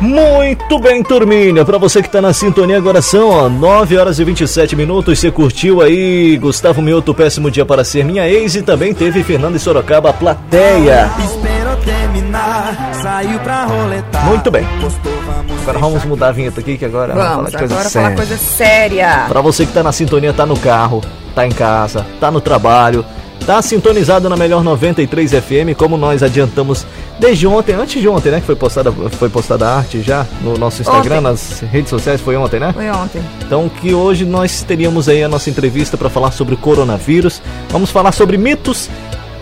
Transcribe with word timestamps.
Muito 0.00 0.78
bem, 0.78 1.02
turminha. 1.02 1.64
Para 1.64 1.76
você 1.76 2.02
que 2.02 2.08
tá 2.08 2.22
na 2.22 2.32
sintonia, 2.32 2.78
agora 2.78 3.02
são 3.02 3.28
ó, 3.28 3.48
9 3.48 3.98
horas 3.98 4.18
e 4.18 4.24
27 4.24 4.74
minutos. 4.74 5.18
Você 5.18 5.30
curtiu 5.30 5.82
aí 5.82 6.36
Gustavo 6.38 6.80
Mioto, 6.80 7.14
Péssimo 7.14 7.50
Dia 7.50 7.66
para 7.66 7.84
Ser 7.84 8.04
Minha 8.04 8.26
Ex. 8.26 8.54
E 8.54 8.62
também 8.62 8.94
teve 8.94 9.22
Fernando 9.22 9.56
e 9.56 9.58
Sorocaba, 9.58 10.12
Plateia. 10.12 11.10
Muito 14.22 14.50
bem. 14.50 14.66
Agora 15.62 15.78
vamos 15.78 16.04
mudar 16.04 16.28
a 16.28 16.32
vinheta 16.32 16.60
aqui, 16.60 16.78
que 16.78 16.84
agora 16.84 17.14
vamos, 17.14 17.28
vamos 17.28 17.36
falar 17.36 17.50
de 17.50 17.56
coisa 17.58 17.74
agora 17.74 17.88
séria. 17.88 18.08
falar 18.08 18.16
coisa 18.16 18.36
séria. 18.36 19.24
Pra 19.28 19.40
você 19.40 19.66
que 19.66 19.72
tá 19.72 19.82
na 19.82 19.92
sintonia, 19.92 20.32
tá 20.32 20.44
no 20.44 20.58
carro, 20.58 21.02
tá 21.34 21.46
em 21.46 21.50
casa, 21.50 22.06
tá 22.20 22.30
no 22.30 22.40
trabalho 22.40 23.04
Tá 23.46 23.60
sintonizado 23.60 24.26
na 24.26 24.36
melhor 24.36 24.64
93 24.64 25.32
FM, 25.32 25.76
como 25.76 25.98
nós 25.98 26.22
adiantamos 26.22 26.86
desde 27.18 27.46
ontem, 27.46 27.74
antes 27.74 28.00
de 28.00 28.08
ontem, 28.08 28.32
né? 28.32 28.40
Que 28.40 28.46
foi 28.46 28.56
postada, 28.56 28.90
foi 28.90 29.28
postada 29.28 29.68
a 29.68 29.76
arte 29.76 30.00
já 30.00 30.26
no 30.40 30.56
nosso 30.56 30.80
Instagram, 30.80 31.16
ontem. 31.16 31.24
nas 31.24 31.60
redes 31.60 31.90
sociais, 31.90 32.22
foi 32.22 32.36
ontem, 32.36 32.58
né? 32.58 32.72
Foi 32.72 32.88
ontem. 32.88 33.22
Então 33.44 33.68
que 33.68 33.92
hoje 33.92 34.24
nós 34.24 34.62
teríamos 34.62 35.10
aí 35.10 35.22
a 35.22 35.28
nossa 35.28 35.50
entrevista 35.50 35.98
para 35.98 36.08
falar 36.08 36.30
sobre 36.30 36.54
o 36.54 36.56
coronavírus. 36.56 37.42
Vamos 37.68 37.90
falar 37.90 38.12
sobre 38.12 38.38
mitos 38.38 38.88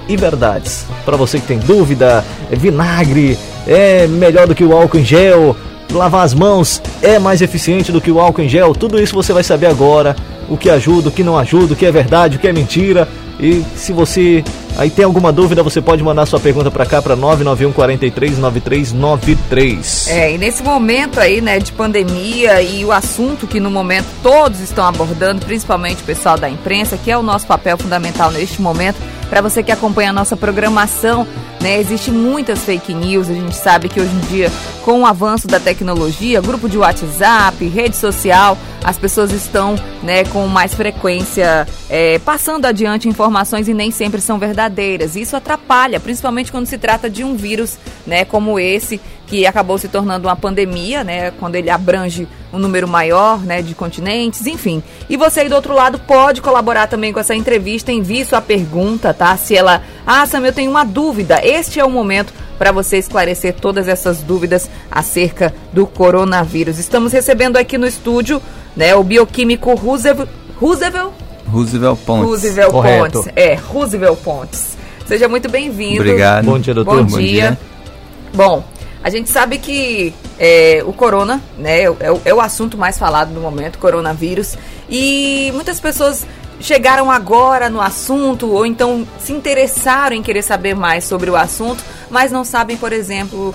e 0.09 0.16
verdades. 0.16 0.85
Para 1.05 1.16
você 1.16 1.38
que 1.38 1.47
tem 1.47 1.61
dúvida, 1.61 2.24
é 2.51 2.57
vinagre 2.57 3.38
é 3.69 4.09
melhor 4.09 4.49
do 4.49 4.55
que 4.55 4.65
o 4.65 4.77
álcool 4.77 4.99
em 4.99 5.05
gel, 5.05 5.55
lavar 5.93 6.24
as 6.24 6.35
mãos 6.35 6.83
é 7.01 7.21
mais 7.21 7.41
eficiente 7.41 7.93
do 7.93 8.01
que 8.01 8.11
o 8.11 8.19
álcool 8.19 8.43
em 8.43 8.49
gel. 8.49 8.74
Tudo 8.74 9.01
isso 9.01 9.15
você 9.15 9.33
vai 9.33 9.45
saber 9.45 9.66
agora. 9.66 10.16
O 10.52 10.56
que 10.59 10.69
ajuda, 10.69 11.09
o 11.09 11.12
que 11.12 11.24
não 11.24 11.38
ajuda, 11.38 11.73
o 11.73 11.77
que 11.77 11.87
é 11.87 11.91
verdade, 11.91 12.37
o 12.37 12.38
que 12.38 12.47
é 12.47 12.52
mentira. 12.52 13.09
E 13.41 13.65
se 13.74 13.93
você 13.93 14.45
aí 14.77 14.91
tem 14.91 15.05
alguma 15.05 15.33
dúvida, 15.33 15.63
você 15.63 15.80
pode 15.80 16.02
mandar 16.02 16.27
sua 16.27 16.38
pergunta 16.38 16.71
para 16.71 16.87
cá 16.87 17.01
para 17.01 17.16
991 17.16 17.73
43 17.73 18.38
9393. 18.38 20.09
É, 20.09 20.32
e 20.32 20.38
nesse 20.38 20.62
momento 20.62 21.18
aí, 21.18 21.40
né, 21.40 21.59
de 21.59 21.73
pandemia 21.73 22.62
e 22.62 22.85
o 22.85 22.93
assunto 22.93 23.46
que 23.46 23.59
no 23.59 23.71
momento 23.71 24.07
todos 24.23 24.60
estão 24.60 24.87
abordando, 24.87 25.45
principalmente 25.45 26.02
o 26.02 26.04
pessoal 26.04 26.38
da 26.38 26.49
imprensa, 26.49 26.96
que 26.96 27.10
é 27.10 27.16
o 27.16 27.23
nosso 27.23 27.46
papel 27.46 27.77
fundamental 27.79 28.30
neste 28.30 28.60
momento, 28.60 28.96
para 29.29 29.40
você 29.40 29.62
que 29.62 29.73
acompanha 29.73 30.10
a 30.10 30.12
nossa 30.12 30.37
programação, 30.37 31.27
né, 31.63 31.79
existe 31.79 32.10
muitas 32.10 32.65
fake 32.65 32.93
news, 32.93 33.30
a 33.30 33.35
gente 33.35 33.55
sabe 33.55 33.88
que 33.88 34.01
hoje 34.01 34.13
em 34.13 34.21
dia, 34.35 34.51
com 34.85 35.02
o 35.02 35.07
avanço 35.07 35.46
da 35.46 35.60
tecnologia, 35.60 36.41
grupo 36.41 36.68
de 36.68 36.77
WhatsApp, 36.77 37.65
rede 37.68 37.96
social, 37.96 38.59
as 38.82 38.99
pessoas 38.99 39.30
estão 39.30 39.77
né, 40.02 40.24
com 40.24 40.46
mais 40.49 40.74
frequência 40.74 41.66
é, 41.88 42.18
passando 42.18 42.66
adiante 42.66 43.09
informações 43.09 43.68
e 43.68 43.74
nem 43.74 43.93
sempre 43.93 44.21
são 44.21 44.38
verdadeiras. 44.38 45.15
Isso 45.15 45.37
atrapalha, 45.37 46.01
principalmente 46.01 46.51
quando 46.51 46.66
se 46.66 46.77
trata 46.77 47.09
de 47.09 47.23
um 47.23 47.37
vírus 47.37 47.79
né, 48.05 48.24
como 48.24 48.59
esse, 48.59 49.01
que 49.27 49.46
acabou 49.46 49.79
se 49.79 49.88
tornando 49.88 50.29
uma 50.29 50.37
pandemia, 50.37 51.05
né, 51.05 51.30
quando 51.30 51.55
ele 51.55 51.71
abrange 51.71 52.29
um 52.52 52.59
número 52.59 52.87
maior 52.87 53.40
né, 53.40 53.63
de 53.63 53.74
continentes, 53.74 54.46
enfim. 54.46 54.83
E 55.09 55.16
você 55.16 55.40
aí 55.40 55.49
do 55.49 55.55
outro 55.55 55.73
lado 55.73 55.99
pode 56.01 56.43
colaborar 56.43 56.87
também 56.87 57.13
com 57.13 57.21
essa 57.21 57.35
entrevista, 57.35 57.90
envie 57.90 58.24
sua 58.24 58.43
pergunta, 58.43 59.15
tá? 59.15 59.35
Se 59.37 59.57
ela, 59.57 59.83
ah, 60.07 60.27
Sam, 60.27 60.40
eu 60.46 60.52
tenho 60.52 60.71
uma 60.71 60.85
dúvida, 60.85 61.40
este 61.53 61.79
é 61.79 61.85
o 61.85 61.91
momento 61.91 62.33
para 62.59 62.73
você 62.73 62.97
esclarecer 62.99 63.55
todas 63.55 63.89
essas 63.89 64.19
dúvidas 64.19 64.71
acerca 64.91 65.55
do 65.72 65.87
coronavírus. 65.87 66.78
Estamos 66.78 67.12
recebendo 67.12 67.56
aqui 67.56 67.77
no 67.77 67.87
estúdio 67.87 68.41
né, 68.77 68.95
o 68.95 69.03
bioquímico 69.03 69.75
Roosevelt. 69.75 70.28
Roosevelt? 70.59 71.12
Roosevelt 71.47 71.99
Pontes. 72.06 72.25
Roosevelt 72.25 72.71
Correto. 72.71 73.23
Pontes. 73.23 73.33
É, 73.37 73.55
Roosevelt 73.55 74.19
Pontes. 74.21 74.77
Seja 75.06 75.28
muito 75.28 75.49
bem-vindo. 75.49 76.00
Obrigado. 76.00 76.45
Bom 76.45 76.59
dia, 76.59 76.75
doutor. 76.75 77.05
Bom, 77.05 77.11
Bom 77.11 77.19
dia. 77.19 77.59
Bom, 78.33 78.65
a 79.05 79.11
gente 79.11 79.28
sabe 79.28 79.59
que 79.59 80.15
é, 80.39 80.83
o 80.87 80.93
corona, 80.93 81.43
né, 81.59 81.83
é, 81.83 82.21
é, 82.25 82.35
o 82.35 82.41
assunto 82.41 82.79
mais 82.79 82.97
falado 82.97 83.31
no 83.33 83.41
momento, 83.41 83.79
coronavírus. 83.79 84.57
E 84.89 85.51
muitas 85.55 85.81
pessoas 85.81 86.25
chegaram 86.62 87.11
agora 87.11 87.69
no 87.69 87.81
assunto 87.81 88.49
ou 88.49 88.65
então 88.65 89.06
se 89.19 89.33
interessaram 89.33 90.17
em 90.17 90.23
querer 90.23 90.43
saber 90.43 90.75
mais 90.75 91.05
sobre 91.05 91.28
o 91.28 91.37
assunto, 91.37 91.83
mas 92.11 92.31
não 92.31 92.45
sabem, 92.45 92.77
por 92.77 92.93
exemplo, 92.93 93.55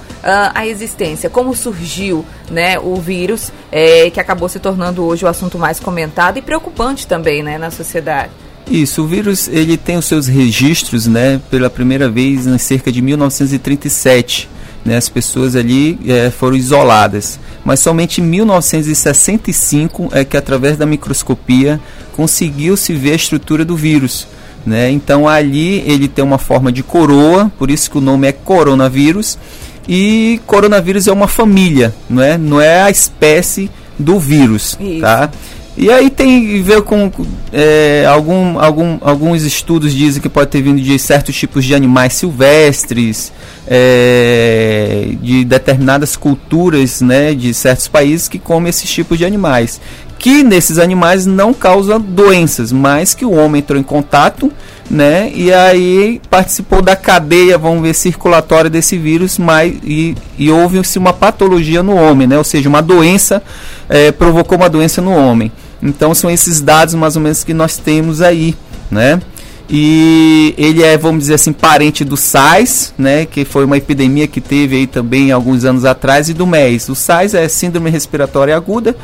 a 0.54 0.68
existência, 0.68 1.30
como 1.30 1.56
surgiu 1.56 2.26
né, 2.50 2.78
o 2.80 2.96
vírus, 2.98 3.52
é, 3.72 4.10
que 4.10 4.20
acabou 4.20 4.50
se 4.50 4.60
tornando 4.60 5.04
hoje 5.04 5.26
o 5.26 5.28
assunto 5.28 5.58
mais 5.58 5.80
comentado 5.80 6.38
e 6.38 6.42
preocupante 6.42 7.08
também 7.08 7.42
né, 7.42 7.58
na 7.58 7.72
sociedade. 7.72 8.32
Isso, 8.70 9.04
o 9.04 9.08
vírus 9.08 9.48
ele 9.48 9.78
tem 9.78 9.96
os 9.96 10.06
seus 10.06 10.28
registros, 10.28 11.08
né, 11.08 11.40
pela 11.50 11.70
primeira 11.70 12.10
vez 12.10 12.46
em 12.46 12.58
cerca 12.58 12.92
de 12.92 13.02
1937. 13.02 14.50
Né, 14.84 14.96
as 14.96 15.10
pessoas 15.10 15.56
ali 15.56 16.00
é, 16.08 16.30
foram 16.30 16.56
isoladas, 16.56 17.40
mas 17.68 17.82
somente 17.82 18.22
em 18.22 18.24
1965 18.24 20.08
é 20.14 20.24
que 20.24 20.38
através 20.38 20.78
da 20.78 20.86
microscopia 20.86 21.82
conseguiu-se 22.16 22.94
ver 22.94 23.12
a 23.12 23.16
estrutura 23.16 23.66
do 23.66 23.76
vírus. 23.76 24.26
Né? 24.66 24.90
Então 24.90 25.28
ali 25.28 25.84
ele 25.86 26.08
tem 26.08 26.24
uma 26.24 26.38
forma 26.38 26.72
de 26.72 26.82
coroa, 26.82 27.52
por 27.60 27.70
isso 27.70 27.92
que 27.92 27.98
o 27.98 28.02
nome 28.02 28.26
é 28.26 28.32
coronavírus. 28.32 29.38
E 29.86 30.40
coronavírus 30.48 31.08
é 31.08 31.12
uma 31.12 31.28
família, 31.28 31.94
não 32.10 32.24
é? 32.24 32.38
Não 32.38 32.62
é 32.62 32.84
a 32.84 32.90
espécie 32.90 33.70
do 34.00 34.18
vírus, 34.18 34.78
isso. 34.80 35.02
tá? 35.02 35.30
E 35.78 35.92
aí 35.92 36.10
tem 36.10 36.60
ver 36.64 36.82
com 36.82 37.12
é, 37.54 38.04
algum, 38.10 38.60
algum, 38.60 38.98
alguns 39.00 39.44
estudos 39.44 39.94
dizem 39.94 40.20
que 40.20 40.28
pode 40.28 40.50
ter 40.50 40.60
vindo 40.60 40.82
de 40.82 40.98
certos 40.98 41.36
tipos 41.36 41.64
de 41.64 41.76
animais 41.76 42.14
silvestres, 42.14 43.32
é, 43.68 45.10
de 45.22 45.46
determinadas 45.46 46.16
culturas, 46.16 47.00
né, 47.00 47.36
de 47.36 47.54
certos 47.54 47.88
países 47.88 48.28
que 48.28 48.40
comem 48.40 48.70
esses 48.70 48.90
tipos 48.90 49.20
de 49.20 49.26
animais 49.26 49.80
que 50.18 50.44
nesses 50.44 50.80
animais 50.80 51.26
não 51.26 51.54
causa 51.54 52.00
doenças, 52.00 52.72
mas 52.72 53.14
que 53.14 53.24
o 53.24 53.32
homem 53.32 53.60
entrou 53.60 53.80
em 53.80 53.84
contato, 53.84 54.52
né? 54.90 55.32
E 55.34 55.54
aí 55.54 56.20
participou 56.30 56.82
da 56.82 56.96
cadeia, 56.96 57.58
vamos 57.58 57.82
ver, 57.84 57.94
circulatória 57.94 58.70
desse 58.70 58.98
vírus, 58.98 59.38
mas 59.38 59.76
e, 59.84 60.16
e 60.38 60.50
houve-se 60.50 60.98
uma 60.98 61.14
patologia 61.14 61.84
no 61.84 61.96
homem, 61.96 62.28
né? 62.28 62.38
Ou 62.38 62.44
seja, 62.44 62.68
uma 62.68 62.82
doença 62.82 63.44
é, 63.88 64.12
provocou 64.12 64.58
uma 64.58 64.70
doença 64.70 65.02
no 65.02 65.12
homem. 65.12 65.52
Então 65.82 66.14
são 66.14 66.30
esses 66.30 66.62
dados 66.62 66.94
mais 66.96 67.16
ou 67.16 67.22
menos 67.22 67.44
que 67.44 67.54
nós 67.54 67.78
temos 67.78 68.22
aí, 68.22 68.56
né? 68.90 69.22
E 69.70 70.56
ele 70.58 70.82
é, 70.82 70.98
vamos 70.98 71.24
dizer 71.24 71.34
assim, 71.34 71.52
parente 71.52 72.06
do 72.06 72.16
SARS, 72.16 72.94
né, 72.98 73.26
que 73.26 73.44
foi 73.44 73.66
uma 73.66 73.76
epidemia 73.76 74.26
que 74.26 74.40
teve 74.40 74.78
aí 74.78 74.88
também 74.88 75.32
alguns 75.32 75.66
anos 75.66 75.84
atrás, 75.84 76.30
e 76.30 76.34
do 76.34 76.48
MERS. 76.48 76.88
O 76.88 76.96
SARS 76.96 77.34
é 77.34 77.48
síndrome 77.50 77.90
respiratória 77.90 78.56
aguda 78.56 78.96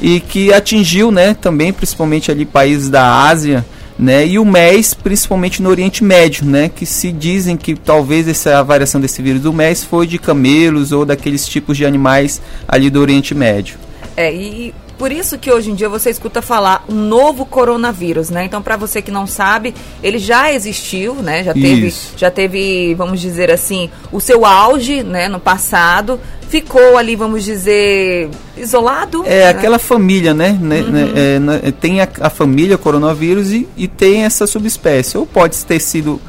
e 0.00 0.20
que 0.20 0.52
atingiu, 0.52 1.10
né, 1.10 1.34
também 1.34 1.72
principalmente 1.72 2.30
ali 2.30 2.44
países 2.44 2.88
da 2.88 3.24
Ásia, 3.24 3.66
né, 3.98 4.24
e 4.24 4.38
o 4.38 4.44
MERS 4.44 4.94
principalmente 4.94 5.60
no 5.60 5.68
Oriente 5.68 6.04
Médio, 6.04 6.44
né, 6.46 6.70
que 6.72 6.86
se 6.86 7.10
dizem 7.10 7.56
que 7.56 7.74
talvez 7.74 8.28
essa 8.28 8.62
variação 8.62 9.00
desse 9.00 9.20
vírus 9.20 9.42
do 9.42 9.52
MERS 9.52 9.82
foi 9.82 10.06
de 10.06 10.18
camelos 10.18 10.92
ou 10.92 11.04
daqueles 11.04 11.48
tipos 11.48 11.76
de 11.76 11.84
animais 11.84 12.40
ali 12.68 12.90
do 12.90 13.00
Oriente 13.00 13.34
Médio. 13.34 13.74
É, 14.16 14.32
e 14.32 14.72
por 15.02 15.10
isso 15.10 15.36
que 15.36 15.50
hoje 15.50 15.68
em 15.68 15.74
dia 15.74 15.88
você 15.88 16.10
escuta 16.10 16.40
falar 16.40 16.84
um 16.88 16.94
novo 16.94 17.44
coronavírus, 17.44 18.30
né? 18.30 18.44
Então, 18.44 18.62
para 18.62 18.76
você 18.76 19.02
que 19.02 19.10
não 19.10 19.26
sabe, 19.26 19.74
ele 20.00 20.16
já 20.16 20.52
existiu, 20.52 21.16
né? 21.16 21.42
Já 21.42 21.52
teve, 21.52 21.88
isso. 21.88 22.12
já 22.16 22.30
teve, 22.30 22.94
vamos 22.94 23.20
dizer 23.20 23.50
assim, 23.50 23.90
o 24.12 24.20
seu 24.20 24.46
auge, 24.46 25.02
né, 25.02 25.28
no 25.28 25.40
passado. 25.40 26.20
Ficou 26.48 26.96
ali, 26.96 27.16
vamos 27.16 27.42
dizer, 27.42 28.30
isolado. 28.56 29.24
É 29.26 29.40
né? 29.40 29.48
aquela 29.48 29.80
família, 29.80 30.32
né? 30.32 30.56
né, 30.60 30.82
uhum. 30.82 30.90
né 30.92 31.12
é, 31.16 31.38
né, 31.40 31.60
tem 31.80 32.00
a, 32.00 32.08
a, 32.20 32.30
família 32.30 32.78
coronavírus 32.78 33.50
e, 33.50 33.68
e 33.76 33.88
tem 33.88 34.22
essa 34.22 34.46
subespécie. 34.46 35.18
Ou 35.18 35.26
pode 35.26 35.64
ter 35.64 35.80
sido 35.80 36.20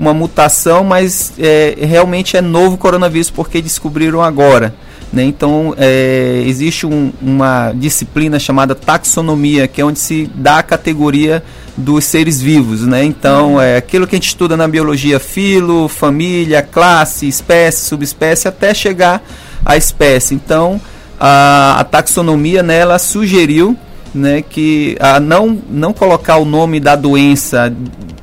uma 0.00 0.14
mutação, 0.14 0.82
mas 0.82 1.34
é, 1.38 1.76
realmente 1.78 2.34
é 2.34 2.40
novo 2.40 2.78
coronavírus 2.78 3.28
porque 3.28 3.60
descobriram 3.60 4.22
agora. 4.22 4.74
Né? 5.12 5.24
Então, 5.24 5.74
é, 5.76 6.42
existe 6.46 6.86
um, 6.86 7.12
uma 7.20 7.72
disciplina 7.72 8.38
chamada 8.38 8.74
taxonomia, 8.74 9.68
que 9.68 9.78
é 9.78 9.84
onde 9.84 9.98
se 9.98 10.30
dá 10.34 10.60
a 10.60 10.62
categoria 10.62 11.42
dos 11.76 12.06
seres 12.06 12.40
vivos. 12.40 12.86
Né? 12.86 13.04
Então, 13.04 13.60
é 13.60 13.76
aquilo 13.76 14.06
que 14.06 14.14
a 14.14 14.18
gente 14.18 14.28
estuda 14.28 14.56
na 14.56 14.66
biologia, 14.66 15.20
filo, 15.20 15.86
família, 15.86 16.62
classe, 16.62 17.28
espécie, 17.28 17.84
subespécie, 17.84 18.48
até 18.48 18.72
chegar 18.72 19.22
à 19.66 19.76
espécie. 19.76 20.34
Então, 20.34 20.80
a, 21.18 21.76
a 21.78 21.84
taxonomia 21.84 22.62
né, 22.62 22.78
ela 22.78 22.98
sugeriu 22.98 23.76
né, 24.14 24.42
que 24.42 24.96
a 25.00 25.20
não, 25.20 25.58
não 25.68 25.92
colocar 25.92 26.36
o 26.36 26.44
nome 26.44 26.80
da 26.80 26.96
doença 26.96 27.72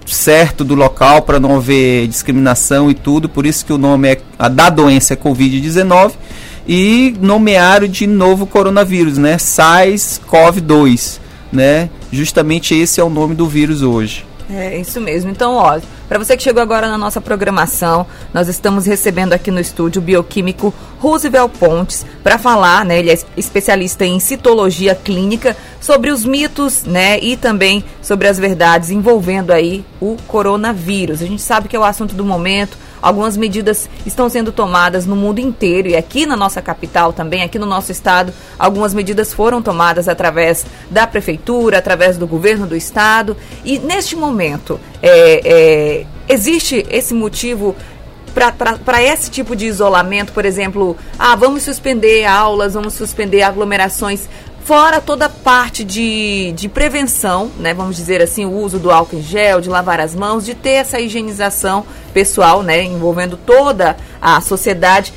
certo 0.05 0.63
do 0.63 0.73
local 0.73 1.21
para 1.21 1.39
não 1.39 1.57
haver 1.57 2.07
discriminação 2.07 2.89
e 2.89 2.93
tudo, 2.93 3.27
por 3.27 3.45
isso 3.45 3.65
que 3.65 3.73
o 3.73 3.77
nome 3.77 4.09
é 4.09 4.21
a 4.39 4.47
da 4.47 4.69
doença 4.69 5.13
é 5.13 5.17
Covid-19 5.17 6.13
e 6.67 7.15
nomearam 7.21 7.87
de 7.87 8.05
novo 8.05 8.45
coronavírus, 8.45 9.17
né? 9.17 9.37
SARS-CoV-2, 9.37 11.19
né? 11.51 11.89
Justamente 12.11 12.75
esse 12.75 12.99
é 12.99 13.03
o 13.03 13.09
nome 13.09 13.35
do 13.35 13.47
vírus 13.47 13.81
hoje. 13.81 14.25
É 14.49 14.77
isso 14.77 15.01
mesmo. 15.01 15.29
Então, 15.29 15.55
ó, 15.55 15.79
para 16.07 16.17
você 16.17 16.37
que 16.37 16.43
chegou 16.43 16.61
agora 16.61 16.87
na 16.87 16.97
nossa 16.97 17.19
programação, 17.19 18.07
nós 18.33 18.47
estamos 18.47 18.85
recebendo 18.85 19.33
aqui 19.33 19.51
no 19.51 19.59
estúdio 19.59 20.01
o 20.01 20.05
bioquímico 20.05 20.73
Roosevelt 20.99 21.51
Pontes 21.59 22.05
para 22.23 22.37
falar, 22.37 22.85
né? 22.85 22.99
Ele 22.99 23.11
é 23.11 23.19
especialista 23.35 24.05
em 24.05 24.19
citologia 24.21 24.95
clínica 24.95 25.55
sobre 25.81 26.11
os 26.11 26.23
mitos, 26.23 26.83
né? 26.85 27.19
E 27.19 27.35
também 27.35 27.83
sobre 28.01 28.27
as 28.27 28.37
verdades 28.39 28.89
envolvendo 28.89 29.51
aí 29.51 29.83
o 29.99 30.15
coronavírus. 30.27 31.21
A 31.21 31.25
gente 31.25 31.41
sabe 31.41 31.67
que 31.67 31.75
é 31.75 31.79
o 31.79 31.83
assunto 31.83 32.15
do 32.15 32.23
momento. 32.23 32.77
Algumas 33.01 33.37
medidas 33.37 33.89
estão 34.05 34.29
sendo 34.29 34.51
tomadas 34.51 35.05
no 35.05 35.15
mundo 35.15 35.39
inteiro 35.39 35.87
e 35.87 35.95
aqui 35.95 36.25
na 36.25 36.35
nossa 36.35 36.61
capital 36.61 37.13
também, 37.13 37.43
aqui 37.43 37.59
no 37.59 37.65
nosso 37.65 37.91
estado, 37.91 38.33
algumas 38.57 38.93
medidas 38.93 39.33
foram 39.33 39.61
tomadas 39.61 40.07
através 40.07 40.65
da 40.89 41.05
prefeitura, 41.05 41.77
através 41.77 42.17
do 42.17 42.27
governo 42.27 42.65
do 42.65 42.75
estado. 42.75 43.37
E 43.63 43.79
neste 43.79 44.15
momento, 44.15 44.79
é, 45.01 45.41
é, 45.43 46.05
existe 46.27 46.85
esse 46.89 47.13
motivo 47.13 47.75
para 48.85 49.01
esse 49.01 49.31
tipo 49.31 49.55
de 49.55 49.65
isolamento, 49.65 50.31
por 50.31 50.45
exemplo, 50.45 50.95
ah, 51.17 51.35
vamos 51.35 51.63
suspender 51.63 52.23
aulas, 52.23 52.75
vamos 52.75 52.93
suspender 52.93 53.41
aglomerações, 53.41 54.29
fora 54.67 54.99
toda 54.99 55.27
a 55.27 55.29
parte 55.29 55.81
de, 55.85 56.51
de 56.51 56.67
prevenção, 56.67 57.49
né, 57.57 57.73
vamos 57.73 57.95
dizer 57.95 58.21
assim, 58.21 58.43
o 58.43 58.51
uso 58.51 58.77
do 58.77 58.91
álcool 58.91 59.15
em 59.15 59.23
gel, 59.23 59.61
de 59.61 59.69
lavar 59.69 60.01
as 60.01 60.13
mãos, 60.13 60.45
de 60.45 60.53
ter 60.53 60.71
essa 60.71 60.99
higienização 60.99 61.85
pessoal, 62.13 62.61
né, 62.61 62.83
envolvendo 62.83 63.37
toda 63.37 63.95
a 64.21 64.41
sociedade. 64.41 65.13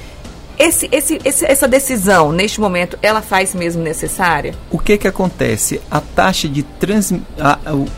Esse, 0.57 0.89
esse, 0.93 1.19
esse, 1.25 1.45
essa 1.45 1.67
decisão, 1.67 2.31
neste 2.31 2.61
momento, 2.61 2.97
ela 3.03 3.21
faz 3.21 3.53
mesmo 3.53 3.83
necessária? 3.83 4.55
O 4.71 4.79
que 4.79 4.97
que 4.97 5.09
acontece? 5.09 5.81
A 5.91 6.01
taxa 6.01 6.49
de 6.49 6.63
trans... 6.63 7.13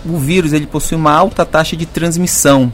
o 0.06 0.16
vírus 0.16 0.54
ele 0.54 0.66
possui 0.66 0.96
uma 0.96 1.12
alta 1.12 1.44
taxa 1.44 1.76
de 1.76 1.84
transmissão. 1.84 2.72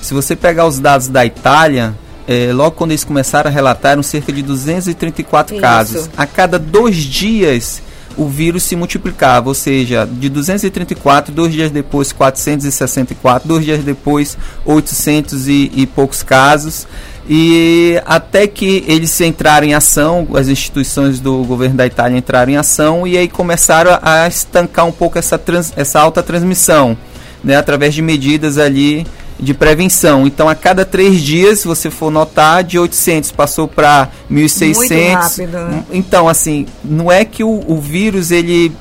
Se 0.00 0.14
você 0.14 0.34
pegar 0.34 0.66
os 0.66 0.78
dados 0.78 1.08
da 1.08 1.26
Itália, 1.26 1.94
é, 2.26 2.52
logo 2.54 2.70
quando 2.70 2.92
eles 2.92 3.04
começaram 3.04 3.50
a 3.50 3.52
relatar, 3.52 3.92
eram 3.92 4.02
cerca 4.02 4.32
de 4.32 4.40
234 4.40 5.54
Isso. 5.56 5.60
casos. 5.60 6.10
A 6.16 6.24
cada 6.24 6.58
dois 6.58 6.96
dias 6.96 7.82
o 8.16 8.28
vírus 8.28 8.62
se 8.62 8.76
multiplicava, 8.76 9.48
ou 9.48 9.54
seja, 9.54 10.06
de 10.10 10.28
234, 10.28 11.34
dois 11.34 11.52
dias 11.52 11.70
depois 11.70 12.12
464, 12.12 13.48
dois 13.48 13.64
dias 13.64 13.82
depois 13.82 14.36
800 14.64 15.48
e, 15.48 15.72
e 15.74 15.86
poucos 15.86 16.22
casos, 16.22 16.86
e 17.28 18.00
até 18.04 18.46
que 18.46 18.84
eles 18.86 19.18
entraram 19.20 19.66
em 19.66 19.74
ação, 19.74 20.28
as 20.34 20.48
instituições 20.48 21.20
do 21.20 21.42
governo 21.44 21.76
da 21.76 21.86
Itália 21.86 22.18
entraram 22.18 22.52
em 22.52 22.56
ação 22.56 23.06
e 23.06 23.16
aí 23.16 23.28
começaram 23.28 23.98
a 24.02 24.28
estancar 24.28 24.86
um 24.86 24.92
pouco 24.92 25.18
essa, 25.18 25.38
trans, 25.38 25.72
essa 25.74 26.00
alta 26.00 26.22
transmissão, 26.22 26.96
né, 27.42 27.56
através 27.56 27.94
de 27.94 28.02
medidas 28.02 28.58
ali 28.58 29.06
de 29.38 29.52
prevenção. 29.52 30.26
Então, 30.26 30.48
a 30.48 30.54
cada 30.54 30.84
três 30.84 31.20
dias, 31.20 31.60
se 31.60 31.66
você 31.66 31.90
for 31.90 32.10
notar, 32.10 32.62
de 32.62 32.78
800 32.78 33.32
passou 33.32 33.66
para 33.66 34.08
1.600. 34.30 34.74
Muito 34.74 35.14
rápido, 35.14 35.58
né? 35.58 35.84
Então, 35.92 36.28
assim, 36.28 36.66
não 36.84 37.10
é 37.10 37.24
que 37.24 37.42
o, 37.42 37.62
o, 37.66 37.80
vírus 37.80 38.30
ele, 38.30 38.72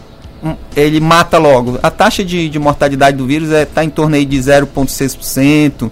ele 0.75 0.99
mata 0.99 1.37
logo. 1.37 1.79
A 1.81 1.89
taxa 1.89 2.23
de, 2.23 2.49
de 2.49 2.59
mortalidade 2.59 3.17
do 3.17 3.25
vírus 3.25 3.49
está 3.49 3.59
é, 3.59 3.65
tá 3.65 3.83
em 3.83 3.89
torno 3.89 4.15
aí 4.15 4.25
de 4.25 4.37
0,6%, 4.37 5.91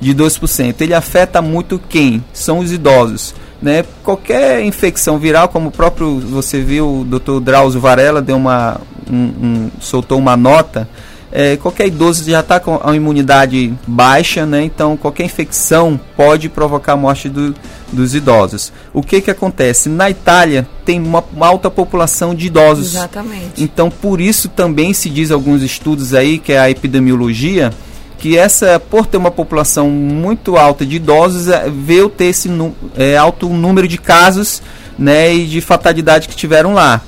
de 0.00 0.14
2%. 0.14 0.80
Ele 0.80 0.94
afeta 0.94 1.40
muito 1.40 1.80
quem? 1.88 2.22
São 2.32 2.58
os 2.58 2.70
idosos. 2.70 3.34
Né? 3.60 3.84
Qualquer 4.02 4.62
infecção 4.64 5.18
viral, 5.18 5.48
como 5.48 5.68
o 5.68 5.72
próprio 5.72 6.18
você 6.18 6.60
viu, 6.60 7.00
o 7.00 7.04
Dr. 7.04 7.40
Drauzio 7.40 7.80
Varela 7.80 8.20
deu 8.20 8.36
uma, 8.36 8.80
um, 9.10 9.16
um, 9.16 9.70
soltou 9.80 10.18
uma 10.18 10.36
nota 10.36 10.88
é, 11.32 11.56
qualquer 11.56 11.86
idoso 11.86 12.30
já 12.30 12.40
está 12.40 12.60
com 12.60 12.78
a 12.84 12.94
imunidade 12.94 13.72
baixa, 13.86 14.44
né? 14.44 14.62
Então 14.64 14.96
qualquer 14.98 15.24
infecção 15.24 15.98
pode 16.14 16.50
provocar 16.50 16.92
a 16.92 16.96
morte 16.96 17.28
do, 17.28 17.54
dos 17.90 18.14
idosos. 18.14 18.70
O 18.92 19.02
que 19.02 19.20
que 19.22 19.30
acontece? 19.30 19.88
Na 19.88 20.10
Itália 20.10 20.68
tem 20.84 21.00
uma, 21.00 21.24
uma, 21.32 21.46
alta 21.46 21.70
população 21.70 22.34
de 22.34 22.46
idosos. 22.46 22.94
Exatamente. 22.94 23.62
Então 23.62 23.90
por 23.90 24.20
isso 24.20 24.50
também 24.50 24.92
se 24.92 25.08
diz 25.08 25.30
alguns 25.30 25.62
estudos 25.62 26.12
aí 26.12 26.38
que 26.38 26.52
é 26.52 26.58
a 26.58 26.70
epidemiologia 26.70 27.72
que 28.18 28.38
essa 28.38 28.78
por 28.78 29.06
ter 29.06 29.16
uma 29.16 29.32
população 29.32 29.90
muito 29.90 30.56
alta 30.56 30.86
de 30.86 30.96
idosos 30.96 31.48
é, 31.48 31.68
veio 31.68 32.08
ter 32.08 32.26
esse 32.26 32.48
é, 32.96 33.16
alto 33.16 33.48
número 33.48 33.88
de 33.88 33.98
casos, 33.98 34.62
né, 34.96 35.34
e 35.34 35.46
de 35.46 35.60
fatalidade 35.60 36.28
que 36.28 36.36
tiveram 36.36 36.74
lá. 36.74 37.00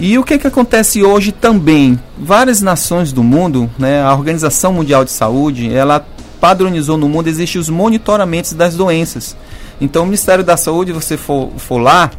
E 0.00 0.16
o 0.18 0.24
que, 0.24 0.38
que 0.38 0.46
acontece 0.46 1.02
hoje 1.02 1.30
também? 1.30 2.00
Várias 2.18 2.62
nações 2.62 3.12
do 3.12 3.22
mundo, 3.22 3.68
né, 3.78 4.02
a 4.02 4.14
Organização 4.14 4.72
Mundial 4.72 5.04
de 5.04 5.10
Saúde, 5.10 5.70
ela 5.70 6.06
padronizou 6.40 6.96
no 6.96 7.06
mundo, 7.06 7.28
existem 7.28 7.60
os 7.60 7.68
monitoramentos 7.68 8.54
das 8.54 8.74
doenças. 8.74 9.36
Então, 9.78 10.04
o 10.04 10.06
Ministério 10.06 10.42
da 10.42 10.56
Saúde, 10.56 10.90
você 10.90 11.18
for, 11.18 11.50
for 11.58 11.76
lá, 11.76 12.10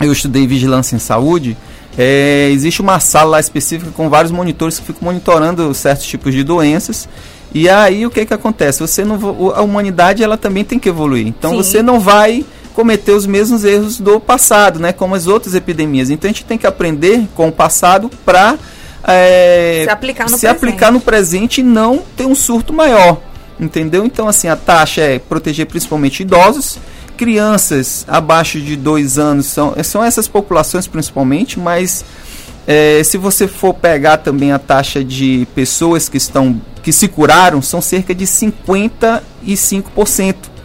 eu 0.00 0.12
estudei 0.12 0.46
vigilância 0.46 0.94
em 0.94 1.00
saúde, 1.00 1.56
é, 1.98 2.50
existe 2.52 2.80
uma 2.80 3.00
sala 3.00 3.30
lá 3.30 3.40
específica 3.40 3.90
com 3.90 4.08
vários 4.08 4.30
monitores 4.30 4.78
que 4.78 4.86
ficam 4.86 5.02
monitorando 5.02 5.74
certos 5.74 6.06
tipos 6.06 6.32
de 6.32 6.44
doenças. 6.44 7.08
E 7.52 7.68
aí 7.68 8.06
o 8.06 8.10
que 8.10 8.24
que 8.24 8.32
acontece? 8.32 8.78
Você 8.78 9.04
não, 9.04 9.18
a 9.56 9.62
humanidade 9.62 10.22
ela 10.22 10.36
também 10.36 10.62
tem 10.62 10.78
que 10.78 10.88
evoluir. 10.88 11.26
Então 11.26 11.50
Sim. 11.50 11.56
você 11.56 11.82
não 11.82 11.98
vai 11.98 12.44
cometer 12.78 13.10
os 13.10 13.26
mesmos 13.26 13.64
erros 13.64 13.98
do 13.98 14.20
passado, 14.20 14.78
né? 14.78 14.92
Como 14.92 15.16
as 15.16 15.26
outras 15.26 15.56
epidemias. 15.56 16.10
Então 16.10 16.30
a 16.30 16.32
gente 16.32 16.44
tem 16.44 16.56
que 16.56 16.64
aprender 16.64 17.26
com 17.34 17.48
o 17.48 17.52
passado 17.52 18.08
para 18.24 18.56
é, 19.02 19.82
se, 19.82 19.90
aplicar 19.90 20.30
no, 20.30 20.38
se 20.38 20.46
aplicar 20.46 20.92
no 20.92 21.00
presente 21.00 21.60
e 21.60 21.64
não 21.64 22.04
ter 22.16 22.24
um 22.24 22.36
surto 22.36 22.72
maior. 22.72 23.20
Entendeu? 23.58 24.04
Então, 24.04 24.28
assim, 24.28 24.46
a 24.46 24.54
taxa 24.54 25.00
é 25.00 25.18
proteger 25.18 25.66
principalmente 25.66 26.20
idosos, 26.20 26.78
crianças 27.16 28.04
abaixo 28.06 28.60
de 28.60 28.76
dois 28.76 29.18
anos, 29.18 29.46
são, 29.46 29.74
são 29.82 30.04
essas 30.04 30.28
populações 30.28 30.86
principalmente, 30.86 31.58
mas 31.58 32.04
é, 32.64 33.02
se 33.02 33.18
você 33.18 33.48
for 33.48 33.74
pegar 33.74 34.18
também 34.18 34.52
a 34.52 34.58
taxa 34.60 35.02
de 35.02 35.48
pessoas 35.52 36.08
que 36.08 36.16
estão 36.16 36.62
que 36.80 36.92
se 36.92 37.08
curaram, 37.08 37.60
são 37.60 37.82
cerca 37.82 38.14
de 38.14 38.24
55%. 38.24 40.57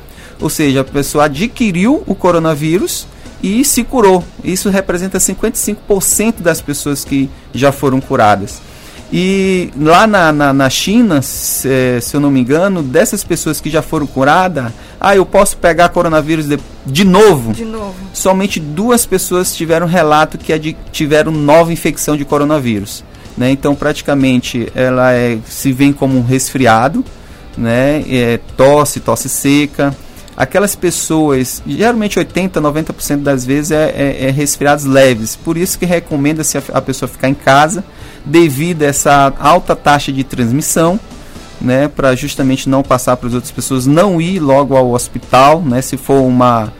Ou 0.43 0.49
seja, 0.49 0.81
a 0.81 0.83
pessoa 0.83 1.23
adquiriu 1.23 2.03
o 2.05 2.13
coronavírus 2.13 3.07
e 3.41 3.63
se 3.63 3.81
curou. 3.81 4.21
Isso 4.43 4.69
representa 4.69 5.17
55% 5.17 6.41
das 6.41 6.59
pessoas 6.59 7.05
que 7.05 7.29
já 7.53 7.71
foram 7.71 8.01
curadas. 8.01 8.61
E 9.09 9.71
lá 9.79 10.05
na, 10.05 10.33
na, 10.33 10.51
na 10.51 10.69
China, 10.69 11.21
se, 11.21 12.01
se, 12.01 12.13
eu 12.13 12.19
não 12.19 12.29
me 12.29 12.41
engano, 12.41 12.83
dessas 12.83 13.23
pessoas 13.23 13.61
que 13.61 13.69
já 13.69 13.81
foram 13.81 14.05
curadas, 14.05 14.73
ah, 14.99 15.15
eu 15.15 15.25
posso 15.25 15.55
pegar 15.55 15.87
coronavírus 15.89 16.45
de, 16.45 16.59
de 16.85 17.05
novo? 17.05 17.53
De 17.53 17.63
novo. 17.63 17.95
Somente 18.11 18.59
duas 18.59 19.05
pessoas 19.05 19.55
tiveram 19.55 19.87
relato 19.87 20.37
que 20.37 20.51
ad, 20.51 20.75
tiveram 20.91 21.31
nova 21.31 21.71
infecção 21.71 22.17
de 22.17 22.25
coronavírus. 22.25 23.01
Né? 23.37 23.49
Então, 23.49 23.75
praticamente, 23.75 24.69
ela 24.75 25.13
é, 25.13 25.37
se 25.47 25.71
vê 25.71 25.93
como 25.93 26.17
um 26.17 26.23
resfriado, 26.23 27.05
né? 27.57 28.03
É, 28.09 28.39
tosse, 28.57 28.99
tosse 28.99 29.29
seca, 29.29 29.95
aquelas 30.35 30.75
pessoas, 30.75 31.61
geralmente 31.65 32.17
80, 32.17 32.61
90% 32.61 33.21
das 33.21 33.45
vezes 33.45 33.71
é, 33.71 33.89
é, 33.89 34.25
é, 34.27 34.31
resfriados 34.31 34.85
leves. 34.85 35.35
Por 35.35 35.57
isso 35.57 35.77
que 35.77 35.85
recomenda-se 35.85 36.57
a, 36.57 36.63
a, 36.73 36.81
pessoa 36.81 37.07
ficar 37.07 37.29
em 37.29 37.33
casa, 37.33 37.83
devido 38.25 38.83
a 38.83 38.87
essa 38.87 39.33
alta 39.39 39.75
taxa 39.75 40.11
de 40.11 40.23
transmissão, 40.23 40.99
né, 41.61 41.87
para 41.87 42.15
justamente 42.15 42.67
não 42.67 42.83
passar 42.83 43.15
para 43.15 43.27
as 43.27 43.33
outras 43.33 43.51
pessoas, 43.51 43.85
não 43.85 44.19
ir 44.19 44.39
logo 44.39 44.75
ao 44.75 44.91
hospital, 44.91 45.61
né, 45.61 45.81
se 45.81 45.97
for 45.97 46.21
uma 46.21 46.73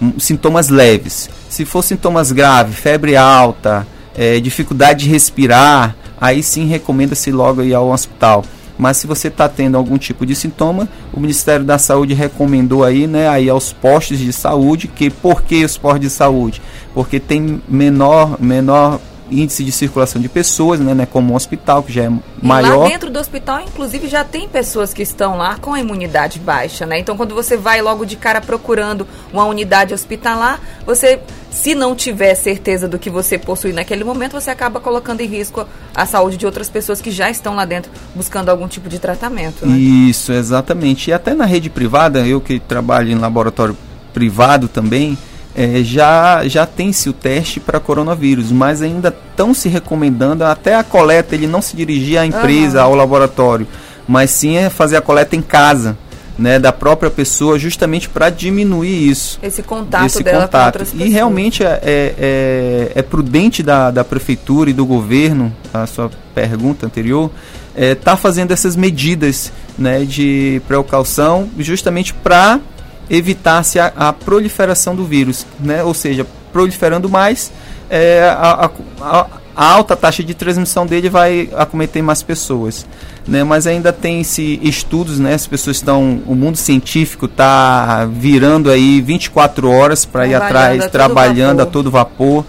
um, 0.00 0.18
sintomas 0.18 0.68
leves. 0.68 1.30
Se 1.48 1.64
for 1.64 1.82
sintomas 1.82 2.32
graves, 2.32 2.76
febre 2.76 3.16
alta, 3.16 3.86
é, 4.14 4.38
dificuldade 4.40 5.04
de 5.04 5.10
respirar, 5.10 5.96
aí 6.20 6.42
sim 6.42 6.66
recomenda-se 6.66 7.30
logo 7.30 7.62
ir 7.62 7.74
ao 7.74 7.90
hospital. 7.90 8.44
Mas 8.78 8.98
se 8.98 9.06
você 9.06 9.28
está 9.28 9.48
tendo 9.48 9.76
algum 9.76 9.96
tipo 9.96 10.26
de 10.26 10.34
sintoma, 10.34 10.88
o 11.12 11.20
Ministério 11.20 11.64
da 11.64 11.78
Saúde 11.78 12.14
recomendou 12.14 12.84
aí, 12.84 13.06
né, 13.06 13.28
aí 13.28 13.48
aos 13.48 13.72
postos 13.72 14.18
de 14.18 14.32
saúde, 14.32 14.88
que 14.88 15.10
por 15.10 15.42
que 15.42 15.64
os 15.64 15.78
postos 15.78 16.00
de 16.00 16.10
saúde? 16.10 16.60
Porque 16.94 17.18
tem 17.18 17.62
menor, 17.68 18.36
menor 18.40 19.00
índice 19.30 19.64
de 19.64 19.72
circulação 19.72 20.20
de 20.20 20.28
pessoas, 20.28 20.80
né, 20.80 20.94
né, 20.94 21.06
como 21.06 21.32
um 21.32 21.36
hospital 21.36 21.82
que 21.82 21.92
já 21.92 22.04
é 22.04 22.12
maior. 22.42 22.84
lá 22.84 22.88
dentro 22.88 23.10
do 23.10 23.18
hospital, 23.18 23.60
inclusive, 23.60 24.08
já 24.08 24.24
tem 24.24 24.48
pessoas 24.48 24.94
que 24.94 25.02
estão 25.02 25.36
lá 25.36 25.56
com 25.56 25.74
a 25.74 25.80
imunidade 25.80 26.38
baixa, 26.38 26.86
né? 26.86 26.98
Então, 26.98 27.16
quando 27.16 27.34
você 27.34 27.56
vai 27.56 27.82
logo 27.82 28.04
de 28.04 28.16
cara 28.16 28.40
procurando 28.40 29.06
uma 29.32 29.44
unidade 29.44 29.92
hospitalar, 29.92 30.60
você, 30.84 31.20
se 31.50 31.74
não 31.74 31.94
tiver 31.94 32.34
certeza 32.34 32.88
do 32.88 32.98
que 32.98 33.10
você 33.10 33.38
possui 33.38 33.72
naquele 33.72 34.04
momento, 34.04 34.32
você 34.32 34.50
acaba 34.50 34.80
colocando 34.80 35.20
em 35.20 35.26
risco 35.26 35.66
a 35.94 36.06
saúde 36.06 36.36
de 36.36 36.46
outras 36.46 36.68
pessoas 36.68 37.00
que 37.00 37.10
já 37.10 37.30
estão 37.30 37.54
lá 37.54 37.64
dentro 37.64 37.90
buscando 38.14 38.48
algum 38.48 38.68
tipo 38.68 38.88
de 38.88 38.98
tratamento. 38.98 39.66
Né? 39.66 39.76
Isso, 39.76 40.32
exatamente. 40.32 41.10
E 41.10 41.12
até 41.12 41.34
na 41.34 41.44
rede 41.44 41.70
privada, 41.70 42.26
eu 42.26 42.40
que 42.40 42.60
trabalho 42.60 43.10
em 43.10 43.16
laboratório 43.16 43.76
privado 44.12 44.68
também, 44.68 45.18
é, 45.56 45.82
já, 45.82 46.46
já 46.46 46.66
tem-se 46.66 47.08
o 47.08 47.14
teste 47.14 47.58
para 47.58 47.80
coronavírus, 47.80 48.52
mas 48.52 48.82
ainda 48.82 49.08
estão 49.08 49.54
se 49.54 49.70
recomendando 49.70 50.44
até 50.44 50.74
a 50.74 50.84
coleta, 50.84 51.34
ele 51.34 51.46
não 51.46 51.62
se 51.62 51.74
dirigir 51.74 52.18
à 52.18 52.26
empresa, 52.26 52.80
uhum. 52.80 52.84
ao 52.84 52.94
laboratório, 52.94 53.66
mas 54.06 54.30
sim 54.30 54.58
é 54.58 54.68
fazer 54.68 54.98
a 54.98 55.00
coleta 55.00 55.34
em 55.34 55.42
casa. 55.42 55.96
Né, 56.38 56.58
da 56.58 56.70
própria 56.70 57.10
pessoa 57.10 57.58
justamente 57.58 58.10
para 58.10 58.28
diminuir 58.28 59.08
isso. 59.08 59.38
Esse 59.42 59.62
contato 59.62 60.04
esse 60.04 60.22
dela 60.22 60.42
contato. 60.42 60.60
com 60.60 60.66
outras 60.66 60.90
pessoas. 60.90 61.08
E 61.08 61.10
realmente 61.10 61.64
é, 61.64 61.80
é, 61.82 62.14
é, 62.18 62.92
é, 62.94 63.02
prudente 63.02 63.62
da, 63.62 63.90
da 63.90 64.04
prefeitura 64.04 64.68
e 64.68 64.74
do 64.74 64.84
governo, 64.84 65.50
a 65.72 65.86
sua 65.86 66.10
pergunta 66.34 66.84
anterior, 66.84 67.30
está 67.74 67.82
é, 67.82 67.94
tá 67.94 68.18
fazendo 68.18 68.52
essas 68.52 68.76
medidas 68.76 69.50
né, 69.78 70.04
de 70.04 70.60
precaução 70.68 71.48
justamente 71.58 72.12
para 72.12 72.60
evitar-se 73.08 73.78
a, 73.78 73.92
a, 73.96 74.12
proliferação 74.12 74.94
do 74.94 75.04
vírus. 75.04 75.46
Né? 75.60 75.82
Ou 75.82 75.94
seja, 75.94 76.26
proliferando 76.52 77.08
mais, 77.08 77.52
é, 77.88 78.28
a, 78.28 78.70
a, 79.00 79.26
a 79.56 79.72
alta 79.72 79.96
taxa 79.96 80.22
de 80.22 80.34
transmissão 80.34 80.86
dele 80.86 81.08
vai 81.08 81.48
acometer 81.56 82.02
mais 82.02 82.22
pessoas. 82.22 82.86
Né? 83.26 83.42
Mas 83.42 83.66
ainda 83.66 83.92
tem 83.92 84.20
esse 84.20 84.60
estudos, 84.62 85.18
né? 85.18 85.34
As 85.34 85.46
pessoas 85.46 85.78
estão, 85.78 86.20
o 86.26 86.34
mundo 86.34 86.56
científico 86.56 87.26
está 87.26 88.04
virando 88.04 88.70
aí 88.70 89.00
24 89.00 89.68
horas 89.68 90.04
para 90.04 90.26
ir 90.26 90.34
atrás, 90.34 90.84
a 90.84 90.88
trabalhando 90.88 91.58
vapor. 91.58 91.68
a 91.68 91.72
todo 91.72 91.90
vapor. 91.90 92.44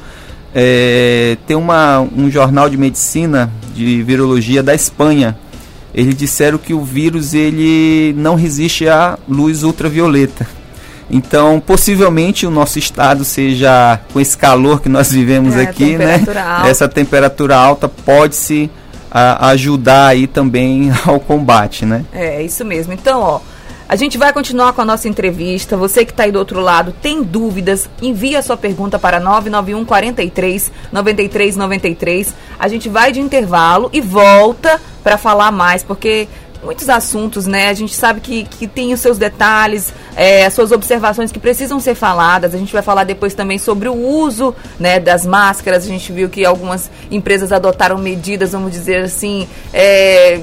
É, 0.54 1.38
tem 1.48 1.56
uma, 1.56 2.00
um 2.00 2.30
jornal 2.30 2.70
de 2.70 2.78
medicina, 2.78 3.52
de 3.74 4.04
virologia 4.04 4.62
da 4.62 4.76
Espanha. 4.76 5.38
Eles 5.98 6.16
disseram 6.16 6.60
que 6.60 6.75
o 6.75 6.84
vírus 6.84 7.34
ele 7.34 8.13
não 8.16 8.36
resiste 8.36 8.88
à 8.88 9.18
luz 9.27 9.63
ultravioleta. 9.63 10.48
Então, 11.10 11.60
possivelmente 11.60 12.46
o 12.46 12.51
nosso 12.51 12.77
estado 12.77 13.25
seja 13.25 14.00
com 14.13 14.20
esse 14.20 14.38
calor 14.38 14.80
que 14.80 14.88
nós 14.88 15.12
vivemos 15.12 15.56
é, 15.56 15.63
aqui, 15.63 15.98
né? 15.98 16.24
Alta. 16.27 16.68
Essa 16.70 16.88
temperatura 16.88 17.56
alta 17.56 17.89
pode 17.89 18.36
se 18.36 18.70
a, 19.10 19.50
ajudar 19.50 20.10
aí 20.10 20.27
também 20.27 20.92
ao 21.04 21.20
combate, 21.20 21.84
né? 21.84 22.06
É, 22.13 22.44
isso 22.44 22.63
mesmo. 22.63 22.94
Então, 22.94 23.20
ó, 23.20 23.39
a 23.89 23.96
gente 23.96 24.17
vai 24.17 24.34
continuar 24.34 24.74
com 24.74 24.82
a 24.82 24.86
nossa 24.86 25.08
entrevista. 25.08 25.77
Você 25.77 26.03
que 26.03 26.12
está 26.12 26.24
aí 26.24 26.32
do 26.32 26.39
outro 26.39 26.60
lado, 26.60 26.94
tem 27.01 27.24
dúvidas, 27.24 27.89
envie 28.01 28.36
a 28.36 28.41
sua 28.41 28.58
pergunta 28.58 29.00
para 29.00 29.20
991 29.20 29.86
43 29.86 30.72
93 30.91 31.56
93. 31.56 32.34
A 32.60 32.67
gente 32.67 32.89
vai 32.89 33.12
de 33.12 33.22
intervalo 33.22 33.89
e 33.94 34.01
volta 34.01 34.82
para 35.03 35.17
falar 35.17 35.51
mais, 35.51 35.84
porque 35.84 36.27
muitos 36.62 36.89
assuntos, 36.89 37.48
né? 37.48 37.70
A 37.70 37.74
gente 37.74 37.96
sabe 37.96 38.20
que, 38.20 38.44
que 38.44 38.67
tem 38.67 38.94
os 38.94 39.00
seus 39.00 39.17
detalhes, 39.17 39.94
é, 40.15 40.46
as 40.46 40.53
suas 40.53 40.72
observações 40.74 41.32
que 41.32 41.39
precisam 41.39 41.79
ser 41.79 41.96
faladas. 41.96 42.53
A 42.53 42.58
gente 42.58 42.74
vai 42.74 42.82
falar 42.82 43.06
depois 43.06 43.34
também 43.34 43.58
sobre 43.58 43.88
o 43.88 43.96
uso 43.96 44.53
né, 44.77 45.00
das 45.00 45.25
máscaras. 45.25 45.86
A 45.86 45.88
gente 45.88 46.12
viu 46.12 46.27
que 46.27 46.46
algumas 46.46 46.89
empresas 47.10 47.53
adotaram 47.53 47.98
medidas, 47.98 48.51
vamos 48.51 48.72
dizer 48.72 49.03
assim, 49.03 49.48
é, 49.74 50.41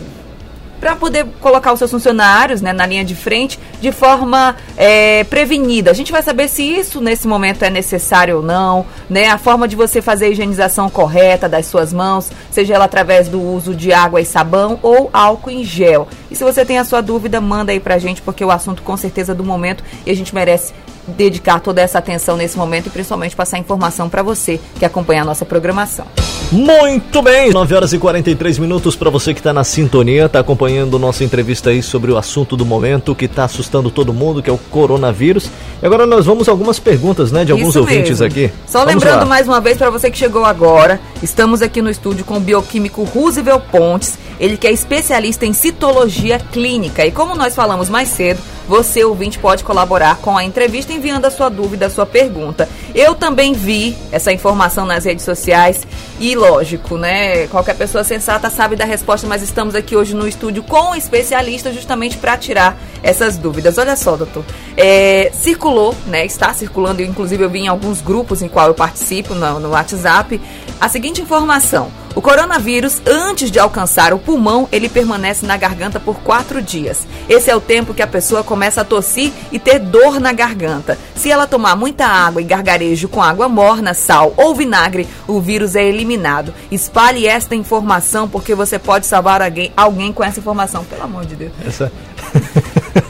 para 0.81 0.97
poder 0.97 1.27
colocar 1.41 1.73
os 1.73 1.79
seus 1.79 1.91
funcionários 1.91 2.61
né, 2.61 2.73
na 2.73 2.87
linha 2.87 3.05
de 3.05 3.15
frente 3.15 3.59
de 3.81 3.93
forma 3.93 4.57
é, 4.77 5.25
prevenida. 5.25 5.91
A 5.91 5.95
gente 5.95 6.13
vai 6.13 6.23
saber 6.23 6.49
se 6.49 6.63
isso 6.63 7.01
nesse 7.01 7.27
momento 7.27 7.65
é 7.65 7.71
necessário 7.71 8.39
ou 8.39 8.43
não, 8.43 8.87
né? 9.09 9.29
A 9.29 9.39
forma 9.39 9.69
de 9.69 9.77
você 9.77 10.01
fazer 10.01 10.27
a 10.27 10.29
higienização 10.29 10.89
correta 10.89 11.49
das 11.49 11.67
suas 11.67 11.93
mãos, 11.93 12.31
seja 12.51 12.75
ela 12.75 12.85
através 12.85 13.29
do 13.29 13.41
uso 13.41 13.75
de 13.75 13.93
água 13.93 14.21
e 14.21 14.25
sabão 14.25 14.79
ou 14.83 15.11
álcool 15.13 15.51
em 15.51 15.65
gel. 15.65 16.09
E 16.31 16.37
se 16.37 16.43
você 16.43 16.65
tem 16.65 16.79
a 16.79 16.85
sua 16.85 17.01
dúvida, 17.01 17.41
manda 17.41 17.73
aí 17.73 17.81
pra 17.81 17.99
gente, 17.99 18.23
porque 18.23 18.45
o 18.45 18.51
assunto 18.51 18.83
com 18.83 18.97
certeza 18.97 19.35
do 19.35 19.45
momento 19.45 19.85
e 20.07 20.11
a 20.11 20.17
gente 20.17 20.35
merece 20.35 20.73
dedicar 21.07 21.61
toda 21.61 21.81
essa 21.81 21.99
atenção 21.99 22.37
nesse 22.37 22.57
momento 22.57 22.87
e 22.87 22.91
principalmente 22.91 23.37
passar 23.37 23.59
informação 23.59 24.09
para 24.09 24.23
você 24.23 24.61
que 24.79 24.85
acompanha 24.85 25.23
a 25.23 25.25
nossa 25.25 25.45
programação. 25.45 26.07
Muito 26.53 27.21
bem, 27.23 27.51
9 27.51 27.75
horas 27.75 27.93
e 27.93 27.99
43 27.99 28.59
minutos 28.59 28.95
para 28.95 29.11
você 29.11 29.35
que 29.35 29.41
está 29.41 29.53
na 29.53 29.65
sintonia, 29.65 30.27
está 30.27 30.39
acompanhando 30.39 30.99
nossa 30.99 31.25
entrevista 31.25 31.71
aí 31.71 31.83
sobre 31.83 32.13
o 32.13 32.17
assunto 32.17 32.57
do 32.57 32.65
momento 32.65 33.15
que 33.15 33.25
está 33.25 33.45
assustando 33.45 33.91
todo 33.91 34.13
mundo, 34.13 34.43
que 34.43 34.49
é 34.49 34.53
o 34.53 34.59
coronavírus. 34.59 35.51
E 35.83 35.87
agora 35.87 36.07
nós 36.07 36.27
vamos 36.27 36.49
a 36.49 36.53
algumas 36.53 36.79
perguntas, 36.79 37.33
né, 37.33 37.45
de 37.45 37.53
alguns 37.53 37.71
Isso 37.71 37.81
ouvintes 37.81 38.21
mesmo. 38.21 38.27
aqui. 38.27 38.53
Só 38.67 38.81
vamos 38.85 38.95
lembrando 38.95 39.21
lá. 39.21 39.27
mais 39.27 39.49
uma 39.49 39.61
vez 39.61 39.79
para 39.79 39.91
você 39.91 40.11
que 40.11 40.19
chegou 40.19 40.45
agora, 40.45 41.01
estamos 41.23 41.61
aqui 41.61 41.83
no 41.83 41.91
estúdio 41.91 42.25
com 42.25 42.37
o 42.37 42.41
bioquímico 42.41 43.03
Roosevelt 43.05 43.65
Pontes, 43.73 44.17
ele 44.39 44.57
que 44.57 44.67
é 44.67 44.73
especialista 44.73 45.45
em 45.45 45.53
citologia 45.53 46.39
clínica. 46.39 47.05
E 47.05 47.11
como 47.11 47.35
nós 47.35 47.55
falamos 47.55 47.89
mais 47.89 48.09
cedo, 48.09 48.41
você, 48.69 49.05
ouvinte, 49.05 49.39
pode 49.39 49.63
colaborar 49.63 50.17
com 50.17 50.39
a 50.39 50.45
entrevista 50.45 50.93
enviando 50.95 51.25
a 51.25 51.31
sua 51.31 51.49
dúvida, 51.49 51.87
a 51.87 51.91
sua 51.91 52.07
pergunta. 52.07 52.69
Eu 52.95 53.15
também 53.15 53.53
vi 53.53 53.97
essa 54.13 54.33
informação 54.33 54.87
nas 54.87 55.05
redes 55.05 55.25
sociais 55.25 55.87
e, 56.21 56.35
lógico, 56.35 56.97
né? 56.97 57.47
Qualquer 57.49 57.75
pessoa 57.75 58.05
sensata 58.05 58.49
sabe 58.51 58.77
da 58.77 58.85
resposta, 58.85 59.27
mas 59.27 59.43
estamos 59.43 59.75
aqui 59.75 59.97
hoje 59.97 60.15
no 60.15 60.27
estúdio 60.27 60.63
com 60.63 60.91
um 60.91 60.95
especialista 60.95 61.73
justamente 61.73 62.17
para 62.19 62.37
tirar 62.37 62.79
essas 63.03 63.37
dúvidas. 63.37 63.79
Olha 63.79 63.97
só, 63.97 64.17
doutor. 64.17 64.45
É, 64.77 65.31
circulou, 65.35 65.95
né? 66.07 66.25
Está 66.25 66.53
circulando, 66.55 67.03
inclusive 67.03 67.43
eu 67.43 67.51
vi 67.51 67.61
em 67.61 67.69
alguns 67.69 68.01
grupos 68.01 68.43
em 68.43 68.49
qual 68.49 68.69
eu 68.69 68.75
participo 68.75 69.35
no, 69.35 69.61
no 69.61 69.71
WhatsApp, 69.71 70.41
a 70.81 70.89
seguinte 70.89 71.21
informação. 71.21 72.04
O 72.15 72.23
coronavírus, 72.23 73.03
antes 73.07 73.51
de 73.51 73.59
alcançar 73.59 74.15
o 74.15 74.19
pulmão, 74.19 74.69
ele 74.71 74.89
permanece 74.89 75.45
na 75.45 75.57
garganta 75.57 75.99
por 75.99 76.17
quatro 76.21 76.63
dias. 76.63 77.07
Esse 77.29 77.51
é 77.51 77.57
o 77.57 77.61
tempo 77.61 77.93
que 77.93 78.03
a 78.03 78.07
pessoa 78.07 78.45
começa 78.45 78.83
a 78.83 78.85
tossir 78.85 79.33
e 79.51 79.59
ter 79.59 79.81
dor 79.81 80.21
na 80.21 80.33
garganta. 80.33 80.97
Se 81.17 81.31
ela 81.31 81.47
tomar 81.47 81.75
muita 81.75 82.07
água 82.07 82.41
e 82.41 82.45
gargarejo 82.45 83.09
com 83.09 83.21
água 83.23 83.49
morna, 83.49 83.95
sal 83.95 84.33
ou 84.37 84.55
vinagre, 84.55 85.09
o 85.27 85.41
vírus 85.41 85.75
é 85.75 85.85
eliminado. 85.85 86.55
Espalhe 86.71 87.27
esta 87.27 87.57
informação 87.57 88.29
porque 88.29 88.55
você 88.55 88.79
pode 88.79 89.07
salvar 89.07 89.43
alguém, 89.43 89.73
alguém 89.77 90.13
com 90.13 90.23
essa 90.23 90.39
informação, 90.39 90.85
pelo 90.85 91.03
amor 91.03 91.25
de 91.25 91.35
Deus. 91.35 91.53
Essa... 91.67 91.91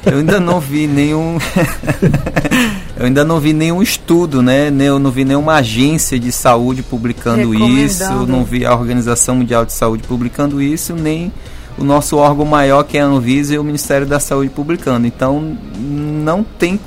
Eu 0.06 0.18
ainda 0.18 0.38
não 0.38 0.60
vi 0.60 0.86
nenhum. 0.86 1.38
eu 2.96 3.06
ainda 3.06 3.24
não 3.24 3.40
vi 3.40 3.52
nenhum 3.52 3.82
estudo, 3.82 4.40
né? 4.40 4.72
Eu 4.80 4.98
não 4.98 5.10
vi 5.10 5.24
nenhuma 5.24 5.54
agência 5.54 6.18
de 6.18 6.30
saúde 6.30 6.82
publicando 6.82 7.54
isso, 7.54 8.26
não 8.26 8.44
vi 8.44 8.64
a 8.64 8.74
Organização 8.74 9.36
Mundial 9.36 9.64
de 9.64 9.72
Saúde 9.72 10.04
publicando 10.04 10.62
isso, 10.62 10.94
nem 10.94 11.32
o 11.76 11.82
nosso 11.82 12.16
órgão 12.16 12.44
maior, 12.44 12.84
que 12.84 12.96
é 12.96 13.00
a 13.00 13.06
Anvisa, 13.06 13.54
e 13.54 13.58
o 13.58 13.64
Ministério 13.64 14.06
da 14.06 14.20
Saúde 14.20 14.50
publicando. 14.50 15.06
Então, 15.06 15.56
não 15.76 16.44
tem 16.44 16.78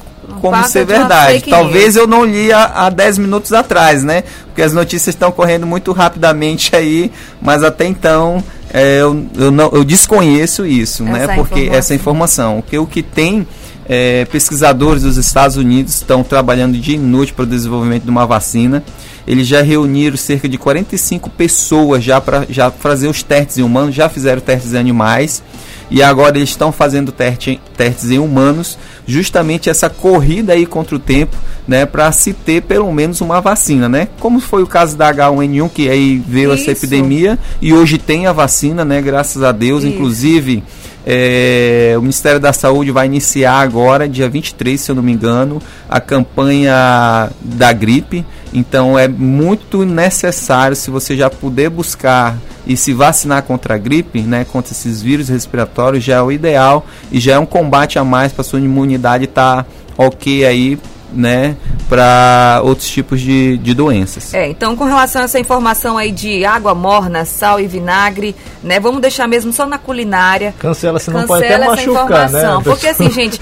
como 0.42 0.64
ser 0.66 0.86
verdade. 0.86 1.44
Talvez 1.50 1.96
eu 1.96 2.08
não 2.08 2.26
li 2.26 2.52
há 2.52 2.90
10 2.90 3.18
minutos 3.18 3.54
atrás, 3.54 4.04
né? 4.04 4.24
Porque 4.46 4.62
as 4.62 4.74
notícias 4.74 5.14
estão 5.14 5.32
correndo 5.32 5.66
muito 5.66 5.92
rapidamente 5.92 6.76
aí, 6.76 7.12
mas 7.42 7.64
até 7.64 7.86
então 7.86 8.44
é, 8.74 9.02
eu, 9.02 9.26
eu, 9.38 9.52
não, 9.52 9.70
eu 9.74 9.84
desconheço 9.84 10.66
isso, 10.66 11.04
né? 11.04 11.20
essa 11.20 11.28
né? 11.28 11.36
Porque 11.36 11.54
informação. 11.60 11.78
essa 11.78 11.96
informação. 11.96 12.62
Porque 12.62 12.78
o 12.78 12.86
que 12.86 13.02
tem 13.02 13.48
é, 13.88 14.26
pesquisadores 14.26 15.04
dos 15.04 15.18
Estados 15.18 15.56
Unidos 15.56 15.96
estão 15.96 16.24
trabalhando 16.24 16.78
dia 16.78 16.96
e 16.96 17.00
noite 17.00 17.34
para 17.34 17.44
o 17.44 17.48
desenvolvimento 17.48 18.04
de 18.04 18.10
uma 18.10 18.26
vacina. 18.26 18.84
Eles 19.26 19.48
já 19.48 19.62
reuniram 19.62 20.18
cerca 20.18 20.48
de 20.48 20.58
45 20.58 21.30
pessoas 21.30 22.04
já 22.04 22.20
para 22.20 22.46
já 22.50 22.72
fazer 22.72 23.08
os 23.08 23.24
testes 23.24 23.58
em 23.58 23.64
humanos, 23.64 23.96
já 23.96 24.10
fizeram 24.10 24.42
testes 24.42 24.74
em 24.74 24.78
animais 24.78 25.44
e 25.90 26.04
agora 26.04 26.38
eles 26.38 26.50
estão 26.50 26.72
fazendo 26.72 27.12
teste, 27.12 27.60
testes 27.76 28.12
em 28.12 28.20
humanos, 28.20 28.78
justamente 29.06 29.70
essa 29.70 29.90
corrida 29.90 30.54
aí 30.54 30.66
contra 30.66 30.96
o 30.96 31.00
tempo, 31.00 31.36
né, 31.68 31.86
para 31.86 32.12
se 32.12 32.34
ter 32.34 32.62
pelo 32.62 32.92
menos 32.92 33.22
uma 33.22 33.40
vacina, 33.40 33.88
né? 33.88 34.10
Como 34.20 34.40
foi 34.40 34.64
o 34.64 34.68
caso 34.68 34.98
da 34.98 35.14
H1N1 35.14 35.70
que 35.70 35.90
aí 35.90 36.22
veio 36.28 36.54
Isso. 36.54 36.64
essa 36.64 36.72
epidemia 36.72 37.40
e 37.62 37.74
hoje 37.74 37.98
tem 37.98 38.28
a 38.28 38.34
vacina, 38.34 38.84
né, 38.84 39.02
graças 39.02 39.42
a 39.44 39.52
Deus, 39.52 39.84
Isso. 39.84 39.94
inclusive 39.94 40.64
é, 41.10 41.94
o 41.98 42.02
Ministério 42.02 42.38
da 42.38 42.52
Saúde 42.52 42.92
vai 42.92 43.06
iniciar 43.06 43.62
agora, 43.62 44.10
dia 44.10 44.28
23, 44.28 44.78
se 44.78 44.92
eu 44.92 44.96
não 44.96 45.02
me 45.02 45.14
engano, 45.14 45.62
a 45.88 46.02
campanha 46.02 47.32
da 47.40 47.72
gripe. 47.72 48.26
Então 48.54 49.00
é 49.00 49.08
muito 49.08 49.86
necessário, 49.86 50.76
se 50.76 50.92
você 50.92 51.16
já 51.16 51.30
puder 51.30 51.70
buscar 51.70 52.38
e 52.66 52.76
se 52.76 52.92
vacinar 52.92 53.44
contra 53.44 53.76
a 53.76 53.78
gripe, 53.78 54.20
né, 54.20 54.46
contra 54.52 54.74
esses 54.74 55.02
vírus 55.02 55.30
respiratórios, 55.30 56.04
já 56.04 56.18
é 56.18 56.22
o 56.22 56.30
ideal 56.30 56.86
e 57.10 57.22
já 57.22 57.36
é 57.36 57.40
um 57.40 57.46
combate 57.46 57.98
a 57.98 58.04
mais 58.04 58.34
para 58.34 58.44
sua 58.44 58.60
imunidade 58.60 59.24
estar 59.24 59.64
tá 59.64 59.70
ok 59.98 60.46
aí 60.46 60.78
né, 61.18 61.58
para 61.90 62.62
outros 62.64 62.88
tipos 62.88 63.20
de, 63.20 63.58
de 63.58 63.74
doenças. 63.74 64.34
É, 64.34 64.48
então 64.48 64.76
com 64.76 64.84
relação 64.84 65.24
a 65.24 65.26
essa 65.26 65.40
informação 65.40 65.98
aí 65.98 66.12
de 66.12 66.46
água 66.46 66.76
morna, 66.76 67.26
sal 67.26 67.60
e 67.60 67.66
vinagre, 67.66 68.36
né, 68.64 68.80
vamos 68.80 69.02
deixar 69.02 69.28
mesmo 69.28 69.52
só 69.52 69.66
na 69.66 69.80
culinária. 69.80 70.54
Cancela, 70.60 71.00
senão 71.00 71.22
Cancela 71.22 71.40
pode 71.40 71.54
até 71.54 71.66
machucar, 71.66 72.30
né? 72.30 72.42
Porque 72.64 72.86
assim, 72.88 73.10
gente, 73.10 73.40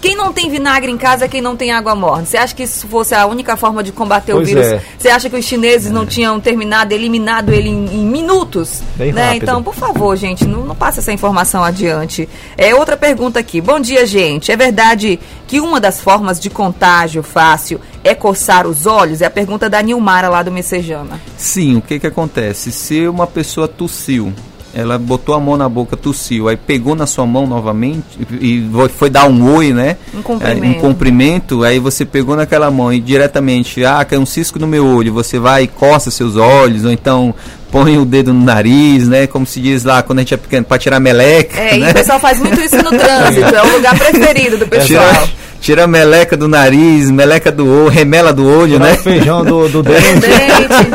quem 0.00 0.14
não 0.14 0.32
tem 0.32 0.50
vinagre 0.50 0.92
em 0.92 0.98
casa 0.98 1.24
é 1.24 1.28
quem 1.28 1.40
não 1.40 1.56
tem 1.56 1.72
água 1.72 1.94
morna. 1.94 2.26
Você 2.26 2.36
acha 2.36 2.54
que 2.54 2.64
isso 2.64 2.86
fosse 2.86 3.14
a 3.14 3.26
única 3.26 3.56
forma 3.56 3.82
de 3.82 3.90
combater 3.90 4.32
pois 4.32 4.46
o 4.46 4.54
vírus? 4.54 4.66
É. 4.66 4.82
Você 4.98 5.08
acha 5.08 5.30
que 5.30 5.36
os 5.36 5.44
chineses 5.44 5.90
é. 5.90 5.94
não 5.94 6.04
tinham 6.04 6.38
terminado, 6.38 6.92
eliminado 6.92 7.50
ele 7.50 7.70
em, 7.70 7.86
em 7.86 8.04
minutos? 8.04 8.82
Bem 8.96 9.12
né? 9.12 9.28
Rápido. 9.28 9.42
Então, 9.42 9.62
por 9.62 9.74
favor, 9.74 10.14
gente, 10.16 10.44
não, 10.44 10.60
não 10.60 10.74
passe 10.74 10.98
essa 10.98 11.12
informação 11.12 11.64
adiante. 11.64 12.28
É 12.58 12.74
outra 12.74 12.98
pergunta 12.98 13.38
aqui. 13.38 13.62
Bom 13.62 13.80
dia, 13.80 14.04
gente. 14.04 14.52
É 14.52 14.56
verdade 14.56 15.18
que 15.46 15.60
uma 15.60 15.80
das 15.80 16.00
formas 16.00 16.38
de 16.38 16.50
contágio 16.50 17.13
fácil 17.22 17.80
é 18.02 18.14
coçar 18.14 18.66
os 18.66 18.86
olhos? 18.86 19.22
É 19.22 19.26
a 19.26 19.30
pergunta 19.30 19.68
da 19.68 19.80
Nilmara 19.82 20.28
lá 20.28 20.42
do 20.42 20.50
Messejana. 20.50 21.20
Sim, 21.36 21.76
o 21.76 21.82
que 21.82 21.98
que 21.98 22.06
acontece? 22.06 22.72
Se 22.72 23.06
uma 23.06 23.26
pessoa 23.26 23.68
tossiu 23.68 24.32
ela 24.74 24.98
botou 24.98 25.34
a 25.34 25.40
mão 25.40 25.56
na 25.56 25.68
boca, 25.68 25.96
tossiu, 25.96 26.48
aí 26.48 26.56
pegou 26.56 26.96
na 26.96 27.06
sua 27.06 27.24
mão 27.24 27.46
novamente 27.46 28.04
e 28.40 28.68
foi 28.96 29.08
dar 29.08 29.26
um 29.26 29.54
oi, 29.54 29.72
né? 29.72 29.96
Um 30.12 30.20
cumprimento. 30.20 30.76
um 30.76 30.80
cumprimento, 30.80 31.64
aí 31.64 31.78
você 31.78 32.04
pegou 32.04 32.34
naquela 32.34 32.70
mão 32.72 32.92
e 32.92 32.98
diretamente, 32.98 33.84
ah, 33.84 34.04
caiu 34.04 34.20
um 34.20 34.26
cisco 34.26 34.58
no 34.58 34.66
meu 34.66 34.84
olho, 34.84 35.12
você 35.12 35.38
vai 35.38 35.62
e 35.62 35.66
coça 35.68 36.10
seus 36.10 36.34
olhos, 36.34 36.84
ou 36.84 36.90
então 36.90 37.32
põe 37.70 37.96
o 37.98 38.04
dedo 38.04 38.34
no 38.34 38.44
nariz, 38.44 39.06
né? 39.06 39.28
Como 39.28 39.46
se 39.46 39.60
diz 39.60 39.84
lá 39.84 40.02
quando 40.02 40.18
a 40.18 40.22
gente 40.22 40.34
é 40.34 40.36
pequeno, 40.36 40.64
para 40.64 40.78
tirar 40.78 40.98
meleca. 40.98 41.56
É, 41.56 41.78
né? 41.78 41.86
e 41.86 41.90
o 41.90 41.94
pessoal 41.94 42.18
faz 42.18 42.40
muito 42.40 42.60
isso 42.60 42.76
no 42.76 42.90
trânsito, 42.90 43.54
é 43.54 43.62
o 43.62 43.76
lugar 43.76 43.96
preferido 43.96 44.58
do 44.58 44.66
pessoal. 44.66 45.08
Tira, 45.12 45.43
tira 45.64 45.84
a 45.84 45.86
meleca 45.86 46.36
do 46.36 46.46
nariz, 46.46 47.10
meleca 47.10 47.50
do 47.50 47.66
olho, 47.66 47.88
remela 47.88 48.34
do 48.34 48.46
olho, 48.46 48.74
Tirar 48.74 48.84
né? 48.84 48.92
o 48.92 48.96
feijão 48.98 49.42
do, 49.42 49.66
do 49.66 49.80
dente. 49.82 50.20
Dente. 50.20 50.88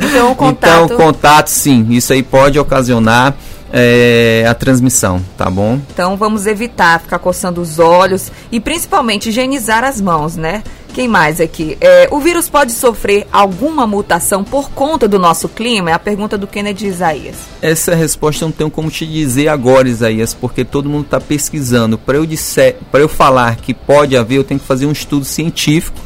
Então, 0.00 0.32
o 0.32 0.34
contato. 0.34 0.84
Então, 0.86 0.96
contato, 0.96 1.48
sim, 1.48 1.86
isso 1.90 2.14
aí 2.14 2.22
pode 2.22 2.58
ocasionar 2.58 3.34
é, 3.72 4.44
a 4.48 4.54
transmissão, 4.54 5.22
tá 5.36 5.50
bom? 5.50 5.80
Então 5.92 6.16
vamos 6.16 6.46
evitar 6.46 7.00
ficar 7.00 7.18
coçando 7.18 7.60
os 7.60 7.78
olhos 7.78 8.30
e 8.50 8.60
principalmente 8.60 9.28
higienizar 9.28 9.84
as 9.84 10.00
mãos, 10.00 10.36
né? 10.36 10.62
Quem 10.94 11.06
mais 11.06 11.40
aqui? 11.40 11.76
É, 11.80 12.08
o 12.10 12.18
vírus 12.18 12.48
pode 12.48 12.72
sofrer 12.72 13.26
alguma 13.30 13.86
mutação 13.86 14.42
por 14.42 14.70
conta 14.70 15.06
do 15.06 15.18
nosso 15.18 15.48
clima? 15.48 15.90
É 15.90 15.92
a 15.92 15.98
pergunta 15.98 16.36
do 16.36 16.46
Kennedy 16.46 16.86
Isaías. 16.86 17.36
Essa 17.62 17.94
resposta 17.94 18.42
eu 18.42 18.48
não 18.48 18.52
tenho 18.52 18.70
como 18.70 18.90
te 18.90 19.06
dizer 19.06 19.48
agora, 19.48 19.88
Isaías, 19.88 20.34
porque 20.34 20.64
todo 20.64 20.88
mundo 20.88 21.04
está 21.04 21.20
pesquisando. 21.20 21.96
Para 21.98 22.16
eu, 22.16 22.26
disser, 22.26 22.76
eu 22.92 23.08
falar 23.08 23.56
que 23.56 23.72
pode 23.72 24.16
haver, 24.16 24.38
eu 24.38 24.44
tenho 24.44 24.58
que 24.58 24.66
fazer 24.66 24.86
um 24.86 24.92
estudo 24.92 25.24
científico 25.24 26.00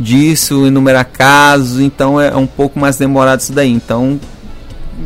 disso, 0.00 0.64
enumerar 0.64 1.04
casos, 1.04 1.80
então 1.80 2.20
é 2.20 2.34
um 2.34 2.46
pouco 2.46 2.78
mais 2.78 2.96
demorado 2.96 3.40
isso 3.40 3.52
daí. 3.52 3.70
Então, 3.70 4.18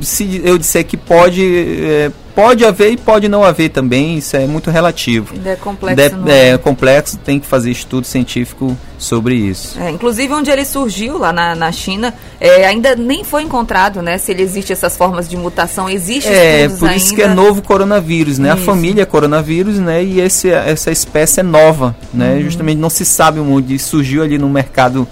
se 0.00 0.40
eu 0.44 0.56
disser 0.58 0.84
que 0.84 0.96
pode, 0.96 1.42
é, 1.84 2.11
pode 2.34 2.64
haver 2.64 2.92
e 2.92 2.96
pode 2.96 3.28
não 3.28 3.44
haver 3.44 3.68
também, 3.70 4.18
isso 4.18 4.37
é 4.37 4.46
muito 4.46 4.70
relativo. 4.70 5.34
Ainda 5.34 5.50
é 5.50 5.56
complexo. 5.56 6.11
De, 6.11 6.16
não 6.16 6.28
é 6.32 6.58
complexo, 6.58 7.18
tem 7.18 7.38
que 7.38 7.46
fazer 7.46 7.70
estudo 7.70 8.06
científico 8.06 8.76
sobre 8.99 9.34
isso. 9.34 9.78
É, 9.80 9.90
inclusive 9.90 10.32
onde 10.32 10.50
ele 10.50 10.64
surgiu 10.64 11.18
lá 11.18 11.32
na, 11.32 11.54
na 11.54 11.70
China, 11.72 12.14
é, 12.40 12.66
ainda 12.66 12.96
nem 12.96 13.25
foi 13.25 13.42
encontrado, 13.42 14.00
né? 14.00 14.16
Se 14.18 14.30
ele 14.30 14.42
existe 14.42 14.72
essas 14.72 14.96
formas 14.96 15.28
de 15.28 15.37
mutação, 15.37 15.88
existe 15.88 16.28
É, 16.28 16.68
por 16.68 16.88
ainda. 16.88 16.96
isso 16.96 17.14
que 17.14 17.22
é 17.22 17.28
novo 17.28 17.62
coronavírus, 17.62 18.38
né? 18.38 18.49
Isso. 18.49 18.62
A 18.62 18.64
família 18.64 19.02
é 19.02 19.06
coronavírus, 19.06 19.78
né? 19.78 20.02
E 20.02 20.20
esse, 20.20 20.49
essa 20.50 20.90
espécie 20.90 21.40
é 21.40 21.42
nova, 21.42 21.94
né? 22.14 22.34
Uhum. 22.34 22.42
Justamente 22.42 22.78
não 22.78 22.90
se 22.90 23.04
sabe 23.04 23.40
onde 23.40 23.78
surgiu 23.78 24.22
ali 24.22 24.38
no 24.38 24.49
mercado 24.49 25.06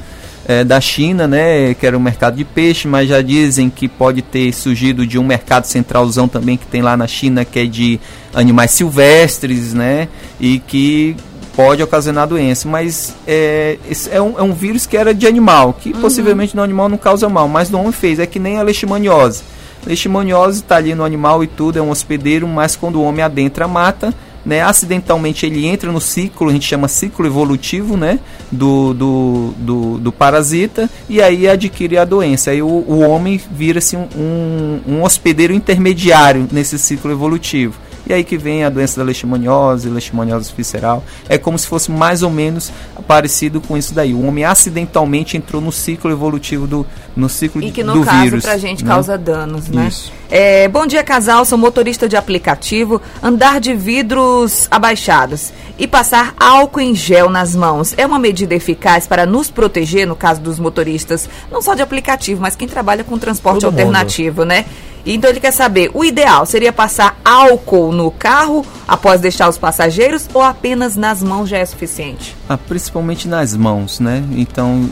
é, 0.50 0.64
da 0.64 0.80
China, 0.80 1.28
né? 1.28 1.74
Que 1.74 1.86
era 1.86 1.96
um 1.96 2.00
mercado 2.00 2.34
de 2.34 2.44
peixe, 2.44 2.88
mas 2.88 3.08
já 3.08 3.22
dizem 3.22 3.70
que 3.70 3.86
pode 3.86 4.20
ter 4.20 4.52
surgido 4.52 5.06
de 5.06 5.16
um 5.16 5.24
mercado 5.24 5.64
centralzão 5.64 6.26
também 6.26 6.56
que 6.56 6.66
tem 6.66 6.82
lá 6.82 6.96
na 6.96 7.06
China, 7.06 7.44
que 7.44 7.60
é 7.60 7.66
de 7.66 8.00
animais 8.34 8.72
silvestres, 8.72 9.72
né? 9.72 10.08
E 10.40 10.58
que 10.58 11.14
pode 11.54 11.80
ocasionar 11.80 12.26
doença, 12.26 12.68
mas 12.68 13.14
é, 13.28 13.78
é, 14.10 14.20
um, 14.20 14.40
é 14.40 14.42
um 14.42 14.52
vírus 14.52 14.86
que 14.86 14.96
era 14.96 15.14
de 15.14 15.24
animal, 15.24 15.72
que 15.72 15.92
possivelmente 15.92 16.56
no 16.56 16.62
animal 16.62 16.88
não 16.88 16.98
causa 16.98 17.28
mal, 17.28 17.46
mas 17.46 17.70
no 17.70 17.78
homem 17.78 17.92
fez, 17.92 18.18
é 18.18 18.26
que 18.26 18.40
nem 18.40 18.58
a 18.58 18.62
leishmaniose. 18.62 19.42
Leishmaniose 19.86 20.60
está 20.60 20.76
ali 20.76 20.96
no 20.96 21.04
animal 21.04 21.44
e 21.44 21.46
tudo, 21.46 21.78
é 21.78 21.82
um 21.82 21.90
hospedeiro, 21.90 22.48
mas 22.48 22.74
quando 22.74 22.96
o 22.96 23.02
homem 23.02 23.22
adentra 23.22 23.66
a 23.66 23.68
mata, 23.68 24.12
né, 24.44 24.62
acidentalmente 24.62 25.44
ele 25.46 25.66
entra 25.66 25.92
no 25.92 26.00
ciclo, 26.00 26.48
a 26.48 26.52
gente 26.52 26.66
chama 26.66 26.88
ciclo 26.88 27.26
evolutivo, 27.26 27.96
né, 27.96 28.18
do, 28.50 28.94
do, 28.94 29.54
do, 29.58 29.98
do 29.98 30.12
parasita, 30.12 30.88
e 31.08 31.20
aí 31.20 31.48
adquire 31.48 31.98
a 31.98 32.04
doença. 32.04 32.50
Aí 32.50 32.62
o, 32.62 32.66
o 32.66 33.00
homem 33.00 33.40
vira-se 33.50 33.96
um, 33.96 34.08
um, 34.16 34.80
um 34.86 35.02
hospedeiro 35.02 35.52
intermediário 35.52 36.48
nesse 36.50 36.78
ciclo 36.78 37.10
evolutivo. 37.10 37.74
E 38.06 38.12
aí 38.12 38.24
que 38.24 38.36
vem 38.36 38.64
a 38.64 38.70
doença 38.70 38.98
da 38.98 39.04
leishmaniose, 39.04 39.88
leishmaniose 39.88 40.52
visceral. 40.56 41.04
É 41.28 41.38
como 41.38 41.58
se 41.58 41.66
fosse 41.66 41.90
mais 41.90 42.22
ou 42.22 42.30
menos 42.30 42.72
parecido 43.06 43.60
com 43.60 43.76
isso 43.76 43.94
daí. 43.94 44.12
O 44.14 44.26
homem 44.26 44.44
acidentalmente 44.44 45.36
entrou 45.36 45.60
no 45.60 45.70
ciclo 45.72 46.10
evolutivo 46.10 46.66
do 46.66 46.86
no 47.16 47.28
ciclo 47.28 47.62
E 47.62 47.70
que 47.72 47.82
do 47.82 47.94
no 47.96 48.04
caso 48.04 48.22
vírus. 48.22 48.44
pra 48.44 48.56
gente 48.56 48.84
né? 48.84 48.90
causa 48.90 49.18
danos, 49.18 49.68
né? 49.68 49.88
Isso. 49.88 50.12
É, 50.30 50.68
bom 50.68 50.86
dia, 50.86 51.02
casal. 51.02 51.44
Sou 51.44 51.58
motorista 51.58 52.08
de 52.08 52.16
aplicativo. 52.16 53.00
Andar 53.22 53.60
de 53.60 53.74
vidros 53.74 54.68
abaixados 54.70 55.52
e 55.78 55.86
passar 55.86 56.34
álcool 56.38 56.80
em 56.80 56.94
gel 56.94 57.28
nas 57.28 57.54
mãos 57.56 57.94
é 57.96 58.06
uma 58.06 58.18
medida 58.18 58.54
eficaz 58.54 59.06
para 59.06 59.26
nos 59.26 59.50
proteger, 59.50 60.06
no 60.06 60.14
caso 60.16 60.40
dos 60.40 60.58
motoristas, 60.58 61.28
não 61.50 61.60
só 61.60 61.74
de 61.74 61.82
aplicativo, 61.82 62.40
mas 62.40 62.54
quem 62.56 62.68
trabalha 62.68 63.02
com 63.02 63.18
transporte 63.18 63.60
Todo 63.60 63.72
mundo. 63.72 63.80
alternativo, 63.80 64.44
né? 64.44 64.64
Então 65.04 65.30
ele 65.30 65.40
quer 65.40 65.52
saber, 65.52 65.90
o 65.94 66.04
ideal 66.04 66.44
seria 66.44 66.72
passar 66.72 67.18
álcool 67.24 67.92
no 67.92 68.10
carro 68.10 68.64
após 68.86 69.20
deixar 69.20 69.48
os 69.48 69.58
passageiros 69.58 70.28
ou 70.34 70.42
apenas 70.42 70.96
nas 70.96 71.22
mãos 71.22 71.48
já 71.48 71.58
é 71.58 71.64
suficiente? 71.64 72.36
Ah, 72.48 72.58
principalmente 72.58 73.26
nas 73.28 73.56
mãos, 73.56 74.00
né? 74.00 74.22
Então 74.32 74.88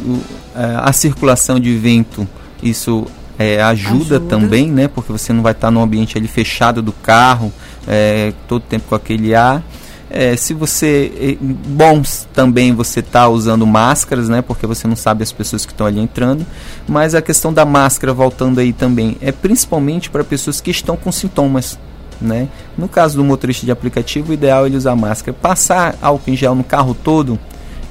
é, 0.54 0.76
a 0.76 0.92
circulação 0.92 1.60
de 1.60 1.76
vento, 1.76 2.26
isso 2.62 3.06
é, 3.38 3.62
ajuda, 3.62 4.16
Ajuda. 4.16 4.20
também, 4.20 4.68
né? 4.70 4.88
Porque 4.88 5.12
você 5.12 5.32
não 5.32 5.42
vai 5.42 5.52
estar 5.52 5.70
no 5.70 5.80
ambiente 5.80 6.18
ali 6.18 6.26
fechado 6.26 6.82
do 6.82 6.92
carro, 6.92 7.52
é, 7.86 8.32
todo 8.48 8.62
tempo 8.62 8.86
com 8.88 8.94
aquele 8.94 9.34
ar. 9.34 9.62
É, 10.10 10.36
se 10.36 10.54
você 10.54 11.12
é, 11.20 11.36
bom 11.40 12.02
também 12.32 12.74
você 12.74 13.02
tá 13.02 13.28
usando 13.28 13.66
máscaras, 13.66 14.28
né? 14.28 14.40
Porque 14.40 14.66
você 14.66 14.88
não 14.88 14.96
sabe 14.96 15.22
as 15.22 15.32
pessoas 15.32 15.66
que 15.66 15.72
estão 15.72 15.86
ali 15.86 16.00
entrando. 16.00 16.46
Mas 16.88 17.14
a 17.14 17.22
questão 17.22 17.52
da 17.52 17.64
máscara 17.64 18.12
voltando 18.12 18.58
aí 18.58 18.72
também 18.72 19.16
é 19.20 19.30
principalmente 19.30 20.08
para 20.10 20.24
pessoas 20.24 20.60
que 20.60 20.70
estão 20.70 20.96
com 20.96 21.12
sintomas. 21.12 21.78
Né? 22.20 22.48
No 22.76 22.88
caso 22.88 23.16
do 23.16 23.22
motorista 23.22 23.64
de 23.64 23.70
aplicativo, 23.70 24.30
o 24.30 24.34
ideal 24.34 24.64
é 24.64 24.66
ele 24.66 24.76
usar 24.76 24.96
máscara. 24.96 25.36
Passar 25.40 25.96
álcool 26.02 26.30
em 26.30 26.36
gel 26.36 26.54
no 26.54 26.64
carro 26.64 26.94
todo, 26.94 27.38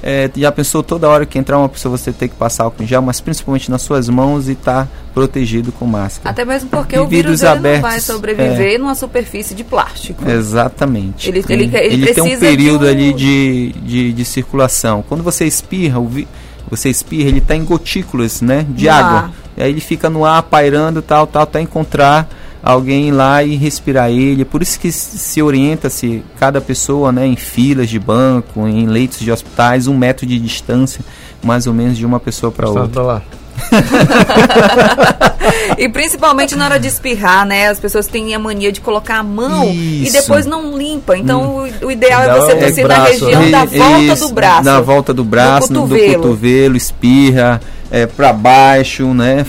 é, 0.02 0.30
já 0.36 0.52
pensou 0.52 0.82
toda 0.82 1.08
hora 1.08 1.26
que 1.26 1.38
entrar 1.38 1.58
uma 1.58 1.68
pessoa 1.68 1.96
você 1.96 2.12
ter 2.12 2.28
que 2.28 2.34
passar 2.36 2.64
álcool 2.64 2.82
em 2.82 2.86
gel, 2.86 3.02
mas 3.02 3.20
principalmente 3.20 3.70
nas 3.70 3.82
suas 3.82 4.08
mãos 4.08 4.48
e 4.48 4.52
estar 4.52 4.86
protegido 5.12 5.72
com 5.72 5.84
máscara. 5.86 6.30
Até 6.30 6.44
mesmo 6.44 6.68
porque 6.70 6.94
E 6.96 6.98
o 7.00 7.06
vírus 7.08 7.42
ele 7.42 7.54
não 7.54 7.62
vai 7.62 7.76
abertos, 7.76 8.04
sobreviver 8.04 8.78
numa 8.78 8.94
superfície 8.94 9.54
de 9.54 9.64
plástico. 9.64 10.28
Exatamente. 10.28 11.28
Ele- 11.28 11.42
Tem- 11.42 11.60
ele- 11.60 11.76
ele 11.76 12.14
tem 12.14 12.22
um 12.22 12.38
período 12.38 12.80
de 12.80 12.86
um- 12.86 12.90
ali 12.90 13.12
de, 13.12 13.72
de, 13.82 14.12
de 14.12 14.24
circulação. 14.24 15.04
Quando 15.08 15.22
você 15.22 15.44
espirra, 15.46 16.00
vi- 16.00 16.28
você 16.70 16.88
espirra, 16.90 17.28
ele 17.28 17.38
está 17.38 17.56
em 17.56 17.64
gotículas, 17.64 18.40
né, 18.40 18.64
de 18.68 18.84
No 18.86 18.92
água. 18.92 19.18
ar. 19.18 19.32
E 19.56 19.62
aí 19.62 19.70
ele 19.70 19.80
fica 19.80 20.08
no 20.08 20.24
ar 20.24 20.42
pairando, 20.44 21.02
tal, 21.02 21.26
tal, 21.26 21.42
até 21.42 21.60
encontrar 21.60 22.28
alguém 22.62 23.10
lá 23.12 23.42
e 23.42 23.56
respirar 23.56 24.10
ele. 24.10 24.44
Por 24.44 24.62
isso 24.62 24.78
que 24.80 24.90
se 24.92 25.18
se 25.18 25.42
orienta-se 25.42 26.22
cada 26.38 26.60
pessoa, 26.60 27.12
né, 27.12 27.26
em 27.26 27.36
filas 27.36 27.88
de 27.88 27.98
banco, 27.98 28.66
em 28.66 28.86
leitos 28.86 29.18
de 29.20 29.30
hospitais, 29.30 29.86
um 29.86 29.96
metro 29.96 30.26
de 30.26 30.38
distância, 30.38 31.00
mais 31.42 31.66
ou 31.66 31.74
menos 31.74 31.96
de 31.96 32.04
uma 32.06 32.20
pessoa 32.20 32.50
para 32.52 32.66
Tá 32.66 32.72
outra. 32.72 32.88
pra 32.88 33.02
lá. 33.02 33.22
E 35.78 35.88
principalmente 35.88 36.54
na 36.56 36.64
hora 36.66 36.78
de 36.80 36.88
espirrar, 36.88 37.46
né? 37.46 37.68
As 37.68 37.78
pessoas 37.78 38.06
têm 38.06 38.34
a 38.34 38.38
mania 38.38 38.72
de 38.72 38.80
colocar 38.80 39.18
a 39.18 39.22
mão 39.22 39.64
e 39.70 40.04
Isso. 40.04 40.12
depois 40.12 40.44
não 40.46 40.76
limpa. 40.76 41.16
Então 41.16 41.66
o, 41.82 41.86
o 41.86 41.90
ideal 41.90 42.22
é 42.22 42.40
você 42.40 42.52
é 42.52 42.54
o 42.54 42.58
tossir 42.60 42.88
na 42.88 43.04
região 43.04 43.42
E- 43.46 43.50
da 43.50 43.64
volta 43.64 43.98
isso, 44.02 44.28
do 44.28 44.34
braço. 44.34 44.64
Na 44.64 44.80
volta 44.80 45.14
do 45.14 45.24
braço, 45.24 45.72
Do 45.72 45.80
no- 45.80 45.86
do 45.86 45.94
cotovelo. 45.94 46.22
cotovelo, 46.22 46.76
espirra, 46.76 47.60
é, 47.90 48.06
para 48.06 48.32
baixo, 48.32 49.06
né? 49.14 49.46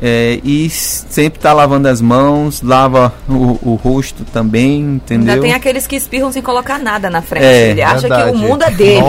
É, 0.00 0.38
e 0.44 0.68
sempre 0.68 1.38
tá 1.40 1.52
lavando 1.52 1.88
as 1.88 2.00
mãos, 2.00 2.60
lava 2.60 3.14
o, 3.28 3.58
o 3.62 3.80
rosto 3.82 4.24
também, 4.24 4.80
entendeu? 4.80 5.34
Ainda 5.34 5.42
tem 5.42 5.54
aqueles 5.54 5.86
que 5.86 5.96
espirram 5.96 6.30
sem 6.30 6.42
colocar 6.42 6.78
nada 6.78 7.08
na 7.08 7.22
frente. 7.22 7.44
É, 7.46 7.70
Ele 7.70 7.82
acha 7.82 8.06
que 8.08 8.30
o 8.30 8.36
mundo 8.36 8.62
é 8.62 8.70
dele. 8.70 9.00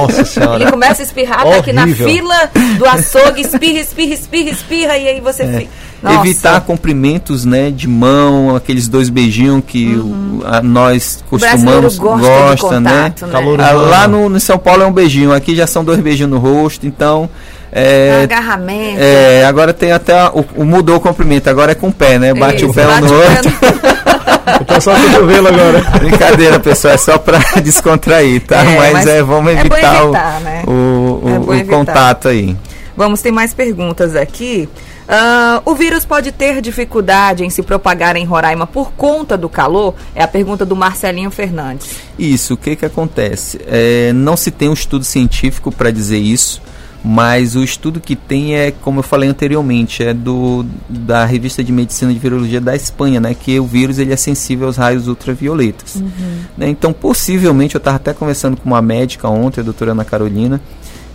Ele 0.55 0.71
começa 0.71 1.01
a 1.01 1.05
espirrar, 1.05 1.43
tá 1.43 1.55
aqui 1.57 1.73
na 1.73 1.85
fila 1.87 2.51
do 2.77 2.85
açougue, 2.85 3.41
espirra, 3.41 3.79
espirra, 3.79 4.13
espirra, 4.13 4.49
espirra, 4.49 4.97
e 4.97 5.07
aí 5.09 5.19
você 5.19 5.43
fica. 5.59 5.71
Nossa. 6.01 6.17
É. 6.17 6.19
Evitar 6.19 6.61
cumprimentos, 6.61 7.43
né, 7.43 7.71
de 7.71 7.87
mão, 7.87 8.55
aqueles 8.55 8.87
dois 8.87 9.09
beijinhos 9.09 9.63
que 9.65 9.95
o- 9.95 10.41
a- 10.45 10.61
nós 10.61 11.15
Uhum. 11.19 11.25
O 11.25 11.29
costumamos 11.39 11.97
gosta, 11.97 12.67
de 12.75 12.79
né? 12.83 12.91
contato, 13.11 13.25
né? 13.25 13.31
Calor 13.31 13.59
Ah. 13.61 13.71
Lá 13.71 14.07
no, 14.07 14.29
no 14.29 14.39
São 14.39 14.59
Paulo 14.59 14.83
é 14.83 14.85
um 14.85 14.91
beijinho, 14.93 15.33
aqui 15.33 15.55
já 15.55 15.65
são 15.65 15.83
dois 15.83 15.99
beijinhos 15.99 16.29
no 16.31 16.37
rosto, 16.37 16.85
então 16.85 17.27
é, 17.71 18.21
Agarramento. 18.23 18.97
É, 18.99 19.43
agora 19.45 19.73
tem 19.73 19.91
até 19.91 20.17
a- 20.19 20.31
o, 20.33 20.45
o 20.55 20.63
mudou 20.65 20.97
o 20.97 20.99
comprimento, 20.99 21.49
agora 21.49 21.71
é 21.71 21.75
com 21.75 21.87
o 21.89 21.93
pé, 21.93 22.17
né? 22.19 22.33
Bate 22.33 22.57
Isso, 22.63 22.69
o 22.69 22.73
pé 22.73 22.85
um 22.85 22.87
bate 22.87 23.01
no 23.01 23.13
o 23.13 23.17
outro. 23.17 23.51
o 24.61 24.65
cotovelo 25.11 25.47
agora. 25.47 25.81
Brincadeira, 25.99 26.59
pessoal, 26.59 26.93
é 26.93 26.97
só 26.97 27.17
pra 27.17 27.39
descontrair, 27.61 28.41
tá? 28.41 28.63
É, 28.63 28.77
mas, 28.77 28.93
mas 28.93 29.07
é, 29.07 29.21
vamos 29.23 29.51
é 29.51 29.55
bom 29.55 29.59
evitar, 29.61 30.03
evitar, 30.03 30.39
né? 30.41 30.63
o, 30.67 30.71
o, 30.71 31.23
É 31.27 31.39
o 31.39 31.53
evitar. 31.55 31.75
contato 31.75 32.27
aí. 32.29 32.55
Vamos, 32.95 33.21
tem 33.21 33.31
mais 33.31 33.53
perguntas 33.53 34.15
aqui. 34.15 34.67
Ah, 35.09 35.61
o 35.63 35.73
vírus 35.73 36.03
pode 36.03 36.33
ter 36.33 36.61
dificuldade 36.61 37.45
em 37.45 37.49
se 37.49 37.63
propagar 37.63 38.17
em 38.17 38.25
Roraima 38.25 38.67
por 38.67 38.91
conta 38.91 39.37
do 39.37 39.47
calor? 39.47 39.95
É 40.13 40.21
a 40.21 40.27
pergunta 40.27 40.65
do 40.65 40.75
Marcelinho 40.75 41.31
Fernandes. 41.31 41.87
Isso, 42.19 42.55
o 42.55 42.57
que 42.57 42.75
que 42.75 42.85
acontece? 42.85 43.59
É, 43.65 44.11
não 44.13 44.35
se 44.35 44.51
tem 44.51 44.67
um 44.67 44.73
estudo 44.73 45.05
científico 45.05 45.71
para 45.71 45.91
dizer 45.91 46.17
isso, 46.17 46.61
Mas 47.03 47.55
o 47.55 47.63
estudo 47.63 47.99
que 47.99 48.15
tem 48.15 48.55
é, 48.55 48.71
como 48.71 48.99
eu 48.99 49.03
falei 49.03 49.29
anteriormente, 49.29 50.03
é 50.03 50.13
do 50.13 50.65
da 50.89 51.25
revista 51.25 51.63
de 51.63 51.71
medicina 51.71 52.11
de 52.11 52.19
virologia 52.19 52.59
da 52.59 52.75
Espanha, 52.75 53.19
né, 53.19 53.33
que 53.33 53.59
o 53.59 53.65
vírus 53.65 53.99
ele 53.99 54.11
é 54.11 54.15
sensível 54.15 54.67
aos 54.67 54.77
raios 54.77 55.07
ultravioletas. 55.07 55.95
Uhum. 55.95 56.11
Né, 56.57 56.69
então, 56.69 56.91
possivelmente, 56.91 57.75
eu 57.75 57.79
estava 57.79 57.97
até 57.97 58.13
conversando 58.13 58.57
com 58.57 58.65
uma 58.65 58.81
médica 58.81 59.29
ontem, 59.29 59.61
a 59.61 59.63
doutora 59.63 59.91
Ana 59.91 60.03
Carolina, 60.03 60.59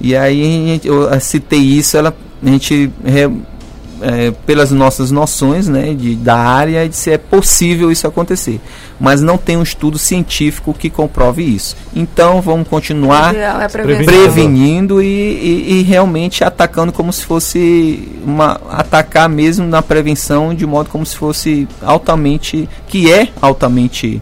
e 0.00 0.16
aí 0.16 0.80
eu 0.84 1.08
citei 1.20 1.60
isso, 1.60 1.96
ela, 1.96 2.16
a 2.42 2.48
gente 2.48 2.90
é, 4.02 4.32
pelas 4.44 4.72
nossas 4.72 5.10
noções 5.10 5.68
né, 5.68 5.94
de, 5.94 6.16
da 6.16 6.36
área 6.36 6.88
de 6.88 6.96
se 6.96 7.10
é 7.10 7.18
possível 7.18 7.90
isso 7.90 8.06
acontecer. 8.06 8.60
Mas 8.98 9.22
não 9.22 9.38
tem 9.38 9.56
um 9.56 9.62
estudo 9.62 9.98
científico 9.98 10.74
que 10.74 10.90
comprove 10.90 11.42
isso. 11.42 11.76
Então 11.94 12.40
vamos 12.40 12.68
continuar 12.68 13.34
é 13.34 13.68
prevenindo 13.68 15.00
e, 15.00 15.06
e, 15.06 15.72
e, 15.78 15.82
realmente 15.82 16.42
atacando 16.44 16.92
como 16.92 17.12
se 17.12 17.24
fosse 17.24 18.08
uma 18.24 18.60
atacar 18.70 19.28
mesmo 19.28 19.66
na 19.66 19.82
prevenção 19.82 20.54
de 20.54 20.66
modo 20.66 20.90
como 20.90 21.06
se 21.06 21.16
fosse 21.16 21.68
altamente 21.82 22.68
que 22.88 23.12
é 23.12 23.28
altamente 23.40 24.20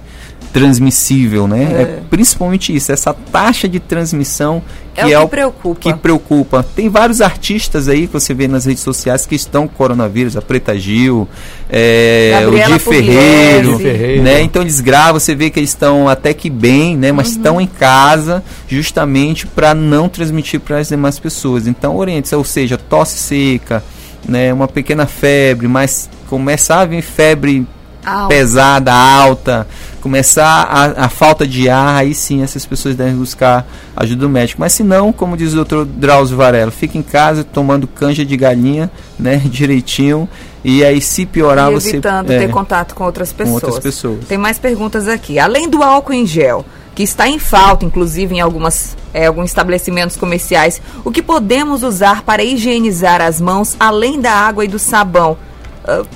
transmissível, 0.52 1.46
né? 1.46 1.62
É. 1.62 1.82
é. 1.82 1.98
principalmente 2.08 2.74
isso, 2.74 2.92
essa 2.92 3.14
taxa 3.14 3.68
de 3.68 3.78
transmissão 3.78 4.62
que 4.92 5.00
é, 5.00 5.04
o 5.04 5.08
que, 5.08 5.14
é 5.14 5.18
o 5.20 5.28
preocupa. 5.28 5.80
que 5.80 5.94
preocupa. 5.94 6.66
Tem 6.74 6.88
vários 6.88 7.20
artistas 7.20 7.88
aí 7.88 8.06
que 8.06 8.12
você 8.12 8.34
vê 8.34 8.48
nas 8.48 8.64
redes 8.64 8.82
sociais 8.82 9.24
que 9.24 9.34
estão 9.34 9.68
com 9.68 9.74
coronavírus, 9.74 10.36
a 10.36 10.42
Preta 10.42 10.76
Gil, 10.76 11.28
é, 11.70 12.32
o 12.46 12.50
Di 12.50 12.78
Ferreiro, 12.80 13.78
Ferreiro, 13.78 14.22
né? 14.22 14.42
Então 14.42 14.62
eles 14.62 14.80
gravam, 14.80 15.20
você 15.20 15.34
vê 15.34 15.48
que 15.48 15.60
eles 15.60 15.70
estão 15.70 16.08
até 16.08 16.34
que 16.34 16.50
bem, 16.50 16.96
né? 16.96 17.12
Mas 17.12 17.28
uhum. 17.28 17.36
estão 17.36 17.60
em 17.60 17.66
casa 17.66 18.42
justamente 18.68 19.46
para 19.46 19.74
não 19.74 20.08
transmitir 20.08 20.58
para 20.58 20.78
as 20.78 20.88
demais 20.88 21.18
pessoas. 21.18 21.66
Então 21.66 21.96
oriente, 21.96 22.34
ou 22.34 22.44
seja, 22.44 22.76
tosse 22.76 23.18
seca, 23.18 23.84
né? 24.28 24.52
Uma 24.52 24.66
pequena 24.66 25.06
febre, 25.06 25.68
mas 25.68 26.10
começar 26.28 26.80
a 26.80 26.84
vir 26.84 27.02
febre 27.02 27.64
alta. 28.04 28.28
pesada, 28.28 28.92
alta, 28.92 29.66
começar 30.00 30.44
a, 30.44 31.06
a, 31.06 31.08
falta 31.08 31.46
de 31.46 31.68
ar, 31.68 31.96
aí 31.96 32.14
sim 32.14 32.42
essas 32.42 32.64
pessoas 32.64 32.96
devem 32.96 33.14
buscar 33.14 33.66
ajuda 33.96 34.20
do 34.20 34.28
médico. 34.28 34.60
Mas 34.60 34.72
se 34.72 34.82
não, 34.82 35.12
como 35.12 35.36
diz 35.36 35.52
o 35.52 35.56
doutor 35.56 35.84
Drauzio 35.84 36.36
Varela, 36.36 36.70
fica 36.70 36.96
em 36.96 37.02
casa 37.02 37.44
tomando 37.44 37.86
canja 37.86 38.24
de 38.24 38.36
galinha, 38.36 38.90
né, 39.18 39.36
direitinho, 39.46 40.28
e 40.64 40.84
aí 40.84 41.00
se 41.00 41.24
piorar 41.26 41.70
e 41.70 41.74
você... 41.74 41.90
evitando 41.90 42.30
é, 42.30 42.38
ter 42.38 42.50
contato 42.50 42.94
com 42.94 43.04
outras 43.04 43.32
pessoas. 43.32 43.60
Com 43.60 43.66
outras 43.66 43.82
pessoas. 43.82 44.24
Tem 44.26 44.38
mais 44.38 44.58
perguntas 44.58 45.08
aqui. 45.08 45.38
Além 45.38 45.68
do 45.68 45.82
álcool 45.82 46.12
em 46.12 46.26
gel, 46.26 46.64
que 46.94 47.02
está 47.02 47.28
em 47.28 47.38
falta, 47.38 47.84
inclusive 47.84 48.34
em 48.34 48.40
algumas, 48.40 48.96
é, 49.14 49.26
alguns 49.26 49.46
estabelecimentos 49.46 50.16
comerciais, 50.16 50.82
o 51.04 51.10
que 51.10 51.22
podemos 51.22 51.82
usar 51.82 52.22
para 52.22 52.44
higienizar 52.44 53.20
as 53.20 53.40
mãos, 53.40 53.76
além 53.80 54.20
da 54.20 54.32
água 54.32 54.64
e 54.64 54.68
do 54.68 54.78
sabão? 54.78 55.36
Uh, 55.84 56.06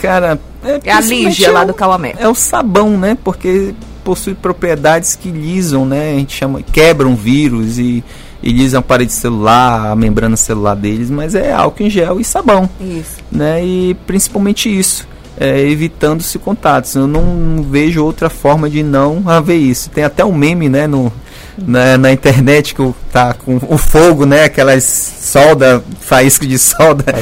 Cara, 0.00 0.38
é, 0.64 0.80
é 0.84 0.92
a 0.92 1.00
Lígia 1.00 1.52
lá 1.52 1.64
do 1.64 1.74
Calamé. 1.74 2.14
É 2.18 2.28
o 2.28 2.34
sabão, 2.34 2.98
né? 2.98 3.16
Porque 3.22 3.74
possui 4.04 4.34
propriedades 4.34 5.16
que 5.16 5.30
lisam, 5.30 5.86
né? 5.86 6.12
A 6.12 6.18
gente 6.18 6.36
chama, 6.36 6.62
quebram 6.62 7.16
vírus 7.16 7.78
e, 7.78 8.04
lisam 8.42 8.80
a 8.80 8.82
parede 8.82 9.12
celular, 9.12 9.90
a 9.90 9.96
membrana 9.96 10.36
celular 10.36 10.76
deles, 10.76 11.10
mas 11.10 11.34
é 11.34 11.52
álcool 11.52 11.84
em 11.84 11.90
gel 11.90 12.20
e 12.20 12.24
sabão. 12.24 12.68
Isso. 12.80 13.16
Né? 13.32 13.64
E 13.64 13.94
principalmente 14.06 14.68
isso. 14.68 15.08
É, 15.36 15.60
evitando-se 15.60 16.38
contatos. 16.38 16.94
Eu 16.94 17.06
não, 17.08 17.22
não, 17.22 17.62
vejo 17.62 18.04
outra 18.04 18.30
forma 18.30 18.70
de 18.70 18.82
não 18.82 19.22
haver 19.26 19.56
isso. 19.56 19.90
Tem 19.90 20.04
até 20.04 20.24
um 20.24 20.32
meme, 20.32 20.68
né, 20.68 20.86
no, 20.86 21.12
na, 21.58 21.96
na 21.98 22.12
internet 22.12 22.74
que 22.74 22.94
tá 23.12 23.34
com 23.34 23.58
o 23.68 23.78
fogo, 23.78 24.26
né? 24.26 24.44
Aquelas 24.44 24.84
solda, 24.84 25.82
faísca 26.00 26.46
de 26.46 26.58
solda. 26.58 27.04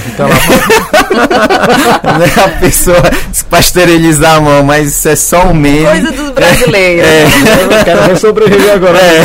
Né, 1.12 2.32
a 2.44 2.48
pessoa 2.58 3.02
se 3.32 3.44
pasteurizar 3.44 4.36
a 4.36 4.40
mão, 4.40 4.62
mas 4.62 4.88
isso 4.88 5.08
é 5.08 5.16
só 5.16 5.46
um 5.46 5.54
meme. 5.54 5.84
Coisa 5.84 6.12
dos 6.12 6.30
brasileiros. 6.30 7.06
É, 7.06 7.22
é. 7.22 7.84
quero 7.84 8.16
sobreviver 8.18 8.72
agora. 8.72 8.98
É. 8.98 9.22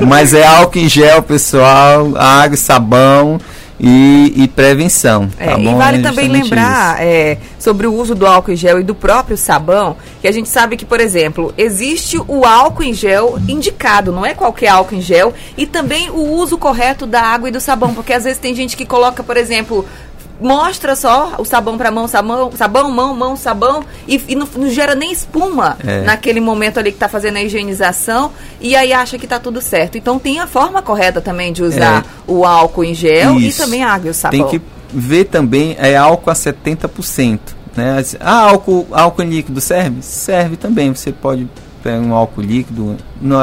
mas 0.06 0.34
é 0.34 0.46
álcool 0.46 0.78
em 0.78 0.88
gel, 0.88 1.22
pessoal, 1.22 2.12
água 2.16 2.54
e 2.54 2.58
sabão 2.58 3.40
e, 3.80 4.32
e 4.36 4.48
prevenção. 4.48 5.30
É, 5.38 5.46
tá 5.46 5.58
e 5.58 5.74
vale 5.74 6.02
também 6.02 6.28
lembrar 6.28 7.00
é, 7.00 7.38
sobre 7.58 7.86
o 7.86 7.94
uso 7.94 8.14
do 8.14 8.26
álcool 8.26 8.52
em 8.52 8.56
gel 8.56 8.80
e 8.80 8.82
do 8.82 8.94
próprio 8.94 9.36
sabão, 9.36 9.96
que 10.20 10.26
a 10.26 10.32
gente 10.32 10.48
sabe 10.48 10.76
que, 10.76 10.84
por 10.84 11.00
exemplo, 11.00 11.54
existe 11.56 12.18
o 12.26 12.44
álcool 12.44 12.82
em 12.82 12.92
gel 12.92 13.38
indicado, 13.48 14.12
não 14.12 14.26
é 14.26 14.34
qualquer 14.34 14.68
álcool 14.68 14.96
em 14.96 15.00
gel, 15.00 15.32
e 15.56 15.66
também 15.66 16.10
o 16.10 16.32
uso 16.32 16.58
correto 16.58 17.06
da 17.06 17.22
água 17.22 17.48
e 17.48 17.52
do 17.52 17.60
sabão, 17.60 17.94
porque 17.94 18.12
às 18.12 18.24
vezes 18.24 18.38
tem 18.38 18.54
gente 18.54 18.76
que 18.76 18.84
coloca, 18.84 19.22
por 19.22 19.36
exemplo, 19.36 19.86
mostra 20.40 20.94
só 20.94 21.34
o 21.38 21.44
sabão 21.44 21.76
para 21.76 21.90
mão, 21.90 22.06
sabão, 22.06 22.52
sabão, 22.52 22.90
mão, 22.90 23.14
mão, 23.14 23.36
sabão 23.36 23.84
e, 24.06 24.22
e 24.28 24.34
não, 24.34 24.48
não, 24.56 24.70
gera 24.70 24.94
nem 24.94 25.12
espuma 25.12 25.76
é. 25.84 26.02
naquele 26.02 26.40
momento 26.40 26.78
ali 26.78 26.90
que 26.90 26.96
está 26.96 27.08
fazendo 27.08 27.36
a 27.36 27.42
higienização 27.42 28.32
e 28.60 28.76
aí 28.76 28.92
acha 28.92 29.18
que 29.18 29.26
está 29.26 29.38
tudo 29.38 29.60
certo. 29.60 29.98
Então 29.98 30.18
tem 30.18 30.38
a 30.38 30.46
forma 30.46 30.80
correta 30.80 31.20
também 31.20 31.52
de 31.52 31.62
usar 31.62 32.04
é. 32.04 32.04
o 32.26 32.44
álcool 32.44 32.84
em 32.84 32.94
gel 32.94 33.38
Isso. 33.38 33.60
e 33.60 33.64
também 33.64 33.82
a 33.82 33.92
água 33.92 34.08
e 34.08 34.10
o 34.10 34.14
sabão. 34.14 34.48
Tem 34.48 34.48
que 34.48 34.64
ver 34.92 35.24
também 35.24 35.76
é 35.78 35.96
álcool 35.96 36.30
a 36.30 36.34
70%. 36.34 37.38
Né? 37.76 38.04
Ah, 38.20 38.50
álcool, 38.50 38.86
álcool 38.90 39.22
em 39.22 39.30
líquido 39.30 39.60
serve? 39.60 40.02
Serve 40.02 40.56
também. 40.56 40.92
Você 40.94 41.12
pode 41.12 41.48
pegar 41.82 41.98
um 41.98 42.12
álcool 42.12 42.42
líquido, 42.42 42.96
no 43.20 43.36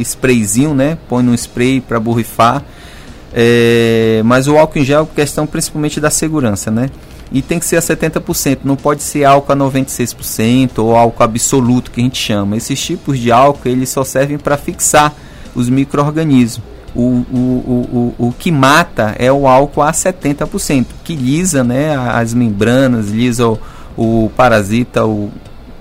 sprayzinho, 0.00 0.74
né? 0.74 0.96
Põe 1.08 1.22
no 1.22 1.34
spray 1.34 1.80
para 1.80 1.98
borrifar 1.98 2.62
é, 3.32 4.22
mas 4.24 4.48
o 4.48 4.56
álcool 4.56 4.78
em 4.78 4.84
gel 4.84 5.08
é 5.10 5.14
questão 5.14 5.46
principalmente 5.46 6.00
da 6.00 6.10
segurança, 6.10 6.70
né? 6.70 6.90
E 7.30 7.42
tem 7.42 7.58
que 7.58 7.66
ser 7.66 7.76
a 7.76 7.80
70%, 7.80 8.60
não 8.64 8.74
pode 8.74 9.02
ser 9.02 9.24
álcool 9.24 9.52
a 9.52 9.56
96% 9.56 10.78
ou 10.78 10.96
álcool 10.96 11.22
absoluto 11.22 11.90
que 11.90 12.00
a 12.00 12.04
gente 12.04 12.18
chama. 12.18 12.56
Esses 12.56 12.80
tipos 12.80 13.18
de 13.18 13.30
álcool 13.30 13.68
eles 13.68 13.90
só 13.90 14.02
servem 14.02 14.38
para 14.38 14.56
fixar 14.56 15.14
os 15.54 15.68
micro-organismos. 15.68 16.66
O, 16.94 17.02
o, 17.02 18.14
o, 18.18 18.28
o, 18.28 18.32
que 18.32 18.50
mata 18.50 19.14
é 19.18 19.30
o 19.30 19.46
álcool 19.46 19.82
a 19.82 19.92
70%, 19.92 20.86
que 21.04 21.14
lisa 21.14 21.62
né, 21.62 21.94
as 21.94 22.32
membranas, 22.32 23.10
lisa 23.10 23.46
o, 23.46 23.58
o 23.94 24.30
parasita, 24.34 25.04
o, 25.04 25.30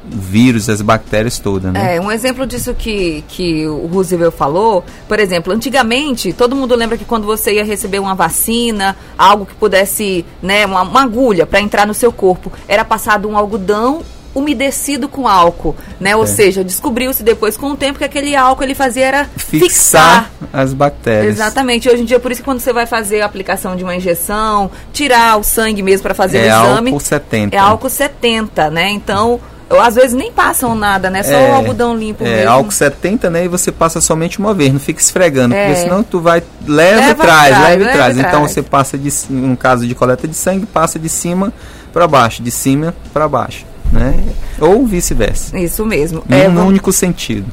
vírus, 0.09 0.69
as 0.69 0.81
bactérias 0.81 1.39
todas, 1.39 1.71
né? 1.71 1.95
É, 1.95 2.01
um 2.01 2.11
exemplo 2.11 2.45
disso 2.45 2.73
que, 2.73 3.23
que 3.27 3.67
o 3.67 3.87
Roosevelt 3.87 4.33
falou, 4.35 4.83
por 5.07 5.19
exemplo, 5.19 5.53
antigamente, 5.53 6.33
todo 6.33 6.55
mundo 6.55 6.75
lembra 6.75 6.97
que 6.97 7.05
quando 7.05 7.25
você 7.25 7.53
ia 7.53 7.63
receber 7.63 7.99
uma 7.99 8.15
vacina, 8.15 8.95
algo 9.17 9.45
que 9.45 9.55
pudesse, 9.55 10.25
né, 10.41 10.65
uma, 10.65 10.83
uma 10.83 11.03
agulha 11.03 11.45
para 11.45 11.59
entrar 11.59 11.85
no 11.85 11.93
seu 11.93 12.11
corpo, 12.11 12.51
era 12.67 12.83
passado 12.85 13.27
um 13.27 13.37
algodão 13.37 14.01
umedecido 14.37 15.09
com 15.09 15.27
álcool, 15.27 15.75
né? 15.99 16.15
Ou 16.15 16.23
é. 16.23 16.27
seja, 16.27 16.63
descobriu-se 16.63 17.23
depois 17.23 17.57
com 17.57 17.71
o 17.71 17.75
tempo 17.75 17.97
que 17.97 18.05
aquele 18.05 18.35
álcool 18.35 18.63
ele 18.63 18.75
fazia 18.75 19.05
era 19.05 19.25
fixar, 19.25 19.59
fixar, 19.59 20.31
as 20.53 20.73
bactérias. 20.73 21.35
Exatamente. 21.35 21.89
Hoje 21.89 22.03
em 22.03 22.05
dia, 22.05 22.19
por 22.19 22.31
isso 22.31 22.41
que 22.41 22.45
quando 22.45 22.59
você 22.59 22.71
vai 22.71 22.85
fazer 22.85 23.21
a 23.21 23.25
aplicação 23.25 23.75
de 23.75 23.83
uma 23.83 23.95
injeção, 23.95 24.69
tirar 24.93 25.39
o 25.39 25.43
sangue 25.43 25.81
mesmo 25.81 26.03
para 26.03 26.13
fazer 26.13 26.39
é 26.39 26.41
o 26.41 26.45
exame, 26.45 26.91
álcool 26.91 26.99
70. 26.99 27.55
é 27.55 27.59
álcool 27.59 27.89
70, 27.89 28.69
né? 28.69 28.89
Então, 28.91 29.39
às 29.69 29.95
vezes 29.95 30.13
nem 30.13 30.31
passam 30.31 30.73
nada, 30.75 31.09
né? 31.09 31.23
Só 31.23 31.33
é, 31.33 31.51
o 31.51 31.55
algodão 31.55 31.95
limpo 31.95 32.25
é, 32.25 32.37
mesmo. 32.37 32.51
álcool 32.51 32.71
70, 32.71 33.29
né? 33.29 33.45
E 33.45 33.47
você 33.47 33.71
passa 33.71 33.99
somente 33.99 34.39
uma 34.39 34.53
vez, 34.53 34.71
não 34.71 34.79
fica 34.79 35.01
esfregando, 35.01 35.53
é. 35.53 35.67
porque 35.67 35.81
senão 35.81 36.03
tu 36.03 36.21
vai, 36.21 36.41
leva, 36.65 37.01
leva 37.01 37.11
e 37.11 37.15
traz, 37.15 37.51
leva, 37.51 37.67
leva 37.67 37.83
e 37.83 37.93
traz. 37.93 38.17
Então 38.17 38.47
você 38.47 38.61
passa 38.61 38.97
de, 38.97 39.11
um 39.29 39.55
caso 39.55 39.85
de 39.85 39.93
coleta 39.93 40.27
de 40.27 40.35
sangue, 40.35 40.65
passa 40.65 40.97
de 40.97 41.09
cima 41.09 41.51
para 41.91 42.07
baixo, 42.07 42.41
de 42.41 42.51
cima 42.51 42.95
para 43.11 43.27
baixo, 43.27 43.65
né? 43.91 44.23
Ou 44.59 44.85
vice-versa. 44.85 45.57
Isso 45.57 45.85
mesmo. 45.85 46.23
Num 46.27 46.35
é, 46.35 46.47
vamos... 46.47 46.63
único 46.63 46.93
sentido. 46.93 47.51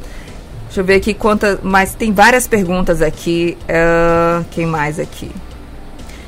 Deixa 0.66 0.80
eu 0.80 0.84
ver 0.84 0.94
aqui 0.94 1.14
quantas, 1.14 1.58
mas 1.62 1.94
tem 1.94 2.12
várias 2.12 2.46
perguntas 2.46 3.00
aqui. 3.00 3.56
Uh, 3.62 4.44
quem 4.50 4.66
mais 4.66 4.98
aqui? 4.98 5.30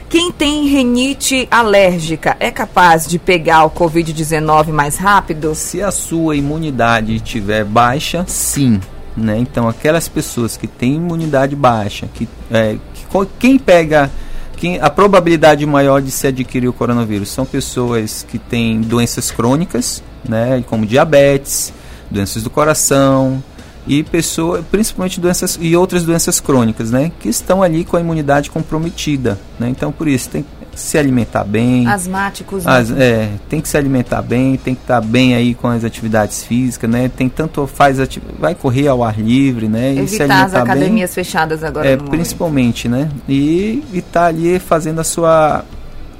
Quem 0.09 0.31
tem 0.31 0.67
renite 0.69 1.49
alérgica 1.51 2.37
é 2.39 2.51
capaz 2.51 3.07
de 3.07 3.19
pegar 3.19 3.65
o 3.65 3.71
Covid-19 3.71 4.69
mais 4.69 4.97
rápido? 4.97 5.55
Se 5.55 5.83
a 5.83 5.91
sua 5.91 6.37
imunidade 6.37 7.17
estiver 7.17 7.65
baixa, 7.65 8.25
sim. 8.29 8.81
Né? 9.17 9.39
Então, 9.39 9.69
aquelas 9.69 10.09
pessoas 10.09 10.57
que 10.57 10.67
têm 10.67 10.95
imunidade 10.97 11.57
baixa, 11.57 12.09
que, 12.15 12.29
é, 12.51 12.77
que 12.95 13.27
quem 13.39 13.59
pega 13.59 14.11
quem, 14.57 14.81
a 14.81 14.89
probabilidade 14.89 15.67
maior 15.67 16.01
de 16.01 16.11
se 16.11 16.27
adquirir 16.27 16.69
o 16.69 16.73
coronavírus 16.73 17.29
são 17.29 17.45
pessoas 17.45 18.25
que 18.27 18.39
têm 18.39 18.81
doenças 18.81 19.31
crônicas, 19.31 20.03
né, 20.27 20.65
como 20.67 20.87
diabetes, 20.87 21.73
doenças 22.11 22.43
do 22.43 22.49
coração, 22.49 23.43
e 23.87 24.03
pessoas, 24.03 24.65
principalmente 24.71 25.21
doenças 25.21 25.59
e 25.61 25.77
outras 25.77 26.05
doenças 26.05 26.41
crônicas, 26.41 26.91
né, 26.91 27.13
que 27.21 27.29
estão 27.29 27.63
ali 27.63 27.85
com 27.85 27.97
a 27.97 28.01
imunidade 28.01 28.51
comprometida, 28.51 29.39
né? 29.59 29.69
Então 29.69 29.93
por 29.93 30.09
isso 30.09 30.29
tem 30.29 30.43
que 30.43 30.57
se 30.77 30.99
alimentar 30.99 31.45
bem. 31.45 31.87
Asmáticos. 31.87 32.65
Né? 32.65 32.73
As, 32.73 32.91
é, 32.91 33.31
tem 33.49 33.61
que 33.61 33.69
se 33.69 33.77
alimentar 33.77 34.23
bem, 34.23 34.57
tem 34.57 34.75
que 34.75 34.83
estar 34.83 35.01
bem 35.01 35.35
aí 35.35 35.55
com 35.55 35.69
as 35.69 35.85
atividades 35.85 36.45
físicas, 36.45 36.89
né? 36.89 37.11
Tem 37.15 37.29
tanto 37.29 37.67
faz 37.67 37.99
ati 37.99 38.21
vai 38.39 38.55
correr 38.55 38.89
ao 38.89 39.03
ar 39.03 39.19
livre, 39.19 39.69
né? 39.69 39.93
Evitar 39.93 40.05
e 40.05 40.09
se 40.09 40.23
alimentar 40.23 40.45
as 40.45 40.55
academias 40.55 41.11
bem, 41.11 41.25
fechadas 41.25 41.65
agora. 41.65 41.89
É, 41.89 41.97
principalmente, 41.97 42.89
momento. 42.89 43.11
né? 43.11 43.21
E 43.29 43.83
estar 43.93 44.21
tá 44.21 44.27
ali 44.27 44.59
fazendo 44.59 45.01
a 45.01 45.05
sua 45.05 45.65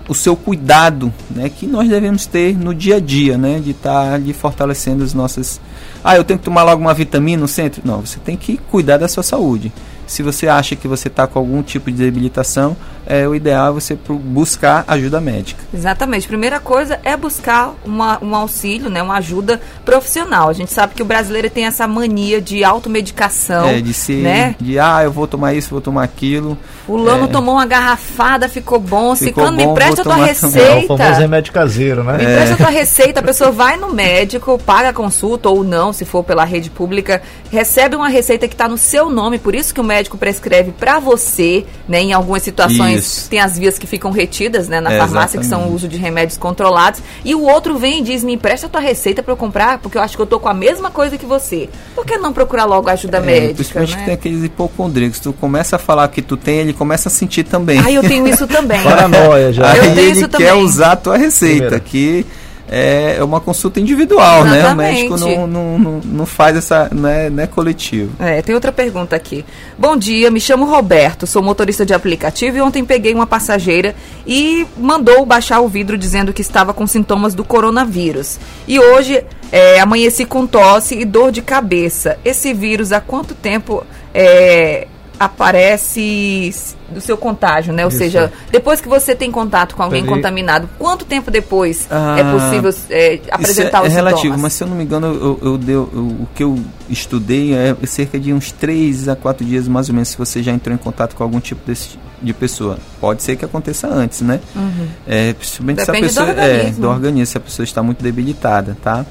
o 0.09 0.15
seu 0.15 0.37
cuidado, 0.37 1.13
né, 1.31 1.49
que 1.49 1.67
nós 1.67 1.89
devemos 1.89 2.27
ter 2.27 2.57
no 2.57 2.75
dia 2.75 2.97
a 2.97 3.01
dia, 3.01 3.37
né, 3.37 3.61
de 3.61 3.73
estar 3.73 3.91
tá 4.07 4.15
ali 4.15 4.33
fortalecendo 4.33 5.03
as 5.03 5.13
nossas. 5.13 5.61
Ah, 6.03 6.17
eu 6.17 6.25
tenho 6.25 6.39
que 6.39 6.45
tomar 6.45 6.63
logo 6.63 6.81
uma 6.81 6.95
vitamina 6.95 7.43
no 7.43 7.49
centro? 7.49 7.83
Não, 7.85 8.01
você 8.01 8.19
tem 8.19 8.37
que 8.37 8.57
cuidar 8.57 8.99
da 8.99 9.09
sua 9.09 9.23
saúde. 9.23 9.73
Se 10.07 10.23
você 10.23 10.49
acha 10.49 10.77
que 10.77 10.87
você 10.87 11.09
está 11.09 11.27
com 11.27 11.39
algum 11.39 11.63
tipo 11.63 11.91
de 11.91 11.97
debilitação, 11.97 12.77
é, 13.07 13.27
o 13.27 13.35
ideal 13.35 13.69
é 13.69 13.73
você 13.73 13.97
buscar 14.09 14.85
ajuda 14.89 15.21
médica. 15.21 15.63
Exatamente. 15.73 16.27
Primeira 16.27 16.59
coisa 16.59 16.99
é 17.05 17.17
buscar 17.17 17.75
uma, 17.85 18.23
um 18.23 18.35
auxílio, 18.35 18.91
né, 18.91 19.03
uma 19.03 19.17
ajuda 19.19 19.61
profissional. 19.85 20.49
A 20.49 20.53
gente 20.53 20.73
sabe 20.73 20.95
que 20.95 21.03
o 21.03 21.05
brasileiro 21.05 21.49
tem 21.49 21.67
essa 21.67 21.87
mania 21.87 22.41
de 22.41 22.65
automedicação. 22.65 23.69
É, 23.69 23.81
de 23.81 23.95
ser, 23.95 24.23
né? 24.23 24.57
de 24.61 24.79
ah, 24.79 25.03
eu 25.05 25.13
vou 25.13 25.27
tomar 25.27 25.55
isso, 25.55 25.71
vou 25.71 25.81
tomar 25.81 26.03
aquilo. 26.03 26.59
O 26.89 26.97
Lano 26.97 27.25
é, 27.25 27.29
tomou 27.29 27.55
uma 27.55 27.67
garrafada, 27.67 28.49
ficou 28.49 28.79
bom. 28.79 29.15
Ficou 29.15 29.45
Ciclano, 29.47 29.57
bom, 29.57 29.69
me 29.69 29.75
presta 29.75 30.03
a 30.03 30.05
tua 30.05 30.17
receita. 30.17 30.59
É 30.59 30.85
o 30.85 30.87
famoso 30.87 31.21
remédio 31.21 31.53
caseiro, 31.53 32.03
né? 32.03 32.17
Me 32.19 32.25
é. 32.25 32.37
presta 32.37 32.55
a 32.55 32.57
tua 32.59 32.71
receita, 32.71 33.21
a 33.21 33.23
pessoa 33.23 33.51
vai 33.51 33.77
no 33.77 33.93
médico, 33.93 34.59
paga 34.59 34.89
a 34.89 34.93
consulta 34.93 35.49
ou 35.49 35.63
não, 35.63 35.93
se 35.93 36.05
for 36.05 36.25
pela 36.25 36.45
rede 36.45 36.71
pública, 36.71 37.23
recebe 37.51 37.95
uma 37.97 38.09
receita 38.09 38.49
que 38.49 38.55
está 38.55 38.69
no 38.69 38.79
seu 38.79 39.11
nome, 39.11 39.39
por 39.39 39.55
isso 39.55 39.73
que 39.73 39.81
o 39.81 39.85
médico 39.85 39.96
prescreve 40.05 40.73
para 40.73 40.99
você, 40.99 41.65
né? 41.89 42.01
Em 42.01 42.13
algumas 42.13 42.43
situações 42.43 42.99
isso. 43.05 43.31
tem 43.31 43.41
as 43.41 43.59
vias 43.59 43.79
que 43.79 43.87
ficam 43.87 44.11
retidas, 44.11 44.69
né, 44.69 44.81
na 44.81 44.93
é, 44.93 44.99
farmácia, 44.99 45.39
exatamente. 45.39 45.45
que 45.45 45.49
são 45.49 45.71
o 45.71 45.75
uso 45.75 45.89
de 45.89 45.97
remédios 45.97 46.37
controlados, 46.39 47.01
e 47.25 47.35
o 47.35 47.43
outro 47.43 47.77
vem 47.79 48.01
e 48.01 48.03
diz: 48.03 48.23
"Me 48.23 48.35
empresta 48.35 48.67
a 48.67 48.71
tua 48.71 48.81
receita 48.81 49.23
para 49.23 49.33
eu 49.33 49.37
comprar, 49.37 49.79
porque 49.79 49.97
eu 49.99 50.03
acho 50.03 50.17
que 50.17 50.23
eu 50.23 50.27
tô 50.27 50.39
com 50.39 50.49
a 50.49 50.55
mesma 50.55 50.91
coisa 50.91 51.17
que 51.17 51.27
você". 51.27 51.69
Por 51.95 52.05
que 52.05 52.17
não 52.19 52.33
procurar 52.33 52.65
logo 52.65 52.89
ajuda 52.89 53.19
é, 53.19 53.21
médica, 53.21 53.55
Principalmente 53.55 53.97
né? 53.97 54.05
tem 54.05 54.15
aqueles 54.15 54.45
hipocondríacos, 54.45 55.21
tu 55.21 55.33
começa 55.33 55.77
a 55.77 55.79
falar 55.79 56.09
que 56.09 56.21
tu 56.23 56.37
tem, 56.37 56.59
ele 56.59 56.73
começa 56.73 57.09
a 57.09 57.13
sentir 57.13 57.45
também. 57.45 57.81
Ah, 57.85 57.91
eu 57.91 58.03
tenho 58.03 58.27
isso 58.29 58.47
também. 58.49 58.83
Paranoia 58.83 59.53
já. 59.53 59.71
Aí 59.73 59.79
eu 59.79 59.85
tenho 59.95 59.99
ele 59.99 60.11
isso 60.21 60.29
quer 60.29 60.49
também. 60.49 60.63
usar 60.65 60.93
a 60.93 60.97
tua 60.97 61.17
receita, 61.17 61.81
Primeiro. 61.81 61.85
que 61.85 62.27
é 62.69 63.23
uma 63.23 63.41
consulta 63.41 63.81
individual, 63.81 64.47
Exatamente. 64.47 64.63
né? 64.63 64.73
O 64.73 64.77
médico 64.77 65.17
não, 65.19 65.47
não, 65.47 65.79
não, 65.79 66.01
não 66.05 66.27
faz 66.27 66.57
essa, 66.57 66.89
né, 66.93 67.31
não 67.31 67.43
é 67.43 67.47
coletivo. 67.47 68.13
É, 68.19 68.43
tem 68.43 68.55
outra 68.55 68.73
pergunta 68.73 69.15
aqui. 69.15 69.45
Bom 69.79 69.97
dia, 69.97 70.31
me 70.31 70.41
chamo 70.41 70.65
Roberto, 70.65 71.27
sou 71.27 71.43
motorista 71.43 71.87
de 71.87 71.95
aplicativo 71.95 72.57
e 72.57 72.61
ontem 72.61 72.85
peguei 72.85 73.15
uma 73.15 73.27
passageira 73.27 73.95
e 74.27 74.67
mandou 74.77 75.25
baixar 75.25 75.61
o 75.61 75.69
vidro 75.69 75.97
dizendo 75.97 76.33
que 76.33 76.43
estava 76.43 76.75
com 76.75 76.87
sintomas 76.87 77.35
do 77.35 77.45
coronavírus. 77.45 78.39
E 78.67 78.79
hoje 78.79 79.25
é, 79.53 79.81
amanheci 79.81 80.25
com 80.25 80.47
tosse 80.47 80.99
e 80.99 81.05
dor 81.05 81.31
de 81.31 81.43
cabeça. 81.43 82.19
Esse 82.25 82.53
vírus 82.53 82.93
há 82.93 83.01
quanto 83.01 83.35
tempo 83.35 83.85
é, 84.13 84.89
aparece 85.19 86.55
do 86.91 87.01
seu 87.01 87.17
contágio, 87.17 87.73
né? 87.73 87.85
Ou 87.85 87.89
Isso. 87.89 87.99
seja, 87.99 88.33
depois 88.51 88.81
que 88.81 88.89
você 88.89 89.15
tem 89.15 89.31
contato 89.31 89.75
com 89.75 89.83
alguém 89.83 90.05
contaminado, 90.05 90.69
quanto 90.79 91.05
tempo 91.05 91.31
depois 91.31 91.87
ah, 91.91 92.17
é 92.19 92.33
possível 92.33 92.75
é, 92.91 93.21
apresentar 93.31 93.79
é, 93.79 93.87
os 93.87 93.93
é 93.93 93.95
relativo, 93.95 94.23
sintomas? 94.23 94.41
mas 94.43 94.53
se 94.53 94.63
eu 94.63 94.69
não 94.69 94.77
me 94.77 94.85
engano, 94.85 95.07
eu, 95.07 95.39
eu, 95.43 95.61
eu, 95.67 95.91
eu, 95.93 96.03
o 96.03 96.29
que 96.35 96.45
eu 96.45 96.59
estudei 96.89 97.55
é 97.55 97.75
cerca 97.87 98.19
de 98.19 98.33
uns 98.33 98.53
3 98.53 99.09
a 99.09 99.17
4 99.17 99.45
dias 99.45 99.67
mais 99.67 99.89
ou 99.89 99.95
menos 99.95 100.09
se 100.09 100.19
você 100.19 100.43
já 100.43 100.53
entrou 100.53 100.75
em 100.75 100.79
contato 100.79 101.17
com 101.17 101.23
algum 101.23 101.41
tipo 101.41 101.67
desse, 101.67 101.99
de 102.23 102.33
pessoa. 102.33 102.79
Pode 103.01 103.23
ser 103.23 103.37
que 103.37 103.45
aconteça 103.45 103.89
antes, 103.89 104.21
né? 104.21 104.41
Uhum. 104.55 104.89
É, 105.07 105.33
principalmente 105.33 105.79
Depende 105.79 106.13
se 106.13 106.19
a 106.19 106.25
pessoa 106.25 106.27
do 106.27 106.41
organismo. 106.41 106.69
É, 106.69 106.81
do 106.81 106.89
organismo, 106.89 107.27
se 107.27 107.37
a 107.39 107.41
pessoa 107.41 107.65
está 107.65 107.83
muito 107.83 108.03
debilitada, 108.03 108.77
tá? 108.83 109.05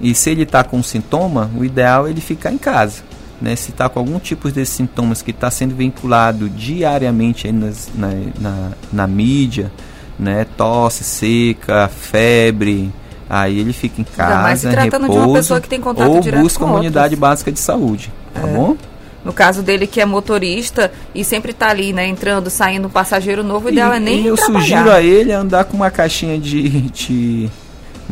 E 0.00 0.14
se 0.14 0.30
ele 0.30 0.42
está 0.42 0.64
com 0.64 0.82
sintoma, 0.82 1.48
o 1.56 1.64
ideal 1.64 2.08
é 2.08 2.10
ele 2.10 2.20
ficar 2.20 2.52
em 2.52 2.58
casa 2.58 3.11
né, 3.42 3.56
se 3.56 3.70
está 3.70 3.88
com 3.88 3.98
algum 3.98 4.18
tipo 4.20 4.50
de 4.50 4.64
sintomas 4.64 5.20
que 5.20 5.32
está 5.32 5.50
sendo 5.50 5.74
vinculado 5.74 6.48
diariamente 6.48 7.50
nas, 7.50 7.90
na, 7.92 8.08
na, 8.40 8.70
na, 8.92 9.06
mídia, 9.06 9.70
né, 10.16 10.46
tosse 10.56 11.02
seca, 11.02 11.88
febre, 11.88 12.92
aí 13.28 13.58
ele 13.58 13.72
fica 13.72 14.00
em 14.00 14.04
casa, 14.04 14.70
repouso, 14.70 15.54
ou 16.06 16.42
busca 16.42 16.64
uma 16.64 16.78
unidade 16.78 17.16
básica 17.16 17.50
de 17.50 17.58
saúde, 17.58 18.12
tá 18.32 18.46
é. 18.46 18.52
bom? 18.52 18.76
No 19.24 19.32
caso 19.32 19.62
dele 19.62 19.86
que 19.86 20.00
é 20.00 20.04
motorista 20.04 20.92
e 21.14 21.24
sempre 21.24 21.52
está 21.52 21.68
ali, 21.68 21.92
né, 21.92 22.06
entrando, 22.06 22.48
saindo 22.48 22.86
um 22.86 22.90
passageiro 22.90 23.42
novo, 23.42 23.66
o 23.66 23.70
ideal 23.70 23.92
e, 23.92 23.96
é 23.96 24.00
nem 24.00 24.22
e 24.22 24.26
eu 24.26 24.36
trabalhar. 24.36 24.60
sugiro 24.60 24.90
a 24.90 25.02
ele 25.02 25.32
andar 25.32 25.64
com 25.64 25.76
uma 25.76 25.90
caixinha 25.90 26.38
de, 26.38 26.82
de 26.90 27.50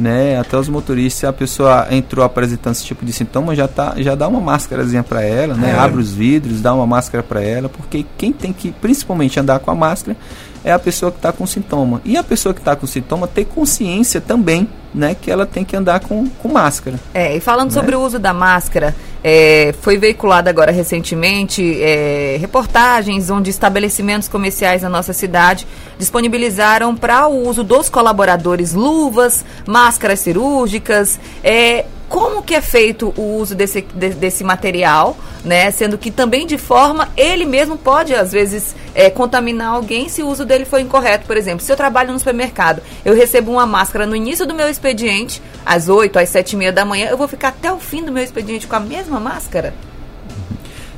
né? 0.00 0.38
Até 0.38 0.56
os 0.56 0.68
motoristas, 0.68 1.20
se 1.20 1.26
a 1.26 1.32
pessoa 1.32 1.86
entrou 1.90 2.24
apresentando 2.24 2.74
esse 2.74 2.84
tipo 2.84 3.04
de 3.04 3.12
sintoma, 3.12 3.54
já, 3.54 3.68
tá, 3.68 3.94
já 3.98 4.14
dá 4.14 4.26
uma 4.26 4.40
máscarazinha 4.40 5.02
para 5.02 5.22
ela, 5.22 5.54
né? 5.54 5.70
É. 5.70 5.78
Abre 5.78 6.00
os 6.00 6.12
vidros, 6.12 6.60
dá 6.60 6.74
uma 6.74 6.86
máscara 6.86 7.22
para 7.22 7.42
ela, 7.42 7.68
porque 7.68 8.04
quem 8.16 8.32
tem 8.32 8.52
que 8.52 8.72
principalmente 8.72 9.38
andar 9.38 9.58
com 9.58 9.70
a 9.70 9.74
máscara 9.74 10.16
é 10.64 10.72
a 10.72 10.78
pessoa 10.78 11.10
que 11.10 11.18
está 11.18 11.32
com 11.32 11.46
sintoma. 11.46 12.00
E 12.04 12.16
a 12.16 12.22
pessoa 12.22 12.54
que 12.54 12.60
está 12.60 12.76
com 12.76 12.86
sintoma 12.86 13.26
ter 13.26 13.44
consciência 13.44 14.20
também, 14.20 14.68
né, 14.92 15.14
que 15.20 15.31
ela 15.31 15.46
tem 15.46 15.64
que 15.64 15.76
andar 15.76 16.00
com, 16.00 16.29
com 16.29 16.48
máscara. 16.48 16.98
É, 17.14 17.37
e 17.37 17.40
falando 17.40 17.68
né? 17.68 17.74
sobre 17.74 17.94
o 17.94 18.00
uso 18.00 18.18
da 18.18 18.33
máscara, 18.33 18.94
é, 19.22 19.74
foi 19.81 19.98
veiculada 19.98 20.50
agora 20.50 20.72
recentemente 20.72 21.81
é, 21.83 22.37
reportagens 22.40 23.31
onde 23.31 23.50
estabelecimentos 23.50 24.29
comerciais 24.29 24.83
na 24.83 24.88
nossa 24.88 25.12
cidade 25.12 25.66
disponibilizaram 25.98 26.96
para 26.96 27.29
o 27.29 27.48
uso 27.48 27.62
dos 27.62 27.88
colaboradores 27.88 28.72
luvas, 28.72 29.44
máscaras 29.66 30.20
cirúrgicas, 30.20 31.20
é, 31.44 31.85
como 32.11 32.42
que 32.42 32.57
é 32.57 32.61
feito 32.61 33.14
o 33.16 33.37
uso 33.37 33.55
desse, 33.55 33.83
de, 33.83 34.11
desse 34.11 34.42
material, 34.42 35.16
né? 35.44 35.70
Sendo 35.70 35.96
que 35.96 36.11
também 36.11 36.44
de 36.44 36.59
forma 36.59 37.09
ele 37.16 37.44
mesmo 37.46 37.79
pode 37.79 38.12
às 38.12 38.33
vezes 38.33 38.74
é, 38.96 39.09
contaminar 39.09 39.74
alguém 39.74 40.09
se 40.09 40.20
o 40.20 40.29
uso 40.29 40.44
dele 40.44 40.64
for 40.64 40.81
incorreto. 40.81 41.24
Por 41.24 41.37
exemplo, 41.37 41.64
se 41.64 41.70
eu 41.70 41.76
trabalho 41.76 42.12
no 42.12 42.18
supermercado, 42.18 42.83
eu 43.05 43.14
recebo 43.14 43.53
uma 43.53 43.64
máscara 43.64 44.07
no 44.07 44.16
início 44.16 44.44
do 44.44 44.53
meu 44.53 44.68
expediente, 44.80 45.42
às 45.64 45.88
8, 45.88 46.18
às 46.18 46.28
7 46.30 46.52
e 46.52 46.56
meia 46.56 46.72
da 46.72 46.84
manhã, 46.84 47.08
eu 47.08 47.18
vou 47.18 47.28
ficar 47.28 47.48
até 47.48 47.70
o 47.70 47.78
fim 47.78 48.02
do 48.02 48.10
meu 48.10 48.22
expediente 48.22 48.66
com 48.66 48.76
a 48.76 48.80
mesma 48.80 49.20
máscara? 49.20 49.74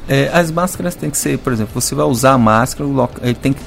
É, 0.09 0.31
as 0.33 0.51
máscaras 0.51 0.95
têm 0.95 1.11
que 1.11 1.19
ser, 1.19 1.39
por 1.39 1.53
exemplo, 1.53 1.81
você 1.81 1.95
vai 1.95 2.07
usar 2.07 2.33
a 2.33 2.39
máscara, 2.39 2.89
ele 3.23 3.35
tem 3.35 3.53
que 3.53 3.63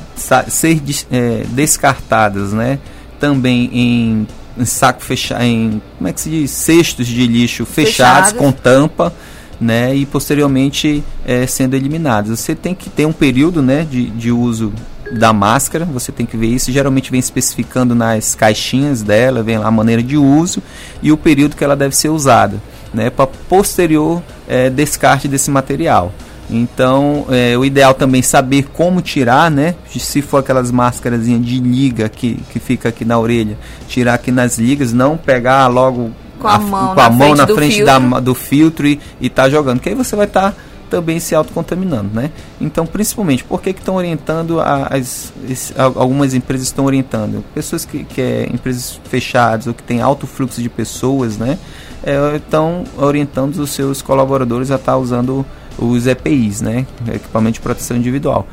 ser 0.50 0.82
é, 1.12 1.44
descartadas, 1.50 2.54
né? 2.54 2.80
Também 3.20 3.70
em 3.72 4.28
em 4.58 4.64
saco 4.64 5.04
fechado, 5.04 5.44
em 5.44 5.82
como 5.98 6.08
é 6.08 6.14
que 6.14 6.22
se 6.22 6.30
diz, 6.30 6.52
cestos 6.52 7.08
de 7.08 7.28
lixo 7.28 7.66
fechados, 7.66 8.32
com 8.32 8.54
tampa, 8.54 9.14
né, 9.60 9.94
e 9.94 10.06
posteriormente 10.06 11.04
é, 11.26 11.46
sendo 11.46 11.76
eliminados. 11.76 12.40
Você 12.40 12.56
tem 12.56 12.74
que 12.74 12.90
ter 12.90 13.06
um 13.06 13.12
período, 13.12 13.62
né, 13.62 13.86
de, 13.90 14.10
de 14.12 14.32
uso 14.32 14.72
da 15.12 15.32
máscara, 15.34 15.86
você 15.86 16.12
tem 16.12 16.26
que 16.26 16.38
ver 16.38 16.48
isso. 16.48 16.72
Geralmente 16.72 17.12
vem 17.12 17.20
especificando 17.20 17.94
nas 17.96 18.36
caixinhas 18.36 19.02
dela, 19.02 19.44
vem 19.44 19.58
lá 19.58 19.68
a 19.68 19.72
maneira 19.72 20.02
de 20.02 20.18
uso 20.18 20.62
e 21.02 21.12
o 21.12 21.18
período 21.18 21.56
que 21.56 21.64
ela 21.64 21.76
deve 21.76 21.96
ser 21.96 22.10
usada, 22.10 22.62
né, 22.94 23.10
para 23.10 23.28
posterior 23.28 24.22
é, 24.48 24.70
descarte 24.70 25.28
desse 25.28 25.50
material. 25.52 26.14
Então, 26.50 27.26
é, 27.30 27.58
o 27.58 27.66
ideal 27.66 27.94
também 27.94 28.20
é 28.20 28.24
saber 28.24 28.68
como 28.72 29.02
tirar, 29.02 29.50
né? 29.50 29.74
Se 29.98 30.22
for 30.22 30.38
aquelas 30.38 30.70
máscaras 30.70 31.26
de 31.26 31.60
liga 31.60 32.08
que, 32.08 32.36
que 32.52 32.60
fica 32.60 32.90
aqui 32.90 33.04
na 33.04 33.18
orelha, 33.18 33.58
tirar 33.88 34.14
aqui 34.14 34.32
nas 34.32 34.60
ligas, 34.60 34.94
não 34.94 35.18
pegar 35.18 35.66
logo 35.68 36.12
com 36.40 36.48
a, 36.48 36.56
a 36.56 36.60
mão, 36.60 36.94
com 36.94 37.02
a 37.02 37.04
na, 37.04 37.10
mão 37.10 37.36
frente 37.36 37.38
na 37.38 37.48
frente 37.48 37.84
da, 37.84 37.98
do 38.20 38.36
filtro 38.36 38.86
e 38.86 39.00
estar 39.22 39.44
tá 39.44 39.50
jogando, 39.50 39.80
que 39.80 39.90
aí 39.90 39.96
você 39.96 40.16
vai 40.16 40.28
estar 40.28 40.52
tá 40.52 40.58
também 40.90 41.20
se 41.20 41.36
autocontaminando, 41.36 42.10
né? 42.14 42.32
Então, 42.60 42.86
principalmente, 42.86 43.44
por 43.44 43.62
que 43.62 43.70
estão 43.72 43.96
orientando 43.96 44.60
as, 44.62 45.34
as, 45.50 45.74
algumas 45.78 46.34
empresas 46.34 46.68
estão 46.68 46.86
orientando 46.86 47.44
pessoas 47.54 47.86
que, 47.86 48.04
que 48.04 48.22
é 48.22 48.50
empresas 48.52 49.00
fechadas 49.06 49.68
ou 49.68 49.74
que 49.74 49.84
tem 49.84 50.02
alto 50.02 50.26
fluxo 50.28 50.62
de 50.62 50.70
pessoas, 50.70 51.38
né? 51.38 51.58
É, 52.04 52.36
estão 52.36 52.84
orientando 52.98 53.56
os 53.56 53.72
seus 53.72 54.02
colaboradores 54.02 54.72
a 54.72 54.76
estar 54.76 54.94
tá 54.94 54.98
usando 54.98 55.46
os 55.78 56.08
EPIs, 56.08 56.62
né? 56.62 56.86
Equipamento 57.14 57.56
de 57.56 57.62
proteção 57.62 57.98
individual. 57.98 58.48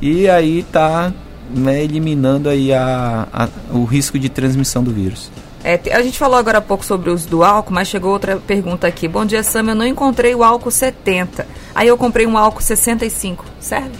E 0.00 0.28
aí 0.28 0.60
está 0.60 1.12
né, 1.54 1.82
eliminando 1.82 2.48
aí 2.48 2.72
a, 2.72 3.26
a, 3.32 3.48
o 3.72 3.84
risco 3.84 4.18
de 4.18 4.28
transmissão 4.28 4.82
do 4.82 4.92
vírus. 4.92 5.30
É, 5.64 5.80
a 5.92 6.02
gente 6.02 6.18
falou 6.18 6.36
agora 6.36 6.58
há 6.58 6.60
pouco 6.60 6.84
sobre 6.84 7.10
o 7.10 7.14
uso 7.14 7.28
do 7.28 7.42
álcool, 7.42 7.72
mas 7.74 7.88
chegou 7.88 8.12
outra 8.12 8.36
pergunta 8.36 8.86
aqui. 8.86 9.08
Bom 9.08 9.24
dia, 9.24 9.42
Sam. 9.42 9.64
Eu 9.70 9.74
não 9.74 9.86
encontrei 9.86 10.34
o 10.34 10.44
álcool 10.44 10.70
70. 10.70 11.46
Aí 11.74 11.88
eu 11.88 11.96
comprei 11.96 12.26
um 12.26 12.38
álcool 12.38 12.60
65. 12.62 13.44
Serve? 13.58 13.90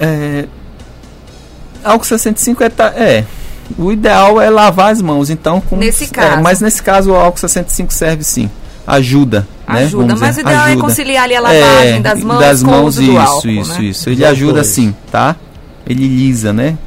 É, 0.00 0.46
álcool 1.82 2.04
65 2.04 2.62
é, 2.62 2.70
é. 2.96 3.24
O 3.76 3.90
ideal 3.90 4.40
é 4.40 4.48
lavar 4.48 4.92
as 4.92 5.02
mãos, 5.02 5.30
então. 5.30 5.60
Com, 5.60 5.76
nesse 5.76 6.04
é, 6.04 6.08
caso. 6.08 6.42
mas 6.42 6.60
nesse 6.60 6.82
caso 6.82 7.10
o 7.12 7.16
álcool 7.16 7.38
65 7.38 7.92
serve 7.92 8.22
sim. 8.22 8.48
Ajuda 8.86 9.48
Né? 9.66 9.82
Ajuda, 9.82 10.06
Vamos 10.06 10.20
mas 10.20 10.36
o 10.36 10.38
dizer, 10.38 10.40
ideal 10.42 10.62
é 10.62 10.70
ajuda. 10.70 10.80
conciliar 10.84 11.24
ali 11.24 11.34
a 11.34 11.40
lavagem 11.40 11.96
É, 11.96 12.00
das 12.00 12.22
mãos 12.22 12.38
das 12.38 12.62
com 12.62 12.68
o 12.68 12.70
mãos, 12.70 12.86
uso 12.86 13.02
do 13.02 13.10
isso, 13.10 13.18
álcool, 13.20 13.48
isso, 13.48 13.72
né? 13.72 13.84
isso. 13.84 14.10
Ele 14.10 14.24
ajuda 14.24 14.62
sim, 14.62 14.94
tá? 15.10 15.34
Ele 15.84 16.06
lisa, 16.06 16.52
né? 16.52 16.78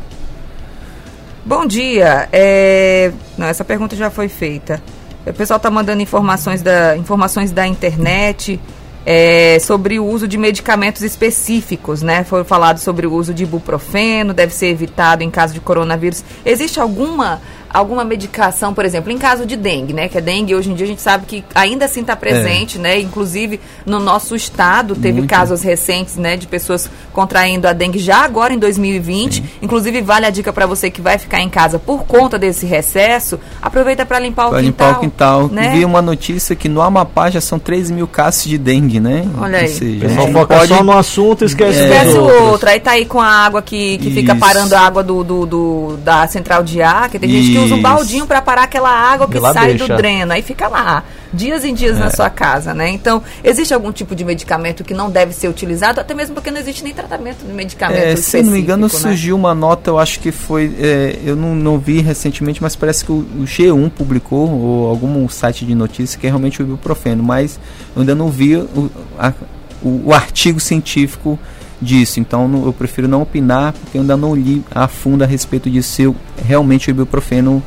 Bom 1.49 1.65
dia. 1.65 2.29
É... 2.31 3.12
Não, 3.35 3.47
essa 3.47 3.65
pergunta 3.65 3.95
já 3.95 4.12
foi 4.12 4.29
feita. 4.29 4.79
O 5.25 5.33
pessoal 5.33 5.57
está 5.57 5.71
mandando 5.71 5.99
informações 5.99 6.62
da, 6.62 6.95
informações 6.95 7.51
da 7.51 7.65
internet 7.65 8.59
é, 9.03 9.57
sobre 9.57 9.99
o 9.99 10.05
uso 10.05 10.27
de 10.27 10.38
medicamentos 10.38 11.01
específicos, 11.01 12.03
né? 12.03 12.23
Foi 12.23 12.43
falado 12.43 12.77
sobre 12.77 13.07
o 13.07 13.13
uso 13.15 13.33
de 13.33 13.45
ibuprofeno, 13.45 14.31
deve 14.31 14.53
ser 14.53 14.67
evitado 14.67 15.23
em 15.23 15.31
caso 15.31 15.55
de 15.55 15.59
coronavírus. 15.59 16.23
Existe 16.45 16.79
alguma 16.79 17.41
alguma 17.69 18.03
medicação, 18.03 18.73
por 18.73 18.84
exemplo, 18.86 19.12
em 19.12 19.17
caso 19.17 19.45
de 19.45 19.55
dengue, 19.55 19.93
né? 19.93 20.08
Que 20.10 20.17
a 20.17 20.21
dengue 20.21 20.55
hoje 20.55 20.71
em 20.71 20.75
dia 20.75 20.86
a 20.86 20.89
gente 20.89 21.01
sabe 21.01 21.25
que 21.25 21.43
ainda 21.53 21.86
assim 21.86 22.01
está 22.01 22.15
presente, 22.15 22.77
né? 22.79 22.99
Inclusive 22.99 23.60
no 23.86 23.99
nosso 23.99 24.36
estado 24.36 24.95
teve 24.95 25.19
Muito. 25.19 25.29
casos 25.29 25.62
recentes, 25.62 26.15
né, 26.17 26.36
de 26.38 26.47
pessoas 26.47 26.89
contraindo 27.13 27.67
a 27.67 27.73
dengue 27.73 27.99
já 27.99 28.23
agora 28.23 28.53
em 28.53 28.58
2020. 28.60 29.43
Inclusive 29.62 30.01
vale 30.01 30.25
a 30.25 30.29
dica 30.29 30.51
para 30.51 30.65
você 30.65 30.89
que 30.89 31.01
vai 31.01 31.17
ficar 31.17 31.41
em 31.41 31.49
casa 31.49 31.77
por 31.79 32.03
conta 32.05 32.38
desse 32.39 32.65
recesso, 32.65 33.39
aproveita 33.62 34.05
para 34.05 34.19
limpar 34.19 34.47
o 34.47 34.49
Para 34.51 34.62
quintal. 34.62 34.88
limpar 34.88 34.97
o 34.97 35.01
quintal. 35.01 35.47
né? 35.49 35.71
Vi 35.75 35.86
uma 35.86 36.01
notícia 36.01 36.55
que 36.55 36.67
no 36.69 36.82
Amapá 36.82 37.29
já 37.29 37.41
são 37.41 37.60
13 37.60 37.93
mil 37.93 38.08
casos 38.08 38.43
de 38.45 38.58
dengue, 38.58 38.99
né? 38.99 39.25
Olha 39.39 39.60
aí. 39.60 39.67
Seja, 39.69 39.97
O 39.97 40.10
pessoal 40.10 40.27
não 40.27 40.34
foca 40.41 40.55
pode- 40.58 40.67
só 40.73 40.84
no 40.84 40.91
assunto 40.97 41.43
e 41.43 41.45
esquece 41.45 41.79
É. 41.79 41.84
Esquece 41.89 42.17
o 42.17 42.23
outro, 42.49 42.69
aí 42.69 42.79
tá 42.79 42.91
aí 42.91 43.05
com 43.05 43.19
a 43.21 43.27
água 43.27 43.62
que, 43.62 43.97
que 43.99 44.12
fica 44.12 44.32
Isso. 44.34 44.39
parando 44.39 44.75
a 44.75 44.79
água 44.79 45.03
do, 45.03 45.23
do, 45.23 45.45
do- 45.45 45.97
da 46.03 46.27
central 46.27 46.63
de 46.63 46.82
ar, 46.82 47.10
que 47.10 47.19
tem 47.19 47.29
gente 47.29 47.51
que 47.51 47.59
usa 47.65 47.76
um 47.76 47.82
baldinho 47.82 48.26
para 48.26 48.41
parar 48.41 48.63
aquela 48.63 48.89
água 48.89 49.28
que 49.28 49.39
sai 49.39 49.69
deixa. 49.76 49.88
do 49.88 49.95
dreno, 49.98 50.32
aí 50.34 50.41
fica 50.41 50.67
lá, 50.67 51.04
dias 51.34 51.63
em 51.63 51.74
dias 51.74 51.98
É. 51.98 52.00
na 52.00 52.10
sua 52.10 52.30
casa, 52.30 52.74
né? 52.74 52.89
Então, 52.89 53.22
existe 53.43 53.74
algum 53.74 53.91
tipo 53.91 54.15
de 54.15 54.24
medicamento 54.26 54.84
que 54.84 54.93
não 54.93 55.10
deve 55.10 55.34
ser 55.34 55.48
utilizado, 55.48 56.00
até 56.02 56.13
mesmo 56.13 56.34
porque 56.36 56.50
não 56.52 56.60
existe 56.60 56.84
nem 56.84 56.93
tratamento 56.93 57.45
de 57.45 57.52
medicamento 57.54 58.00
É, 58.00 58.15
se 58.15 58.41
não 58.41 58.52
me 58.52 58.60
engano, 58.60 58.84
né? 58.84 58.89
surgiu 58.89 59.36
uma 59.36 59.54
nota, 59.54 59.89
eu 59.91 60.00
acho 60.00 60.19
que 60.19 60.32
foi. 60.32 60.74
é, 60.80 61.17
eu 61.24 61.36
não, 61.36 61.54
não 61.56 61.78
vi 61.78 62.00
recentemente, 62.02 62.62
mas 62.62 62.76
parece 62.76 63.06
que 63.06 63.12
o, 63.12 63.15
o 63.19 63.43
G1 63.45 63.89
publicou, 63.91 64.50
ou 64.50 64.88
algum 64.89 65.28
site 65.30 65.65
de 65.65 65.76
notícia, 65.76 66.19
que 66.19 66.26
é 66.26 66.30
realmente 66.30 66.62
o 66.62 66.65
ibuprofeno, 66.65 67.24
mas 67.24 67.60
eu 67.95 68.02
ainda 68.02 68.15
não 68.15 68.30
vi 68.30 68.56
o, 68.58 68.89
a- 69.17 69.34
o- 69.82 70.02
o 70.08 70.13
artigo 70.13 70.60
científico 70.60 71.38
disso, 71.81 72.19
então 72.19 72.63
eu 72.65 72.73
prefiro 72.73 73.07
não 73.07 73.21
opinar, 73.21 73.73
porque 73.73 73.97
eu 73.97 74.01
ainda 74.01 74.17
não 74.17 74.35
li 74.35 74.63
a 74.71 74.87
fundo 74.87 75.23
a 75.23 75.27
respeito 75.27 75.69
disso, 75.69 75.89
se 75.89 76.15
realmente 76.45 76.89
o 76.89 76.91
ibuprofeno 76.91 77.63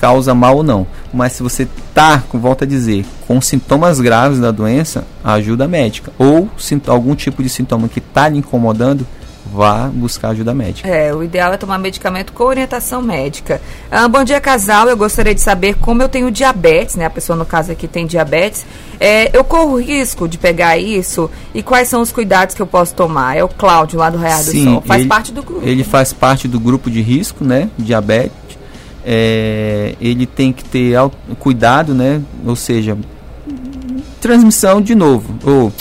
causa 0.00 0.34
mal 0.34 0.56
ou 0.56 0.62
não. 0.64 0.84
Mas 1.14 1.34
se 1.34 1.44
você 1.44 1.68
tá, 1.94 2.24
volta 2.32 2.64
a 2.64 2.68
dizer, 2.68 3.06
com 3.26 3.40
sintomas 3.40 4.00
graves 4.00 4.40
da 4.40 4.50
doença, 4.50 5.06
ajuda 5.22 5.68
médica. 5.68 6.12
Ou 6.18 6.50
algum 6.88 7.14
tipo 7.14 7.40
de 7.40 7.48
sintoma 7.48 7.88
que 7.88 8.00
está 8.00 8.28
lhe 8.28 8.38
incomodando, 8.38 9.06
vá 9.52 9.88
buscar 9.92 10.30
ajuda 10.30 10.54
médica. 10.54 10.88
É, 10.88 11.14
o 11.14 11.22
ideal 11.22 11.52
é 11.52 11.56
tomar 11.56 11.78
medicamento 11.78 12.32
com 12.32 12.44
orientação 12.44 13.02
médica. 13.02 13.60
Ah, 13.90 14.08
bom 14.08 14.24
dia, 14.24 14.40
casal. 14.40 14.88
Eu 14.88 14.96
gostaria 14.96 15.34
de 15.34 15.40
saber 15.40 15.74
como 15.76 16.02
eu 16.02 16.08
tenho 16.08 16.30
diabetes, 16.30 16.96
né? 16.96 17.04
A 17.06 17.10
pessoa, 17.10 17.36
no 17.36 17.44
caso 17.44 17.70
aqui, 17.70 17.86
tem 17.86 18.06
diabetes. 18.06 18.64
É, 18.98 19.36
eu 19.36 19.44
corro 19.44 19.78
risco 19.80 20.26
de 20.26 20.38
pegar 20.38 20.78
isso 20.78 21.30
e 21.54 21.62
quais 21.62 21.88
são 21.88 22.00
os 22.00 22.10
cuidados 22.10 22.54
que 22.54 22.62
eu 22.62 22.66
posso 22.66 22.94
tomar? 22.94 23.36
É 23.36 23.44
o 23.44 23.48
Cláudio, 23.48 23.98
lá 23.98 24.08
do 24.08 24.16
Real 24.18 24.38
do 24.38 24.50
Sim, 24.50 24.64
Sol. 24.64 24.82
Faz 24.86 25.00
ele- 25.00 25.08
parte 25.08 25.32
do 25.32 25.42
grupo. 25.42 25.66
Ele 25.66 25.84
faz 25.84 26.12
parte 26.12 26.48
do 26.48 26.58
grupo 26.58 26.90
de 26.90 27.02
risco, 27.02 27.44
né? 27.44 27.68
Diabetes. 27.78 28.32
É, 29.04 29.94
ele 30.00 30.24
tem 30.26 30.52
que 30.52 30.64
ter 30.64 30.96
cuidado, 31.38 31.92
né? 31.92 32.22
Ou 32.46 32.54
seja, 32.56 32.96
transmissão 34.20 34.80
de 34.80 34.94
novo. 34.94 35.34
Ou 35.44 35.72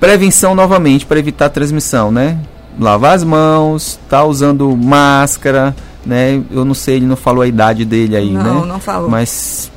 prevenção 0.00 0.54
novamente 0.54 1.06
para 1.06 1.18
evitar 1.18 1.48
transmissão, 1.50 2.10
né? 2.10 2.38
Lavar 2.78 3.14
as 3.14 3.24
mãos, 3.24 3.98
tá 4.08 4.24
usando 4.24 4.74
máscara, 4.76 5.74
né? 6.04 6.42
Eu 6.50 6.64
não 6.64 6.74
sei, 6.74 6.96
ele 6.96 7.06
não 7.06 7.16
falou 7.16 7.42
a 7.42 7.46
idade 7.46 7.84
dele 7.84 8.16
aí, 8.16 8.30
né? 8.30 8.42
Não, 8.42 8.66
não 8.66 8.80
falou. 8.80 9.08
Mas 9.08 9.70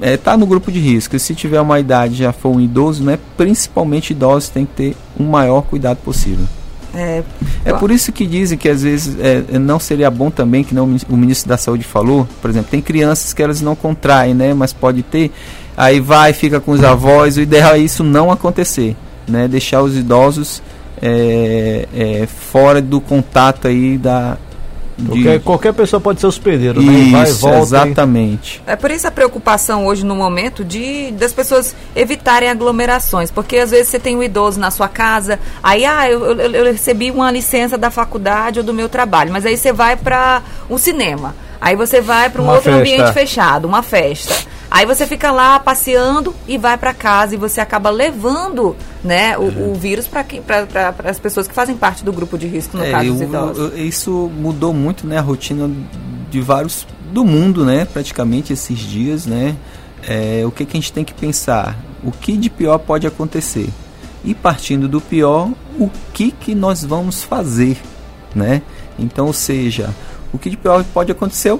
é, 0.00 0.16
tá 0.16 0.36
no 0.36 0.46
grupo 0.46 0.70
de 0.70 0.78
risco. 0.78 1.16
E 1.16 1.20
se 1.20 1.34
tiver 1.34 1.60
uma 1.60 1.78
idade, 1.78 2.16
já 2.16 2.32
for 2.32 2.50
um 2.50 2.60
idoso, 2.60 3.02
né? 3.04 3.18
Principalmente 3.36 4.10
idosos, 4.10 4.48
tem 4.48 4.66
que 4.66 4.72
ter 4.72 4.96
o 5.18 5.22
maior 5.22 5.62
cuidado 5.62 5.98
possível. 5.98 6.46
É, 6.94 7.22
É 7.64 7.72
por 7.72 7.90
isso 7.90 8.12
que 8.12 8.24
dizem 8.24 8.56
que 8.56 8.68
às 8.68 8.82
vezes 8.82 9.16
é, 9.18 9.58
não 9.58 9.80
seria 9.80 10.10
bom 10.10 10.30
também, 10.30 10.62
que 10.62 10.74
não 10.74 10.84
o 11.08 11.16
ministro 11.16 11.48
da 11.48 11.56
Saúde 11.56 11.82
falou, 11.84 12.28
por 12.40 12.48
exemplo, 12.50 12.68
tem 12.70 12.80
crianças 12.80 13.32
que 13.32 13.42
elas 13.42 13.60
não 13.60 13.74
contraem, 13.74 14.32
né? 14.32 14.54
Mas 14.54 14.72
pode 14.72 15.02
ter, 15.02 15.32
aí 15.76 15.98
vai, 15.98 16.32
fica 16.32 16.60
com 16.60 16.70
os 16.70 16.84
avós, 16.84 17.36
o 17.36 17.40
ideal 17.40 17.74
é 17.74 17.78
isso 17.78 18.04
não 18.04 18.30
acontecer, 18.30 18.96
né? 19.26 19.48
Deixar 19.48 19.82
os 19.82 19.96
idosos 19.96 20.62
é, 21.02 21.88
é, 21.94 22.26
fora 22.26 22.80
do 22.80 23.00
contato 23.00 23.68
aí 23.68 23.98
da. 23.98 24.36
de- 24.96 25.08
Qualquer, 25.08 25.40
qualquer 25.40 25.72
pessoa 25.74 26.00
pode 26.00 26.20
ser 26.20 26.26
hospedeiro, 26.28 26.80
né? 26.80 26.92
E 26.92 27.10
Vai 27.10 27.22
e 27.22 27.24
Isso, 27.30 27.40
volta. 27.40 27.58
e- 27.58 27.62
exatamente. 27.62 28.62
É 28.66 28.76
por 28.76 28.90
isso 28.90 29.06
a 29.08 29.10
preocupação 29.10 29.86
hoje 29.86 30.04
no 30.04 30.14
momento 30.14 30.64
de 30.64 31.10
das 31.12 31.32
pessoas 31.32 31.74
evitarem 31.96 32.48
aglomerações, 32.48 33.30
porque 33.30 33.56
às 33.58 33.70
vezes 33.72 33.88
você 33.88 33.98
tem 33.98 34.16
um 34.16 34.22
idoso 34.22 34.60
na 34.60 34.70
sua 34.70 34.86
casa, 34.88 35.38
aí 35.62 35.84
ah, 35.84 36.08
eu, 36.08 36.24
eu, 36.24 36.50
eu 36.52 36.64
recebi 36.66 37.10
uma 37.10 37.30
licença 37.30 37.76
da 37.76 37.90
faculdade 37.90 38.60
ou 38.60 38.64
do 38.64 38.72
meu 38.72 38.88
trabalho, 38.88 39.32
mas 39.32 39.44
aí 39.44 39.56
você 39.56 39.72
vai 39.72 39.96
para 39.96 40.42
um 40.70 40.78
cinema, 40.78 41.34
aí 41.60 41.74
você 41.74 42.00
vai 42.00 42.30
para 42.30 42.40
um 42.40 42.44
Uma 42.44 42.54
outro 42.54 42.70
festa. 42.72 42.80
ambiente 42.80 43.12
fechado, 43.12 43.66
uma 43.66 43.82
festa. 43.82 44.34
Aí 44.70 44.86
você 44.86 45.06
fica 45.06 45.30
lá 45.30 45.58
passeando 45.60 46.34
e 46.48 46.58
vai 46.58 46.76
para 46.76 46.92
casa 46.92 47.34
e 47.34 47.38
você 47.38 47.60
acaba 47.60 47.90
levando, 47.90 48.74
né, 49.04 49.36
o, 49.38 49.70
o 49.70 49.74
vírus 49.74 50.06
para 50.08 50.24
as 51.04 51.18
pessoas 51.18 51.46
que 51.46 51.54
fazem 51.54 51.76
parte 51.76 52.04
do 52.04 52.12
grupo 52.12 52.36
de 52.36 52.46
risco 52.46 52.76
no 52.76 52.84
É, 52.84 52.90
caso 52.90 53.12
dos 53.12 53.20
idosos. 53.20 53.58
eu- 53.72 53.86
isso 53.86 54.30
mudou 54.36 54.72
muito 54.72 55.06
né, 55.06 55.18
a 55.18 55.22
rotina 55.22 55.70
de 56.30 56.40
vários 56.40 56.86
do 57.12 57.24
mundo, 57.24 57.64
né? 57.64 57.84
Praticamente 57.84 58.52
esses 58.52 58.76
dias, 58.78 59.24
né? 59.26 59.54
É, 60.06 60.42
o 60.44 60.50
que, 60.50 60.64
que 60.64 60.76
a 60.76 60.80
gente 60.80 60.92
tem 60.92 61.04
que 61.04 61.14
pensar? 61.14 61.78
O 62.02 62.10
que 62.10 62.36
de 62.36 62.50
pior 62.50 62.78
pode 62.78 63.06
acontecer? 63.06 63.68
E 64.24 64.34
partindo 64.34 64.88
do 64.88 65.00
pior, 65.00 65.50
o 65.78 65.88
que, 66.12 66.32
que 66.32 66.54
nós 66.54 66.82
vamos 66.84 67.22
fazer, 67.22 67.76
né? 68.34 68.62
Então, 68.98 69.26
ou 69.26 69.32
seja, 69.32 69.90
o 70.32 70.38
que 70.38 70.50
de 70.50 70.56
pior 70.56 70.82
pode 70.92 71.12
acontecer 71.12 71.50
é 71.50 71.58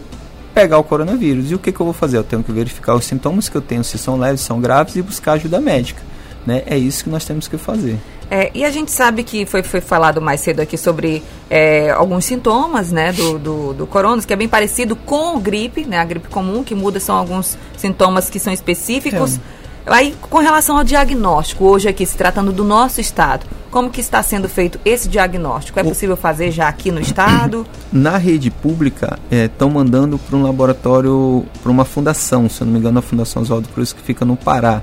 pegar 0.55 0.79
o 0.79 0.85
coronavírus. 0.85 1.51
E 1.51 1.55
o 1.55 1.59
que, 1.59 1.73
que 1.73 1.81
eu 1.81 1.85
vou 1.85 1.93
fazer? 1.93 2.17
Eu 2.17 2.25
tenho 2.25 2.43
que 2.43 2.53
verificar 2.53 2.95
os 2.95 3.05
sintomas 3.05 3.49
que 3.49 3.57
eu 3.57 3.61
tenho, 3.61 3.83
se 3.83 3.99
são 3.99 4.17
leves, 4.17 4.41
se 4.41 4.47
são 4.47 4.61
graves, 4.61 4.95
e 4.97 5.03
buscar 5.03 5.33
ajuda 5.33 5.61
médica. 5.61 6.01
Né? 6.47 6.63
É 6.67 6.79
isso 6.79 7.05
que 7.05 7.11
nós 7.11 7.25
temos 7.25 7.49
que 7.49 7.59
fazer. 7.59 7.99
É, 8.31 8.51
e 8.55 8.65
a 8.65 8.71
gente 8.71 8.91
sabe 8.91 9.23
que 9.23 9.45
foi, 9.45 9.63
foi 9.63 9.81
falado 9.81 10.21
mais 10.21 10.41
cedo 10.41 10.61
aqui 10.61 10.79
sobre 10.79 11.23
é, 11.51 11.91
alguns 11.91 12.25
sintomas 12.25 12.91
né, 12.91 13.13
do, 13.13 13.39
do, 13.39 13.75
do 13.75 13.87
coronavírus, 13.87 14.25
que 14.25 14.33
é 14.33 14.37
bem 14.37 14.49
parecido 14.49 14.97
com 14.97 15.39
gripe, 15.39 15.85
né, 15.85 15.99
a 15.99 16.05
gripe 16.05 16.29
comum, 16.29 16.65
que 16.65 16.75
muda 16.75 16.99
são 16.99 17.17
alguns 17.17 17.59
sintomas 17.77 18.31
que 18.31 18.39
são 18.39 18.53
específicos. 18.53 19.39
Aí, 19.87 20.15
com 20.21 20.39
relação 20.39 20.79
ao 20.79 20.85
diagnóstico, 20.85 21.65
hoje 21.65 21.89
aqui, 21.89 22.07
se 22.07 22.17
tratando 22.17 22.53
do 22.53 22.65
nosso 22.65 23.01
estado, 23.01 23.45
como 23.71 23.91
que 23.91 24.01
está 24.01 24.23
sendo 24.23 24.49
feito 24.49 24.79
esse 24.85 25.09
diagnóstico? 25.09 25.79
É 25.79 25.85
possível 25.85 26.17
fazer 26.17 26.51
já 26.51 26.69
aqui 26.69 26.91
no 26.91 27.01
estado? 27.01 27.67
Na 27.93 28.17
rede 28.17 28.51
pública, 28.51 29.19
estão 29.31 29.69
mandando 29.69 30.17
para 30.17 30.37
um 30.37 30.43
laboratório, 30.43 31.45
para 31.63 31.71
uma 31.71 31.85
fundação, 31.85 32.49
se 32.49 32.63
eu 32.63 32.67
não 32.67 32.73
me 32.73 32.79
engano, 32.79 32.99
a 32.99 33.03
Fundação 33.03 33.43
Oswaldo 33.43 33.69
Cruz, 33.69 33.93
que 33.93 34.01
fica 34.01 34.25
no 34.25 34.37
Pará. 34.37 34.81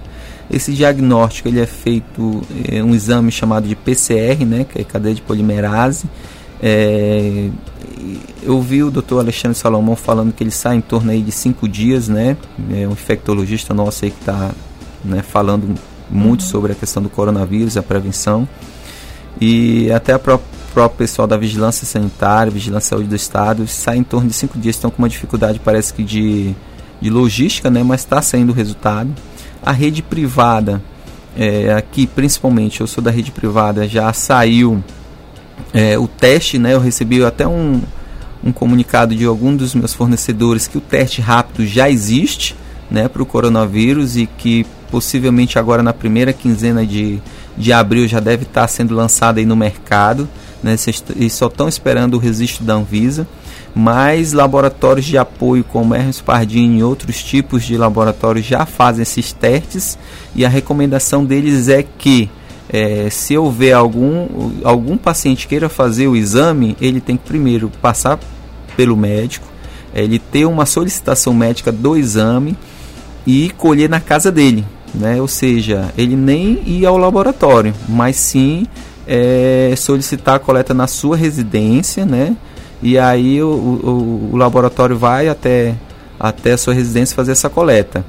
Esse 0.52 0.74
diagnóstico 0.74 1.48
ele 1.48 1.62
é 1.62 1.66
feito 1.66 2.42
é, 2.70 2.84
um 2.84 2.94
exame 2.94 3.32
chamado 3.32 3.68
de 3.68 3.76
PCR, 3.76 4.46
né, 4.46 4.66
que 4.66 4.82
é 4.82 4.84
cadeia 4.84 5.16
de 5.16 5.22
polimerase. 5.22 6.06
É, 6.62 7.50
eu 8.44 8.62
vi 8.62 8.84
o 8.84 8.92
Dr. 8.92 9.20
Alexandre 9.20 9.58
Salomão 9.58 9.96
falando 9.96 10.32
que 10.34 10.44
ele 10.44 10.52
sai 10.52 10.76
em 10.76 10.82
torno 10.82 11.12
aí 11.12 11.22
de 11.22 11.32
cinco 11.32 11.68
dias, 11.68 12.08
né? 12.08 12.36
É 12.72 12.88
um 12.88 12.92
infectologista 12.92 13.74
nosso 13.74 14.06
aí 14.06 14.12
que 14.12 14.20
está 14.20 14.52
né, 15.04 15.22
falando 15.22 15.76
muito 16.10 16.44
sobre 16.44 16.74
a 16.74 16.76
questão 16.76 17.02
do 17.02 17.10
coronavírus, 17.10 17.78
a 17.78 17.84
prevenção. 17.84 18.48
E 19.40 19.92
até 19.92 20.18
pró 20.18 20.40
próprio 20.74 21.00
pessoal 21.00 21.28
da 21.28 21.36
Vigilância 21.36 21.86
Sanitária, 21.86 22.50
Vigilância 22.50 22.92
Saúde 22.92 23.10
do 23.10 23.16
Estado, 23.16 23.68
sai 23.68 23.98
em 23.98 24.04
torno 24.04 24.30
de 24.30 24.34
cinco 24.34 24.58
dias, 24.58 24.78
estão 24.78 24.90
com 24.90 25.00
uma 25.00 25.10
dificuldade, 25.10 25.60
parece 25.60 25.94
que 25.94 26.02
de, 26.02 26.56
de 27.02 27.10
logística, 27.10 27.70
né, 27.70 27.84
mas 27.84 28.02
está 28.02 28.22
saindo 28.22 28.52
o 28.52 28.56
resultado. 28.56 29.14
A 29.62 29.74
rede 29.74 30.02
privada, 30.02 30.82
é, 31.36 31.74
aqui 31.74 32.08
principalmente, 32.08 32.80
eu 32.80 32.88
sou 32.88 33.04
da 33.04 33.12
rede 33.12 33.32
privada, 33.32 33.86
já 33.86 34.14
saiu 34.14 34.82
é, 35.74 36.00
o 36.00 36.08
teste, 36.08 36.58
né, 36.58 36.74
eu 36.74 36.80
recebi 36.80 37.22
até 37.22 37.46
um, 37.46 37.82
um 38.42 38.54
comunicado 38.54 39.14
de 39.14 39.26
algum 39.26 39.54
dos 39.54 39.76
meus 39.76 39.94
fornecedores 39.94 40.68
que 40.70 40.78
o 40.78 40.82
teste 40.82 41.20
rápido 41.20 41.66
já 41.66 41.90
existe 41.90 42.56
né, 42.92 43.08
para 43.08 43.24
o 43.24 43.26
coronavírus 43.26 44.18
e 44.18 44.28
que 44.28 44.66
possivelmente 44.92 45.58
agora 45.58 45.82
na 45.82 45.94
primeira 45.94 46.34
quinzena 46.34 46.86
de, 46.86 47.22
de 47.58 47.72
abril 47.72 48.06
já 48.06 48.20
deve 48.20 48.44
estar 48.44 48.68
sendo 48.68 48.94
lançado 48.94 49.38
aí 49.38 49.46
no 49.46 49.56
mercado. 49.56 50.28
Né, 50.62 50.76
eles 51.16 51.34
só 51.34 51.48
estão 51.48 51.68
esperando 51.70 52.16
o 52.16 52.20
registro 52.20 52.66
da 52.66 52.74
Anvisa. 52.74 53.26
mas 53.74 54.34
laboratórios 54.34 55.06
de 55.06 55.18
apoio 55.18 55.64
como 55.64 55.96
Hermes 55.96 56.22
Pardini 56.22 56.80
e 56.80 56.84
outros 56.84 57.24
tipos 57.24 57.64
de 57.64 57.78
laboratórios 57.78 58.46
já 58.46 58.66
fazem 58.66 59.02
esses 59.02 59.32
testes 59.32 59.98
e 60.36 60.46
a 60.46 60.50
recomendação 60.50 61.26
deles 61.26 61.70
é 61.70 61.82
que 61.82 62.30
é, 62.70 63.10
se 63.10 63.36
houver 63.38 63.74
algum, 63.74 64.52
algum 64.64 64.98
paciente 64.98 65.48
queira 65.48 65.68
fazer 65.68 66.08
o 66.08 66.16
exame, 66.16 66.78
ele 66.80 67.02
tem 67.02 67.18
que 67.18 67.24
primeiro 67.24 67.72
passar 67.82 68.20
pelo 68.78 68.96
médico, 68.96 69.48
ele 69.94 70.20
ter 70.20 70.46
uma 70.46 70.66
solicitação 70.66 71.34
médica 71.34 71.72
do 71.72 71.98
exame 71.98 72.56
e 73.26 73.50
colher 73.52 73.90
na 73.90 74.00
casa 74.00 74.32
dele, 74.32 74.66
né? 74.94 75.22
Ou 75.22 75.28
seja, 75.28 75.92
ele 75.98 76.16
nem 76.16 76.62
ir 76.66 76.86
ao 76.86 76.98
laboratório, 76.98 77.74
mas 77.88 78.16
sim 78.16 78.66
é, 79.08 79.74
solicitar 79.78 80.36
a 80.36 80.40
coleta 80.40 80.74
na 80.74 80.88
sua 80.88 81.18
residência, 81.18 82.06
né? 82.06 82.36
E 82.82 82.98
aí 82.98 83.42
o, 83.42 83.48
o, 83.48 84.30
o 84.34 84.38
laboratório 84.38 84.98
vai 84.98 85.28
até, 85.28 85.76
até 86.20 86.54
a 86.54 86.58
sua 86.58 86.74
residência 86.74 87.16
fazer 87.16 87.32
essa 87.34 87.50
coleta. 87.50 88.04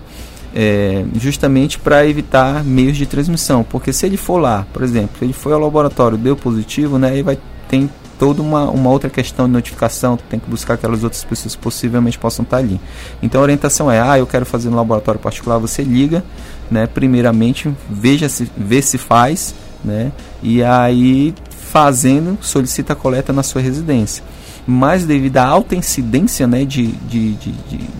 É, 0.54 1.04
justamente 1.18 1.78
para 1.78 2.06
evitar 2.06 2.62
meios 2.62 2.98
de 2.98 3.06
transmissão, 3.06 3.64
porque 3.64 3.90
se 3.90 4.04
ele 4.04 4.18
for 4.18 4.36
lá, 4.36 4.66
por 4.70 4.82
exemplo, 4.82 5.16
ele 5.22 5.32
foi 5.32 5.54
ao 5.54 5.58
laboratório 5.58 6.18
deu 6.18 6.36
positivo, 6.36 6.98
né, 6.98 7.08
aí 7.08 7.22
vai 7.22 7.38
tem 7.68 7.88
toda 8.22 8.40
uma, 8.40 8.70
uma 8.70 8.88
outra 8.88 9.10
questão 9.10 9.46
de 9.46 9.52
notificação, 9.52 10.16
tem 10.16 10.38
que 10.38 10.48
buscar 10.48 10.74
aquelas 10.74 11.02
outras 11.02 11.24
pessoas 11.24 11.56
que 11.56 11.60
possivelmente 11.60 12.16
possam 12.16 12.44
estar 12.44 12.58
ali. 12.58 12.80
Então 13.20 13.40
a 13.40 13.42
orientação 13.42 13.90
é, 13.90 14.00
ah, 14.00 14.16
eu 14.16 14.28
quero 14.28 14.46
fazer 14.46 14.70
no 14.70 14.76
laboratório 14.76 15.20
particular, 15.20 15.58
você 15.58 15.82
liga, 15.82 16.22
né, 16.70 16.86
primeiramente 16.86 17.68
veja 17.90 18.28
se 18.28 18.48
vê 18.56 18.80
se 18.80 18.96
faz, 18.96 19.56
né, 19.84 20.12
e 20.40 20.62
aí 20.62 21.34
fazendo 21.50 22.38
solicita 22.40 22.92
a 22.92 22.96
coleta 22.96 23.32
na 23.32 23.42
sua 23.42 23.60
residência 23.60 24.22
mas 24.64 25.04
devido 25.04 25.38
à 25.38 25.44
alta 25.44 25.74
incidência 25.74 26.46
né, 26.46 26.64
de, 26.64 26.86
de, 26.86 27.32
de, 27.32 27.52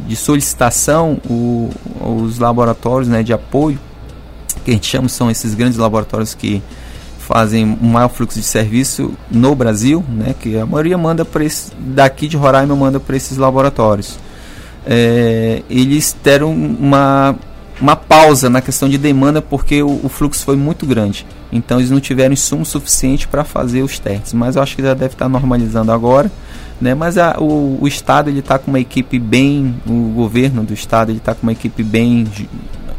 de 0.07 0.15
solicitação, 0.15 1.21
o, 1.29 1.69
os 2.01 2.39
laboratórios 2.39 3.09
né, 3.09 3.25
de 3.25 3.33
apoio, 3.33 3.81
que 4.65 4.71
a 4.71 4.75
gente 4.75 4.87
chama 4.87 5.09
são 5.09 5.29
esses 5.29 5.57
grandes 5.57 5.77
laboratórios 5.77 6.33
que 6.35 6.63
fazem 7.23 7.79
um 7.81 7.89
maior 7.89 8.09
fluxo 8.09 8.39
de 8.39 8.45
serviço 8.45 9.13
no 9.31 9.55
Brasil, 9.55 10.05
né, 10.09 10.35
que 10.39 10.59
a 10.59 10.67
maioria 10.67 10.99
manda 10.99 11.25
para 11.25 11.45
daqui 11.79 12.27
de 12.27 12.37
Roraima 12.37 12.75
manda 12.75 12.99
para 12.99 13.17
esses 13.17 13.39
laboratórios. 13.39 14.19
É, 14.85 15.63
eles 15.71 16.17
deram 16.23 16.53
uma, 16.53 17.37
uma 17.81 17.95
pausa 17.95 18.51
na 18.51 18.61
questão 18.61 18.89
de 18.89 18.99
demanda 18.99 19.41
porque 19.41 19.83
o, 19.83 20.01
o, 20.05 20.09
fluxo 20.09 20.45
foi 20.45 20.57
muito 20.57 20.85
grande. 20.85 21.25
Então 21.53 21.79
eles 21.79 21.91
não 21.91 22.01
tiveram 22.01 22.33
insumo 22.33 22.65
suficiente 22.65 23.29
para 23.29 23.45
fazer 23.45 23.83
os 23.83 23.99
testes. 23.99 24.33
Mas 24.33 24.57
eu 24.57 24.63
acho 24.63 24.75
que 24.75 24.83
já 24.83 24.95
deve 24.95 25.15
estar 25.15 25.29
normalizando 25.29 25.93
agora. 25.93 26.31
Né? 26.81 26.95
Mas 26.95 27.17
a, 27.17 27.37
o, 27.39 27.79
o 27.81 27.87
Estado 27.87 28.29
ele 28.29 28.41
está 28.41 28.59
com 28.59 28.73
uma 28.73 28.81
equipe 28.81 29.19
bem, 29.21 29.77
o 29.87 30.13
governo 30.15 30.65
do 30.65 30.75
Estado 30.75 31.13
ele 31.13 31.19
está 31.19 31.33
com 31.33 31.45
uma 31.45 31.53
equipe 31.53 31.85
bem 31.85 32.27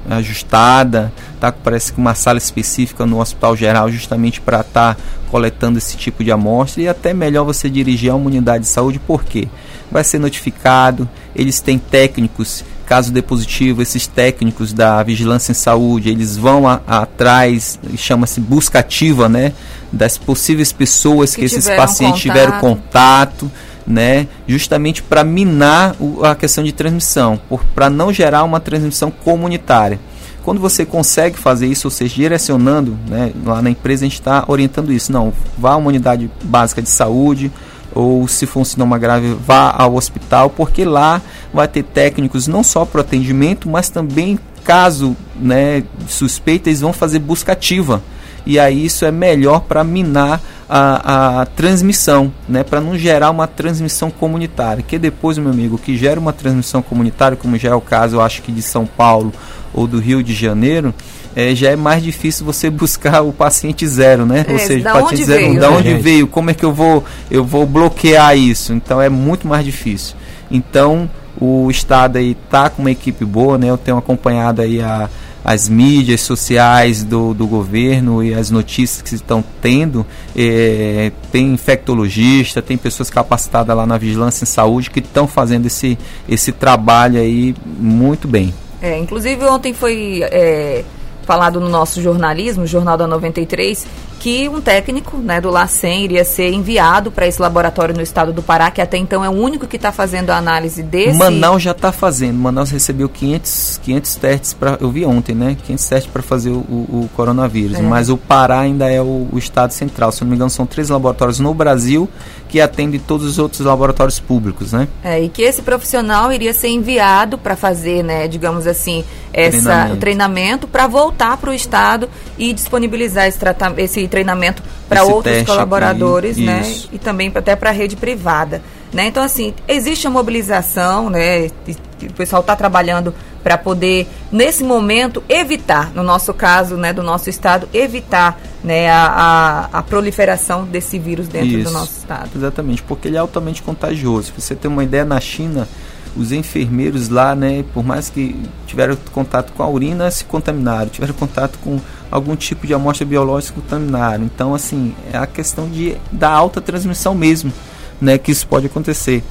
ajustada, 0.10 1.12
tá? 1.40 1.52
Parece 1.52 1.94
que 1.94 2.00
uma 2.00 2.16
sala 2.16 2.38
específica 2.38 3.06
no 3.06 3.20
Hospital 3.20 3.56
Geral 3.56 3.92
justamente 3.92 4.42
para 4.42 4.62
estar 4.62 4.96
tá 4.96 5.02
coletando 5.30 5.78
esse 5.78 5.98
tipo 5.98 6.24
de 6.24 6.32
amostra 6.32 6.82
e 6.82 6.88
até 6.88 7.14
melhor 7.14 7.44
você 7.44 7.70
dirigir 7.70 8.12
a 8.12 8.16
uma 8.16 8.28
unidade 8.28 8.64
de 8.64 8.70
saúde, 8.70 9.00
porque 9.06 9.48
vai 9.92 10.04
ser 10.04 10.20
notificado, 10.20 11.10
eles 11.36 11.60
têm 11.60 11.78
técnicos, 11.78 12.64
caso 12.86 13.12
dê 13.12 13.22
positivo, 13.22 13.82
esses 13.82 14.08
técnicos 14.08 14.74
da 14.74 15.02
vigilância 15.04 15.52
em 15.52 15.56
saúde, 15.56 16.10
eles 16.10 16.38
vão 16.38 16.68
a, 16.68 16.82
a 16.86 17.00
atrás, 17.00 17.80
chama-se 17.98 18.40
busca 18.40 18.80
ativa, 18.80 19.30
né, 19.30 19.54
das 19.92 20.18
possíveis 20.18 20.72
pessoas 20.72 21.34
que, 21.34 21.42
que 21.42 21.46
esses 21.46 21.68
pacientes 21.68 22.24
contato. 22.24 22.38
tiveram 22.38 22.60
contato 22.60 23.52
né, 23.86 24.28
justamente 24.48 25.04
para 25.04 25.24
minar 25.24 25.96
o, 26.00 26.24
a 26.24 26.36
questão 26.36 26.64
de 26.64 26.72
transmissão, 26.72 27.40
para 27.76 27.90
não 27.90 28.12
gerar 28.12 28.44
uma 28.44 28.60
transmissão 28.60 29.12
comunitária. 29.12 30.00
Quando 30.44 30.60
você 30.60 30.86
consegue 30.86 31.38
fazer 31.38 31.68
isso, 31.68 31.88
ou 31.88 31.92
seja, 31.92 32.16
direcionando, 32.16 32.98
né, 33.08 33.32
lá 33.46 33.62
na 33.62 33.70
empresa 33.70 34.04
a 34.04 34.08
gente 34.08 34.20
está 34.20 34.44
orientando 34.48 34.92
isso, 34.92 35.12
não, 35.12 35.32
vá 35.58 35.72
a 35.72 35.78
uma 35.78 35.88
unidade 35.88 36.30
básica 36.44 36.82
de 36.82 36.90
saúde, 36.90 37.52
ou 37.96 38.28
se 38.28 38.46
for 38.46 38.62
um 38.62 38.66
sintoma 38.66 38.98
grave, 38.98 39.34
vá 39.34 39.74
ao 39.78 39.96
hospital, 39.96 40.50
porque 40.50 40.84
lá 40.84 41.22
vai 41.54 41.68
ter 41.68 41.84
técnicos 41.84 42.48
não 42.48 42.64
só 42.64 42.86
para 42.86 42.98
o 42.98 43.02
atendimento, 43.02 43.70
mas 43.70 43.90
também, 43.90 44.38
caso 44.64 45.16
né, 45.36 45.84
suspeita, 46.08 46.70
eles 46.70 46.82
vão 46.82 46.92
fazer 46.92 47.20
busca 47.20 47.54
ativa. 47.54 48.02
E 48.46 48.60
aí 48.60 48.86
isso 48.86 49.06
é 49.06 49.12
melhor 49.12 49.62
para 49.62 49.84
minar 49.84 50.42
a, 50.76 51.42
a 51.42 51.46
transmissão, 51.46 52.34
né, 52.50 52.64
para 52.64 52.82
não 52.82 52.98
gerar 52.98 53.30
uma 53.30 53.46
transmissão 53.46 54.10
comunitária. 54.10 54.82
Que 54.82 54.98
depois, 54.98 55.38
meu 55.38 55.52
amigo, 55.52 55.78
que 55.78 55.96
gera 55.96 56.20
uma 56.20 56.34
transmissão 56.34 56.82
comunitária, 56.82 57.38
como 57.38 57.56
já 57.60 57.70
é 57.70 57.76
o 57.76 57.82
caso, 57.82 58.16
eu 58.16 58.22
acho 58.22 58.42
que 58.42 58.52
de 58.52 58.64
São 58.64 58.88
Paulo 58.88 59.32
ou 59.72 59.86
do 59.86 60.00
Rio 60.00 60.24
de 60.24 60.34
Janeiro, 60.34 60.92
é, 61.36 61.54
já 61.54 61.70
é 61.70 61.76
mais 61.76 62.02
difícil 62.02 62.44
você 62.44 62.70
buscar 62.74 63.22
o 63.22 63.32
paciente 63.32 63.88
zero, 63.88 64.26
né? 64.26 64.46
É, 64.48 64.52
Ou 64.52 64.58
seja, 64.58 64.90
o 64.90 64.94
paciente 64.94 65.26
zero, 65.26 65.42
veio, 65.42 65.60
da 65.60 65.70
né? 65.70 65.78
onde 65.78 65.94
veio, 65.94 66.26
como 66.26 66.50
é 66.50 66.56
que 66.56 66.66
eu 66.66 66.74
vou, 66.74 67.04
eu 67.30 67.46
vou 67.46 67.68
bloquear 67.68 68.36
isso? 68.36 68.74
Então 68.74 69.00
é 69.00 69.10
muito 69.10 69.48
mais 69.48 69.64
difícil. 69.64 70.16
Então 70.50 71.08
o 71.40 71.70
Estado 71.70 72.18
aí 72.18 72.36
tá 72.50 72.72
com 72.72 72.82
uma 72.82 72.92
equipe 72.92 73.24
boa, 73.24 73.60
né? 73.60 73.70
Eu 73.70 73.78
tenho 73.78 73.98
acompanhado 73.98 74.60
aí 74.60 74.82
a 74.82 75.08
as 75.44 75.68
mídias 75.68 76.22
sociais 76.22 77.04
do, 77.04 77.34
do 77.34 77.46
governo 77.46 78.24
e 78.24 78.34
as 78.34 78.50
notícias 78.50 79.02
que 79.02 79.14
estão 79.14 79.44
tendo, 79.62 80.06
é, 80.36 81.12
tem 81.32 81.54
infectologista, 81.54 82.62
tem 82.62 82.78
pessoas 82.78 83.10
capacitadas 83.10 83.76
lá 83.76 83.86
na 83.86 83.98
vigilância 83.98 84.44
em 84.44 84.48
saúde 84.48 84.90
que 84.90 85.00
estão 85.00 85.28
fazendo 85.28 85.66
esse, 85.66 85.98
esse 86.28 86.52
trabalho 86.52 87.20
aí 87.20 87.54
muito 87.66 88.28
bem. 88.28 88.54
É, 88.82 88.98
inclusive 88.98 89.46
ontem 89.46 89.74
foi 89.74 90.22
é, 90.24 90.84
falado 91.26 91.60
no 91.60 91.70
nosso 91.70 92.02
jornalismo, 92.02 92.66
Jornal 92.66 92.98
da 92.98 93.08
93, 93.08 93.86
que 94.24 94.48
um 94.48 94.62
técnico 94.62 95.18
né, 95.18 95.42
do 95.42 95.50
LACEN 95.50 96.06
iria 96.06 96.24
ser 96.24 96.50
enviado 96.54 97.12
para 97.12 97.28
esse 97.28 97.42
laboratório 97.42 97.94
no 97.94 98.02
estado 98.02 98.32
do 98.32 98.42
Pará, 98.42 98.72
que 98.72 98.80
até 98.80 98.96
então 98.96 99.22
é 99.22 99.28
o 99.28 99.34
único 99.34 99.68
que 99.68 99.76
está 99.76 99.92
fazendo 99.92 100.30
a 100.30 100.38
análise 100.38 100.82
desse. 100.82 101.18
Manaus 101.18 101.62
já 101.62 101.72
está 101.72 101.92
fazendo. 101.92 102.40
Manaus 102.40 102.72
recebeu 102.72 103.10
500, 103.10 103.82
500 103.84 104.16
testes 104.16 104.54
para. 104.54 104.78
Eu 104.80 104.90
vi 104.90 105.04
ontem, 105.04 105.36
né? 105.36 105.58
500 105.66 105.86
testes 105.86 106.10
para 106.10 106.24
fazer 106.24 106.52
o, 106.52 106.56
o, 106.56 107.10
coronavírus. 107.18 107.80
É. 107.80 107.82
Mas 107.82 108.10
o 108.10 108.16
Pará 108.16 108.62
ainda 108.62 108.90
é 108.90 109.02
o, 109.02 109.28
o, 109.30 109.38
estado 109.38 109.74
central. 109.74 110.10
Se 110.14 110.22
não 110.22 110.30
me 110.30 110.38
engano, 110.38 110.50
são 110.50 110.66
três 110.66 110.88
laboratórios 110.88 111.42
no 111.42 111.54
Brasil 111.54 112.08
que 112.54 112.62
atendem 112.62 113.00
todos 113.00 113.26
os 113.26 113.40
outros 113.40 113.62
laboratórios 113.62 114.20
públicos, 114.20 114.72
né? 114.72 114.88
É, 115.04 115.20
e 115.20 115.28
que 115.28 115.42
esse 115.42 115.64
profissional 115.64 116.32
iria 116.32 116.54
ser 116.54 116.68
enviado 116.68 117.36
para 117.36 117.56
fazer, 117.56 118.04
né, 118.04 118.28
digamos 118.28 118.68
assim, 118.68 119.04
essa, 119.34 119.58
treinamento. 119.58 119.94
o 119.94 119.98
treinamento 119.98 120.68
para 120.68 120.86
voltar 120.86 121.36
para 121.38 121.50
o 121.50 121.54
estado 121.54 122.08
e 122.38 122.54
disponibilizar 122.54 123.28
esse, 123.28 123.40
esse 123.78 124.08
treinamento 124.14 124.62
para 124.88 125.04
outros 125.04 125.42
colaboradores, 125.42 126.34
aqui, 126.34 126.46
né? 126.46 126.62
E 126.92 127.00
também 127.00 127.32
até 127.34 127.56
para 127.56 127.72
a 127.72 127.74
rede 127.74 127.96
privada. 127.96 128.62
Né? 128.94 129.08
Então, 129.08 129.24
assim, 129.24 129.56
existe 129.68 130.06
a 130.06 130.10
mobilização, 130.12 131.10
né? 131.10 131.48
O 131.48 132.14
pessoal 132.14 132.42
está 132.42 132.56
trabalhando 132.56 133.12
para 133.44 133.58
poder, 133.58 134.08
nesse 134.32 134.64
momento, 134.64 135.24
evitar, 135.28 135.92
no 135.96 136.04
nosso 136.04 136.32
caso, 136.32 136.78
né, 136.78 136.94
do 136.94 137.02
nosso 137.02 137.28
estado, 137.28 137.68
evitar 137.74 138.40
né, 138.64 138.90
a, 138.90 139.70
a, 139.74 139.80
a 139.80 139.82
proliferação 139.82 140.64
desse 140.64 141.00
vírus 141.00 141.28
dentro 141.28 141.48
Isso, 141.48 141.70
do 141.70 141.72
nosso 141.72 141.98
estado. 141.98 142.30
Exatamente, 142.36 142.84
porque 142.84 143.08
ele 143.08 143.18
é 143.18 143.20
altamente 143.20 143.64
contagioso. 143.64 144.32
você 144.38 144.56
tem 144.56 144.70
uma 144.70 144.84
ideia, 144.84 145.04
na 145.04 145.20
China, 145.20 145.68
os 146.16 146.32
enfermeiros 146.32 147.10
lá, 147.10 147.36
né, 147.36 147.64
por 147.74 147.84
mais 147.84 148.10
que 148.10 148.36
tiveram 148.68 148.98
contato 149.12 149.52
com 149.54 149.64
a 149.64 149.70
urina, 149.70 150.10
se 150.12 150.24
contaminaram, 150.26 150.90
tiveram 150.90 151.14
contato 151.14 151.58
com 151.64 151.80
algum 152.12 152.36
tipo 152.36 152.68
de 152.68 152.74
amostra 152.74 153.06
biológica, 153.06 153.60
contaminaram. 153.60 154.24
Então, 154.26 154.54
assim, 154.54 154.96
é 155.12 155.18
a 155.18 155.26
questão 155.26 155.68
de, 155.70 155.96
da 156.12 156.30
alta 156.30 156.62
transmissão 156.62 157.16
mesmo, 157.16 157.52
né, 158.00 158.18
que 158.18 158.32
isso 158.32 158.48
pode 158.48 158.66
acontecer. 158.68 159.24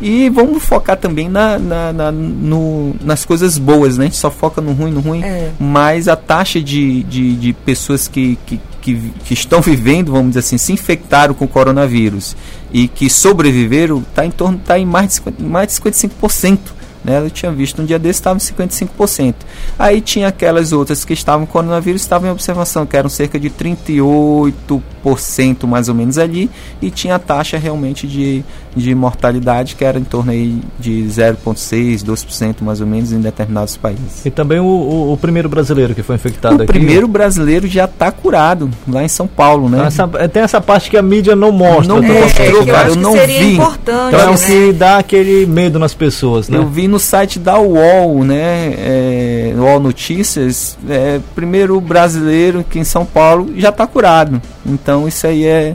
E 0.00 0.28
vamos 0.28 0.62
focar 0.62 0.96
também 0.96 1.28
na, 1.28 1.58
na, 1.58 1.92
na 1.92 2.12
no, 2.12 2.94
nas 3.00 3.24
coisas 3.24 3.56
boas, 3.58 3.96
né? 3.96 4.04
A 4.04 4.08
gente 4.08 4.16
só 4.16 4.30
foca 4.30 4.60
no 4.60 4.72
ruim, 4.72 4.90
no 4.90 5.00
ruim, 5.00 5.22
é. 5.22 5.52
mas 5.58 6.08
a 6.08 6.16
taxa 6.16 6.60
de, 6.60 7.02
de, 7.04 7.36
de 7.36 7.52
pessoas 7.52 8.08
que, 8.08 8.36
que, 8.44 8.60
que, 8.80 9.12
que, 9.24 9.34
estão 9.34 9.60
vivendo, 9.60 10.12
vamos 10.12 10.28
dizer 10.28 10.40
assim, 10.40 10.58
se 10.58 10.72
infectaram 10.72 11.32
com 11.34 11.44
o 11.44 11.48
coronavírus 11.48 12.36
e 12.74 12.88
que 12.88 13.08
sobreviveram, 13.08 13.98
está 14.00 14.26
em 14.26 14.32
torno, 14.32 14.58
está 14.58 14.76
em 14.76 14.84
mais 14.84 15.06
de, 15.06 15.14
50, 15.14 15.42
mais 15.44 15.68
de 15.68 15.74
55%. 15.74 16.58
Né? 17.04 17.18
Eu 17.18 17.30
tinha 17.30 17.52
visto 17.52 17.82
um 17.82 17.84
dia 17.84 17.98
desse 17.98 18.20
estava 18.20 18.38
em 18.38 18.40
55%. 18.40 19.34
Aí 19.78 20.00
tinha 20.00 20.28
aquelas 20.28 20.72
outras 20.72 21.04
que 21.04 21.12
estavam 21.12 21.44
com 21.44 21.52
coronavírus, 21.52 22.00
estavam 22.00 22.28
em 22.28 22.30
observação, 22.32 22.86
que 22.86 22.96
eram 22.96 23.10
cerca 23.10 23.38
de 23.38 23.50
38% 23.50 25.66
mais 25.66 25.88
ou 25.88 25.94
menos 25.94 26.16
ali, 26.16 26.50
e 26.80 26.90
tinha 26.90 27.16
a 27.16 27.18
taxa 27.18 27.58
realmente 27.58 28.06
de, 28.06 28.42
de 28.74 28.94
mortalidade 28.94 29.76
que 29.76 29.84
era 29.84 29.98
em 29.98 30.04
torno 30.04 30.32
aí 30.32 30.58
de 30.78 31.02
0,6%, 31.02 32.04
2% 32.04 32.62
mais 32.62 32.80
ou 32.80 32.86
menos 32.86 33.12
em 33.12 33.20
determinados 33.20 33.76
países. 33.76 34.24
E 34.24 34.30
também 34.30 34.60
o, 34.60 34.64
o, 34.64 35.12
o 35.12 35.18
primeiro 35.18 35.48
brasileiro 35.48 35.94
que 35.94 36.02
foi 36.02 36.16
infectado 36.16 36.60
o 36.60 36.62
aqui. 36.62 36.70
O 36.70 36.74
primeiro 36.74 37.06
brasileiro 37.06 37.68
já 37.68 37.84
está 37.84 38.10
curado 38.10 38.70
lá 38.88 39.04
em 39.04 39.08
São 39.08 39.26
Paulo, 39.26 39.68
né? 39.68 39.86
Essa, 39.86 40.08
tem 40.28 40.42
essa 40.42 40.60
parte 40.60 40.88
que 40.88 40.96
a 40.96 41.02
mídia 41.02 41.36
não 41.36 41.52
mostra. 41.52 41.94
Não 41.94 42.02
mostrou, 42.02 42.62
é, 42.62 42.66
cara, 42.66 42.88
eu, 42.88 42.94
eu 42.94 42.96
não 42.96 43.12
vi. 43.12 43.54
Importante, 43.54 44.14
então 44.14 44.20
é 44.20 44.30
o 44.30 44.38
que 44.38 44.72
dá 44.72 44.98
aquele 44.98 45.44
medo 45.46 45.78
nas 45.78 45.92
pessoas, 45.92 46.48
né? 46.48 46.56
Eu 46.56 46.66
vi 46.66 46.88
no 46.94 47.00
site 47.00 47.40
da 47.40 47.58
UOL, 47.58 48.22
né? 48.22 48.72
É, 48.78 49.52
UOL 49.56 49.80
Notícias, 49.80 50.78
é, 50.88 51.20
primeiro 51.34 51.80
brasileiro 51.80 52.64
que 52.68 52.78
em 52.78 52.84
São 52.84 53.04
Paulo 53.04 53.52
já 53.56 53.70
está 53.70 53.84
curado. 53.84 54.40
Então 54.64 55.08
isso 55.08 55.26
aí 55.26 55.44
é 55.44 55.74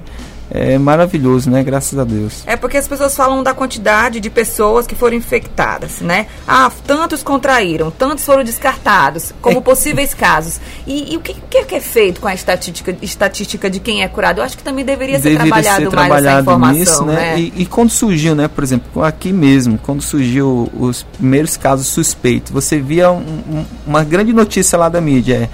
é 0.51 0.77
maravilhoso, 0.77 1.49
né? 1.49 1.63
Graças 1.63 1.97
a 1.97 2.03
Deus. 2.03 2.43
É 2.45 2.55
porque 2.55 2.77
as 2.77 2.87
pessoas 2.87 3.15
falam 3.15 3.43
da 3.43 3.53
quantidade 3.53 4.19
de 4.19 4.29
pessoas 4.29 4.87
que 4.87 4.95
foram 4.95 5.15
infectadas, 5.15 6.01
né? 6.01 6.25
Ah, 6.47 6.71
tantos 6.87 7.21
contraíram, 7.21 7.91
tantos 7.91 8.25
foram 8.25 8.43
descartados, 8.43 9.33
como 9.41 9.59
é. 9.59 9.61
possíveis 9.69 10.13
casos. 10.13 10.59
E, 10.87 11.13
e 11.13 11.17
o, 11.17 11.21
que, 11.21 11.33
o, 11.33 11.65
que, 11.65 11.75
é 11.75 11.79
feito 11.79 12.19
com 12.19 12.27
a 12.27 12.33
estatística, 12.33 12.95
estatística 13.01 13.69
de 13.69 13.79
quem 13.79 14.03
é 14.03 14.07
curado? 14.07 14.39
Eu 14.39 14.43
acho 14.43 14.57
que 14.57 14.63
também 14.63 14.83
deveria 14.83 15.19
ser 15.19 15.29
deveria 15.29 15.51
trabalhado, 15.51 15.83
ser 15.83 15.89
trabalhado 15.89 16.19
mais 16.19 16.25
essa 16.25 16.41
informação, 16.41 16.73
nisso, 16.73 17.05
né? 17.05 17.35
né? 17.35 17.39
E, 17.39 17.53
e, 17.57 17.65
quando 17.65 17.91
surgiu, 17.91 18.33
né? 18.33 18.47
Por 18.47 18.63
exemplo, 18.63 19.03
aqui 19.03 19.31
mesmo, 19.31 19.77
quando 19.77 20.01
surgiu 20.01 20.69
os 20.77 21.03
primeiros 21.03 21.57
casos 21.57 21.87
suspeitos, 21.87 22.51
você 22.51 22.79
via 22.79 23.11
um, 23.11 23.17
um, 23.17 23.65
uma 23.85 24.03
grande 24.03 24.33
notícia 24.33 24.77
lá 24.77 24.89
da 24.89 24.99
mídia, 24.99 25.35
é 25.35 25.49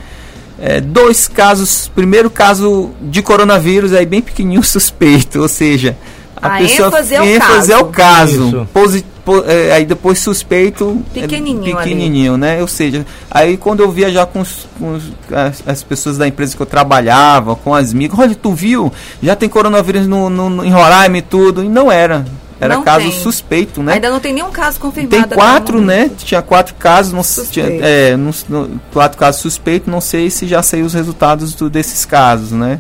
é, 0.60 0.80
dois 0.80 1.28
casos, 1.28 1.90
primeiro 1.94 2.30
caso 2.30 2.92
de 3.02 3.22
coronavírus 3.22 3.94
aí 3.94 4.06
bem 4.06 4.22
pequenininho 4.22 4.64
suspeito, 4.64 5.42
ou 5.42 5.48
seja, 5.48 5.98
a, 6.36 6.56
a 6.56 6.58
pessoa 6.58 6.88
ênfase 6.88 7.14
é 7.14 7.22
o 7.22 7.40
caso, 7.40 7.72
é 7.72 7.78
o 7.78 7.86
caso 7.86 8.68
posi, 8.74 9.06
po, 9.24 9.44
é, 9.46 9.72
aí 9.72 9.86
depois 9.86 10.20
suspeito 10.20 11.02
pequenininho, 11.14 11.78
é, 11.78 11.84
pequenininho 11.84 12.38
né? 12.38 12.62
Ou 12.62 12.68
seja, 12.68 13.06
aí 13.32 13.58
quando 13.58 13.82
eu 13.82 13.92
via 13.92 14.12
já 14.12 14.26
com, 14.26 14.42
os, 14.42 14.68
com 14.78 14.94
os, 14.94 15.04
as, 15.32 15.64
as, 15.66 15.84
pessoas 15.84 16.18
da 16.18 16.28
empresa 16.28 16.56
que 16.56 16.62
eu 16.62 16.66
trabalhava, 16.66 17.56
com 17.56 17.74
as 17.74 17.92
amigas, 17.92 18.18
olha, 18.20 18.36
tu 18.36 18.54
viu? 18.54 18.92
Já 19.24 19.36
tem 19.36 19.50
coronavírus 19.50 20.08
no, 20.08 20.30
no, 20.30 20.64
em 20.64 20.72
Roraima 20.72 21.18
e 21.18 21.22
tudo, 21.22 21.64
e 21.64 21.70
não 21.70 21.92
era. 21.92 22.26
Era 22.60 22.76
não 22.76 22.84
caso 22.84 23.10
tem. 23.10 23.12
suspeito, 23.12 23.84
né? 23.84 23.94
Ainda 23.94 24.10
não 24.10 24.20
tem 24.20 24.34
nenhum 24.34 24.52
caso 24.52 24.80
confirmado. 24.80 25.28
Tem 25.28 25.38
quatro, 25.38 25.82
né? 25.82 26.10
Tinha 26.18 26.42
quatro 26.42 26.76
casos, 26.76 27.12
não, 27.12 27.46
tinha, 27.46 27.66
é, 27.66 28.16
no, 28.16 28.32
no, 28.48 28.80
quatro 28.94 29.18
casos 29.18 29.42
suspeitos. 29.42 29.92
Não 29.92 30.00
sei 30.00 30.30
se 30.30 30.48
já 30.48 30.64
saiu 30.64 30.86
os 30.86 30.94
resultados 30.94 31.54
do, 31.54 31.70
desses 31.70 32.06
casos, 32.06 32.52
né? 32.52 32.80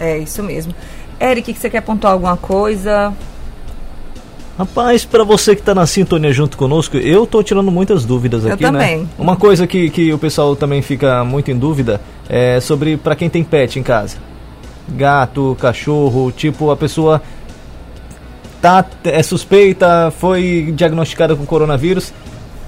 É 0.00 0.18
isso 0.18 0.42
mesmo. 0.42 0.74
Eric, 1.20 1.52
que 1.52 1.60
você 1.60 1.70
quer 1.70 1.80
pontuar 1.80 2.12
alguma 2.12 2.36
coisa? 2.36 3.12
Rapaz, 4.58 5.04
para 5.04 5.24
você 5.24 5.54
que 5.54 5.62
está 5.62 5.74
na 5.74 5.86
sintonia 5.86 6.32
junto 6.32 6.56
conosco, 6.56 6.96
eu 6.96 7.24
estou 7.24 7.42
tirando 7.42 7.72
muitas 7.72 8.04
dúvidas 8.04 8.46
aqui, 8.46 8.64
eu 8.64 8.72
também. 8.72 9.00
né? 9.00 9.06
Uma 9.18 9.36
coisa 9.36 9.66
que, 9.66 9.90
que 9.90 10.12
o 10.12 10.18
pessoal 10.18 10.54
também 10.54 10.80
fica 10.80 11.24
muito 11.24 11.50
em 11.50 11.58
dúvida 11.58 12.00
é 12.28 12.60
sobre 12.60 12.96
para 12.96 13.16
quem 13.16 13.28
tem 13.28 13.42
pet 13.42 13.78
em 13.78 13.82
casa. 13.82 14.16
Gato, 14.88 15.56
cachorro, 15.60 16.30
tipo, 16.30 16.70
a 16.70 16.76
pessoa 16.76 17.20
tá, 18.64 18.86
é 19.04 19.22
suspeita, 19.22 20.10
foi 20.18 20.72
diagnosticada 20.74 21.36
com 21.36 21.44
coronavírus. 21.44 22.14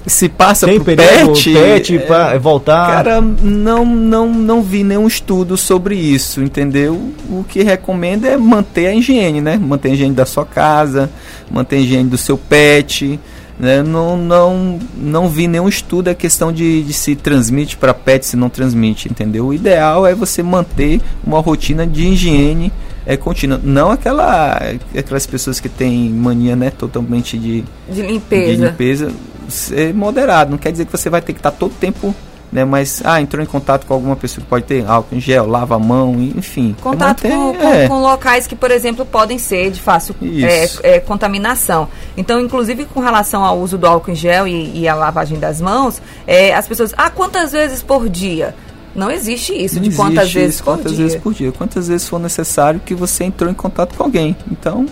Se 0.06 0.28
passa 0.28 0.66
Tem 0.66 0.76
pro 0.76 0.84
perigo, 0.84 1.32
pet, 1.32 1.52
pet 1.52 1.98
é, 1.98 2.38
voltar. 2.38 2.86
Cara, 2.86 3.20
não, 3.20 3.84
não, 3.84 4.32
não 4.32 4.62
vi 4.62 4.84
nenhum 4.84 5.06
estudo 5.08 5.56
sobre 5.56 5.96
isso, 5.96 6.42
entendeu? 6.42 7.12
O 7.28 7.42
que 7.42 7.62
recomenda 7.64 8.28
é 8.28 8.36
manter 8.36 8.86
a 8.86 8.94
higiene, 8.94 9.40
né? 9.40 9.56
Manter 9.56 9.88
a 9.88 9.92
higiene 9.94 10.14
da 10.14 10.24
sua 10.24 10.44
casa, 10.44 11.10
manter 11.50 11.76
a 11.76 11.78
higiene 11.80 12.08
do 12.08 12.16
seu 12.16 12.38
pet. 12.38 13.18
Né? 13.58 13.82
Não, 13.82 14.16
não, 14.16 14.78
não 14.96 15.28
vi 15.28 15.48
nenhum 15.48 15.66
estudo 15.66 16.08
a 16.08 16.14
questão 16.14 16.52
de, 16.52 16.82
de 16.82 16.92
se 16.92 17.16
transmite 17.16 17.76
para 17.76 17.92
pet, 17.92 18.26
se 18.26 18.36
não 18.36 18.48
transmite, 18.48 19.08
entendeu? 19.08 19.46
O 19.46 19.54
ideal 19.54 20.06
é 20.06 20.14
você 20.14 20.40
manter 20.40 21.00
uma 21.26 21.40
rotina 21.40 21.84
de 21.84 22.06
higiene 22.06 22.70
é 23.06 23.16
contínua. 23.16 23.60
Não 23.62 23.90
aquela, 23.90 24.58
aquelas 24.96 25.26
pessoas 25.26 25.60
que 25.60 25.68
têm 25.68 26.10
mania 26.10 26.56
né, 26.56 26.70
totalmente 26.70 27.38
de, 27.38 27.64
de 27.88 28.02
limpeza. 28.02 28.56
De 28.56 28.62
limpeza. 28.62 29.12
Ser 29.48 29.94
moderado. 29.94 30.50
Não 30.50 30.58
quer 30.58 30.72
dizer 30.72 30.86
que 30.86 30.92
você 30.92 31.08
vai 31.08 31.22
ter 31.22 31.32
que 31.32 31.38
estar 31.38 31.52
todo 31.52 31.72
tempo 31.72 32.14
né? 32.50 32.64
Mas, 32.64 33.02
ah, 33.04 33.20
entrou 33.20 33.42
em 33.42 33.46
contato 33.46 33.86
com 33.86 33.94
alguma 33.94 34.16
pessoa 34.16 34.42
que 34.42 34.48
pode 34.48 34.64
ter 34.64 34.86
álcool 34.86 35.16
em 35.16 35.20
gel, 35.20 35.46
lava 35.46 35.76
a 35.76 35.78
mão, 35.78 36.14
enfim. 36.14 36.74
É 36.78 36.82
contato 36.82 37.26
é 37.26 37.30
com, 37.30 37.54
com, 37.54 37.68
é. 37.68 37.88
com, 37.88 38.00
locais 38.00 38.46
que, 38.46 38.54
por 38.54 38.70
exemplo, 38.70 39.04
podem 39.04 39.38
ser 39.38 39.70
de 39.70 39.80
fácil 39.80 40.14
é, 40.22 40.94
é, 40.94 41.00
contaminação. 41.00 41.88
Então, 42.16 42.40
inclusive 42.40 42.86
com 42.86 43.00
relação 43.00 43.44
ao 43.44 43.58
uso 43.58 43.76
do 43.76 43.86
álcool 43.86 44.12
em 44.12 44.14
gel 44.14 44.46
e, 44.46 44.80
e 44.80 44.88
a 44.88 44.94
lavagem 44.94 45.38
das 45.38 45.60
mãos, 45.60 46.00
é, 46.26 46.54
as 46.54 46.66
pessoas, 46.66 46.94
ah, 46.96 47.10
quantas 47.10 47.52
vezes 47.52 47.82
por 47.82 48.08
dia? 48.08 48.54
Não 48.96 49.10
existe 49.10 49.52
isso 49.52 49.76
Não 49.76 49.82
de 49.82 49.88
existe 49.88 50.02
quantas 50.02 50.32
vezes 50.32 50.54
isso, 50.54 50.64
por 50.64 50.74
quantas 50.74 50.92
dia. 50.92 51.04
vezes 51.04 51.20
por 51.20 51.34
dia. 51.34 51.52
Quantas 51.52 51.88
vezes 51.88 52.08
for 52.08 52.18
necessário 52.18 52.80
que 52.84 52.94
você 52.94 53.24
entrou 53.24 53.50
em 53.50 53.54
contato 53.54 53.94
com 53.94 54.02
alguém. 54.02 54.34
Então, 54.50 54.86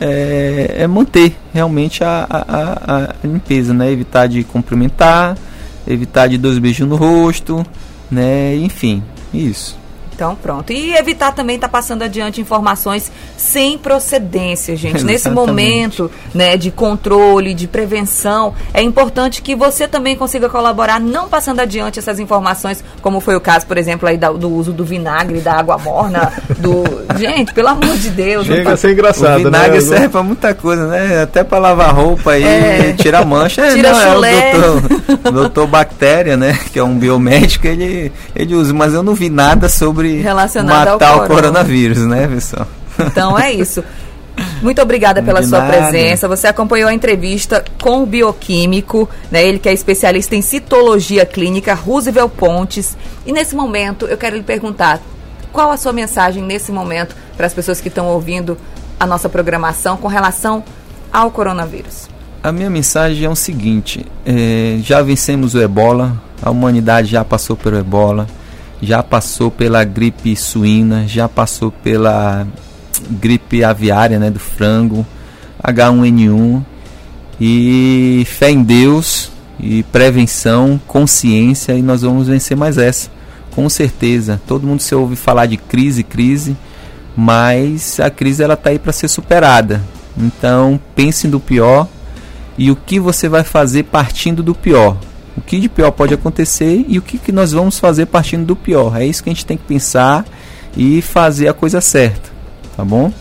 é, 0.00 0.76
é 0.78 0.86
manter 0.86 1.36
realmente 1.52 2.04
a, 2.04 2.26
a, 2.30 2.96
a, 2.96 3.14
limpeza, 3.26 3.74
né? 3.74 3.90
Evitar 3.90 4.28
de 4.28 4.44
cumprimentar, 4.44 5.36
evitar 5.86 6.28
de 6.28 6.38
dois 6.38 6.58
beijos 6.58 6.88
no 6.88 6.96
rosto, 6.96 7.66
né? 8.10 8.54
Enfim, 8.56 9.02
isso. 9.34 9.76
Então, 10.18 10.34
pronto. 10.34 10.72
E 10.72 10.96
evitar 10.96 11.30
também 11.30 11.54
estar 11.54 11.68
tá 11.68 11.72
passando 11.72 12.02
adiante 12.02 12.40
informações 12.40 13.08
sem 13.36 13.78
procedência, 13.78 14.74
gente. 14.74 15.04
Nesse 15.06 15.30
momento 15.30 16.10
né, 16.34 16.56
de 16.56 16.72
controle, 16.72 17.54
de 17.54 17.68
prevenção, 17.68 18.52
é 18.74 18.82
importante 18.82 19.40
que 19.40 19.54
você 19.54 19.86
também 19.86 20.16
consiga 20.16 20.48
colaborar, 20.48 20.98
não 20.98 21.28
passando 21.28 21.60
adiante 21.60 22.00
essas 22.00 22.18
informações, 22.18 22.82
como 23.00 23.20
foi 23.20 23.36
o 23.36 23.40
caso, 23.40 23.64
por 23.64 23.78
exemplo, 23.78 24.08
aí 24.08 24.18
do 24.18 24.50
uso 24.50 24.72
do 24.72 24.84
vinagre, 24.84 25.38
da 25.38 25.52
água 25.52 25.78
morna, 25.78 26.32
do. 26.58 26.82
Gente, 27.16 27.54
pelo 27.54 27.68
amor 27.68 27.96
de 27.96 28.10
Deus. 28.10 28.44
Chega 28.44 28.72
a 28.72 28.76
ser 28.76 28.94
engraçado, 28.94 29.40
o 29.40 29.44
vinagre 29.44 29.78
né? 29.78 29.80
serve 29.80 30.08
pra 30.08 30.22
muita 30.24 30.52
coisa, 30.52 30.88
né? 30.88 31.22
Até 31.22 31.44
pra 31.44 31.60
lavar 31.60 31.94
roupa 31.94 32.36
e 32.36 32.42
é. 32.42 32.92
tirar 32.98 33.24
mancha. 33.24 33.72
Tira 33.72 33.92
não, 33.92 34.14
chulé. 34.14 34.50
É 34.50 34.56
o 34.56 34.60
doutor, 34.60 35.32
doutor 35.32 35.66
Bactéria, 35.68 36.36
né? 36.36 36.58
Que 36.72 36.80
é 36.80 36.82
um 36.82 36.98
biomédico, 36.98 37.68
ele, 37.68 38.10
ele 38.34 38.56
usa, 38.56 38.74
mas 38.74 38.92
eu 38.94 39.02
não 39.04 39.14
vi 39.14 39.30
nada 39.30 39.68
sobre 39.68 40.07
sobre 40.10 40.22
Relacionado 40.22 41.00
matar 41.00 41.10
ao 41.10 41.24
o 41.24 41.26
coronavírus, 41.26 41.98
né, 42.06 42.26
pessoal? 42.26 42.66
Então 42.98 43.38
é 43.38 43.52
isso. 43.52 43.82
Muito 44.62 44.80
obrigada 44.80 45.22
pela 45.22 45.42
sua 45.42 45.62
presença. 45.62 46.28
Você 46.28 46.46
acompanhou 46.46 46.88
a 46.88 46.94
entrevista 46.94 47.64
com 47.80 48.02
o 48.02 48.06
bioquímico, 48.06 49.08
né? 49.30 49.44
Ele 49.44 49.58
que 49.58 49.68
é 49.68 49.72
especialista 49.72 50.34
em 50.36 50.42
citologia 50.42 51.26
clínica, 51.26 51.74
Roosevelt 51.74 52.32
Pontes. 52.32 52.96
E 53.26 53.32
nesse 53.32 53.54
momento 53.54 54.06
eu 54.06 54.16
quero 54.16 54.36
lhe 54.36 54.42
perguntar 54.42 55.00
qual 55.52 55.70
a 55.70 55.76
sua 55.76 55.92
mensagem 55.92 56.42
nesse 56.42 56.70
momento 56.70 57.16
para 57.36 57.46
as 57.46 57.54
pessoas 57.54 57.80
que 57.80 57.88
estão 57.88 58.06
ouvindo 58.06 58.56
a 58.98 59.06
nossa 59.06 59.28
programação 59.28 59.96
com 59.96 60.08
relação 60.08 60.62
ao 61.12 61.30
coronavírus. 61.30 62.08
A 62.42 62.52
minha 62.52 62.70
mensagem 62.70 63.24
é 63.24 63.28
o 63.28 63.36
seguinte: 63.36 64.06
é, 64.24 64.78
já 64.82 65.02
vencemos 65.02 65.54
o 65.54 65.60
ebola, 65.60 66.20
a 66.42 66.50
humanidade 66.50 67.08
já 67.08 67.24
passou 67.24 67.56
pelo 67.56 67.76
ebola 67.76 68.26
já 68.80 69.02
passou 69.02 69.50
pela 69.50 69.84
gripe 69.84 70.34
suína, 70.36 71.06
já 71.06 71.28
passou 71.28 71.70
pela 71.70 72.46
gripe 73.10 73.64
aviária, 73.64 74.18
né, 74.18 74.30
do 74.30 74.38
frango, 74.38 75.06
H1N1 75.62 76.62
e 77.40 78.24
fé 78.26 78.50
em 78.50 78.62
Deus 78.62 79.30
e 79.58 79.82
prevenção, 79.84 80.80
consciência 80.86 81.72
e 81.72 81.82
nós 81.82 82.02
vamos 82.02 82.28
vencer 82.28 82.56
mais 82.56 82.78
essa. 82.78 83.10
Com 83.54 83.68
certeza. 83.68 84.40
Todo 84.46 84.66
mundo 84.66 84.80
se 84.80 84.94
ouve 84.94 85.16
falar 85.16 85.46
de 85.46 85.56
crise, 85.56 86.04
crise, 86.04 86.56
mas 87.16 87.98
a 87.98 88.08
crise 88.08 88.42
ela 88.42 88.56
tá 88.56 88.70
aí 88.70 88.78
para 88.78 88.92
ser 88.92 89.08
superada. 89.08 89.82
Então, 90.16 90.80
pense 90.94 91.26
no 91.26 91.40
pior 91.40 91.88
e 92.56 92.70
o 92.70 92.76
que 92.76 93.00
você 93.00 93.28
vai 93.28 93.42
fazer 93.42 93.84
partindo 93.84 94.42
do 94.42 94.54
pior 94.54 94.96
o 95.38 95.40
que 95.40 95.60
de 95.60 95.68
pior 95.68 95.92
pode 95.92 96.12
acontecer 96.12 96.84
e 96.88 96.98
o 96.98 97.02
que, 97.02 97.16
que 97.16 97.30
nós 97.30 97.52
vamos 97.52 97.78
fazer 97.78 98.06
partindo 98.06 98.44
do 98.44 98.56
pior. 98.56 99.00
É 99.00 99.06
isso 99.06 99.22
que 99.22 99.30
a 99.30 99.32
gente 99.32 99.46
tem 99.46 99.56
que 99.56 99.64
pensar 99.64 100.24
e 100.76 101.00
fazer 101.00 101.46
a 101.46 101.54
coisa 101.54 101.80
certa, 101.80 102.28
tá 102.76 102.84
bom? 102.84 103.12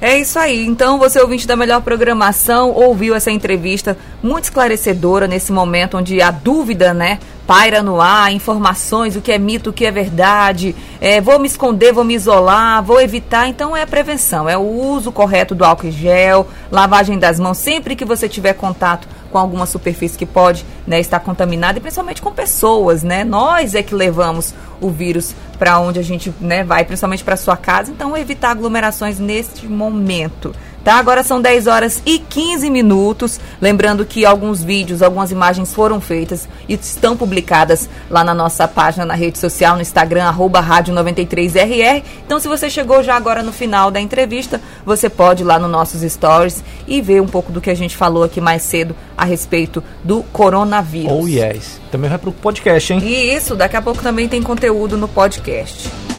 É 0.00 0.18
isso 0.18 0.38
aí. 0.38 0.66
Então, 0.66 0.98
você 0.98 1.20
ouvinte 1.20 1.46
da 1.46 1.56
melhor 1.56 1.80
programação, 1.82 2.70
ouviu 2.70 3.14
essa 3.14 3.30
entrevista 3.30 3.96
muito 4.22 4.44
esclarecedora 4.44 5.26
nesse 5.26 5.52
momento 5.52 5.96
onde 5.96 6.20
a 6.20 6.30
dúvida, 6.30 6.92
né, 6.92 7.18
paira 7.46 7.82
no 7.82 8.00
ar, 8.00 8.32
informações, 8.32 9.16
o 9.16 9.20
que 9.20 9.32
é 9.32 9.38
mito, 9.38 9.70
o 9.70 9.72
que 9.72 9.86
é 9.86 9.90
verdade, 9.90 10.74
é, 11.00 11.20
vou 11.20 11.38
me 11.38 11.46
esconder, 11.46 11.92
vou 11.92 12.04
me 12.04 12.14
isolar, 12.14 12.82
vou 12.82 13.00
evitar. 13.00 13.48
Então, 13.48 13.76
é 13.76 13.86
prevenção, 13.86 14.48
é 14.48 14.56
o 14.56 14.62
uso 14.62 15.10
correto 15.10 15.54
do 15.54 15.64
álcool 15.64 15.86
em 15.86 15.92
gel, 15.92 16.48
lavagem 16.70 17.18
das 17.18 17.40
mãos 17.40 17.58
sempre 17.58 17.96
que 17.96 18.04
você 18.04 18.28
tiver 18.28 18.54
contato 18.54 19.08
com 19.30 19.38
alguma 19.38 19.66
superfície 19.66 20.16
que 20.16 20.26
pode 20.26 20.64
né, 20.86 21.00
estar 21.00 21.20
contaminada 21.20 21.78
e 21.78 21.80
principalmente 21.80 22.22
com 22.22 22.32
pessoas, 22.32 23.02
né? 23.02 23.24
Nós 23.24 23.74
é 23.74 23.82
que 23.82 23.94
levamos 23.94 24.54
o 24.80 24.90
vírus 24.90 25.34
para 25.58 25.78
onde 25.80 25.98
a 25.98 26.02
gente 26.02 26.32
né, 26.40 26.62
vai, 26.64 26.84
principalmente 26.84 27.24
para 27.24 27.36
sua 27.36 27.56
casa. 27.56 27.90
Então, 27.90 28.16
evitar 28.16 28.50
aglomerações 28.50 29.18
neste 29.18 29.66
momento. 29.66 30.54
Tá? 30.88 30.94
Agora 30.94 31.22
são 31.22 31.38
10 31.38 31.66
horas 31.66 32.02
e 32.06 32.18
15 32.18 32.70
minutos. 32.70 33.38
Lembrando 33.60 34.06
que 34.06 34.24
alguns 34.24 34.64
vídeos, 34.64 35.02
algumas 35.02 35.30
imagens 35.30 35.74
foram 35.74 36.00
feitas 36.00 36.48
e 36.66 36.72
estão 36.72 37.14
publicadas 37.14 37.90
lá 38.08 38.24
na 38.24 38.32
nossa 38.32 38.66
página 38.66 39.04
na 39.04 39.12
rede 39.12 39.38
social, 39.38 39.76
no 39.76 39.82
Instagram, 39.82 40.24
arroba 40.24 40.60
rádio 40.60 40.94
93RR. 40.94 42.02
Então, 42.24 42.40
se 42.40 42.48
você 42.48 42.70
chegou 42.70 43.02
já 43.02 43.16
agora 43.16 43.42
no 43.42 43.52
final 43.52 43.90
da 43.90 44.00
entrevista, 44.00 44.62
você 44.82 45.10
pode 45.10 45.42
ir 45.42 45.44
lá 45.44 45.58
nos 45.58 45.70
nossos 45.70 46.00
stories 46.10 46.64
e 46.86 47.02
ver 47.02 47.20
um 47.20 47.28
pouco 47.28 47.52
do 47.52 47.60
que 47.60 47.68
a 47.68 47.76
gente 47.76 47.94
falou 47.94 48.24
aqui 48.24 48.40
mais 48.40 48.62
cedo 48.62 48.96
a 49.14 49.26
respeito 49.26 49.84
do 50.02 50.22
coronavírus. 50.32 51.12
Oh, 51.12 51.28
yes. 51.28 51.78
Também 51.92 52.08
vai 52.08 52.18
para 52.18 52.30
o 52.30 52.32
podcast, 52.32 52.94
hein? 52.94 53.00
E 53.04 53.34
isso, 53.34 53.54
daqui 53.54 53.76
a 53.76 53.82
pouco 53.82 54.02
também 54.02 54.26
tem 54.26 54.42
conteúdo 54.42 54.96
no 54.96 55.06
podcast. 55.06 55.90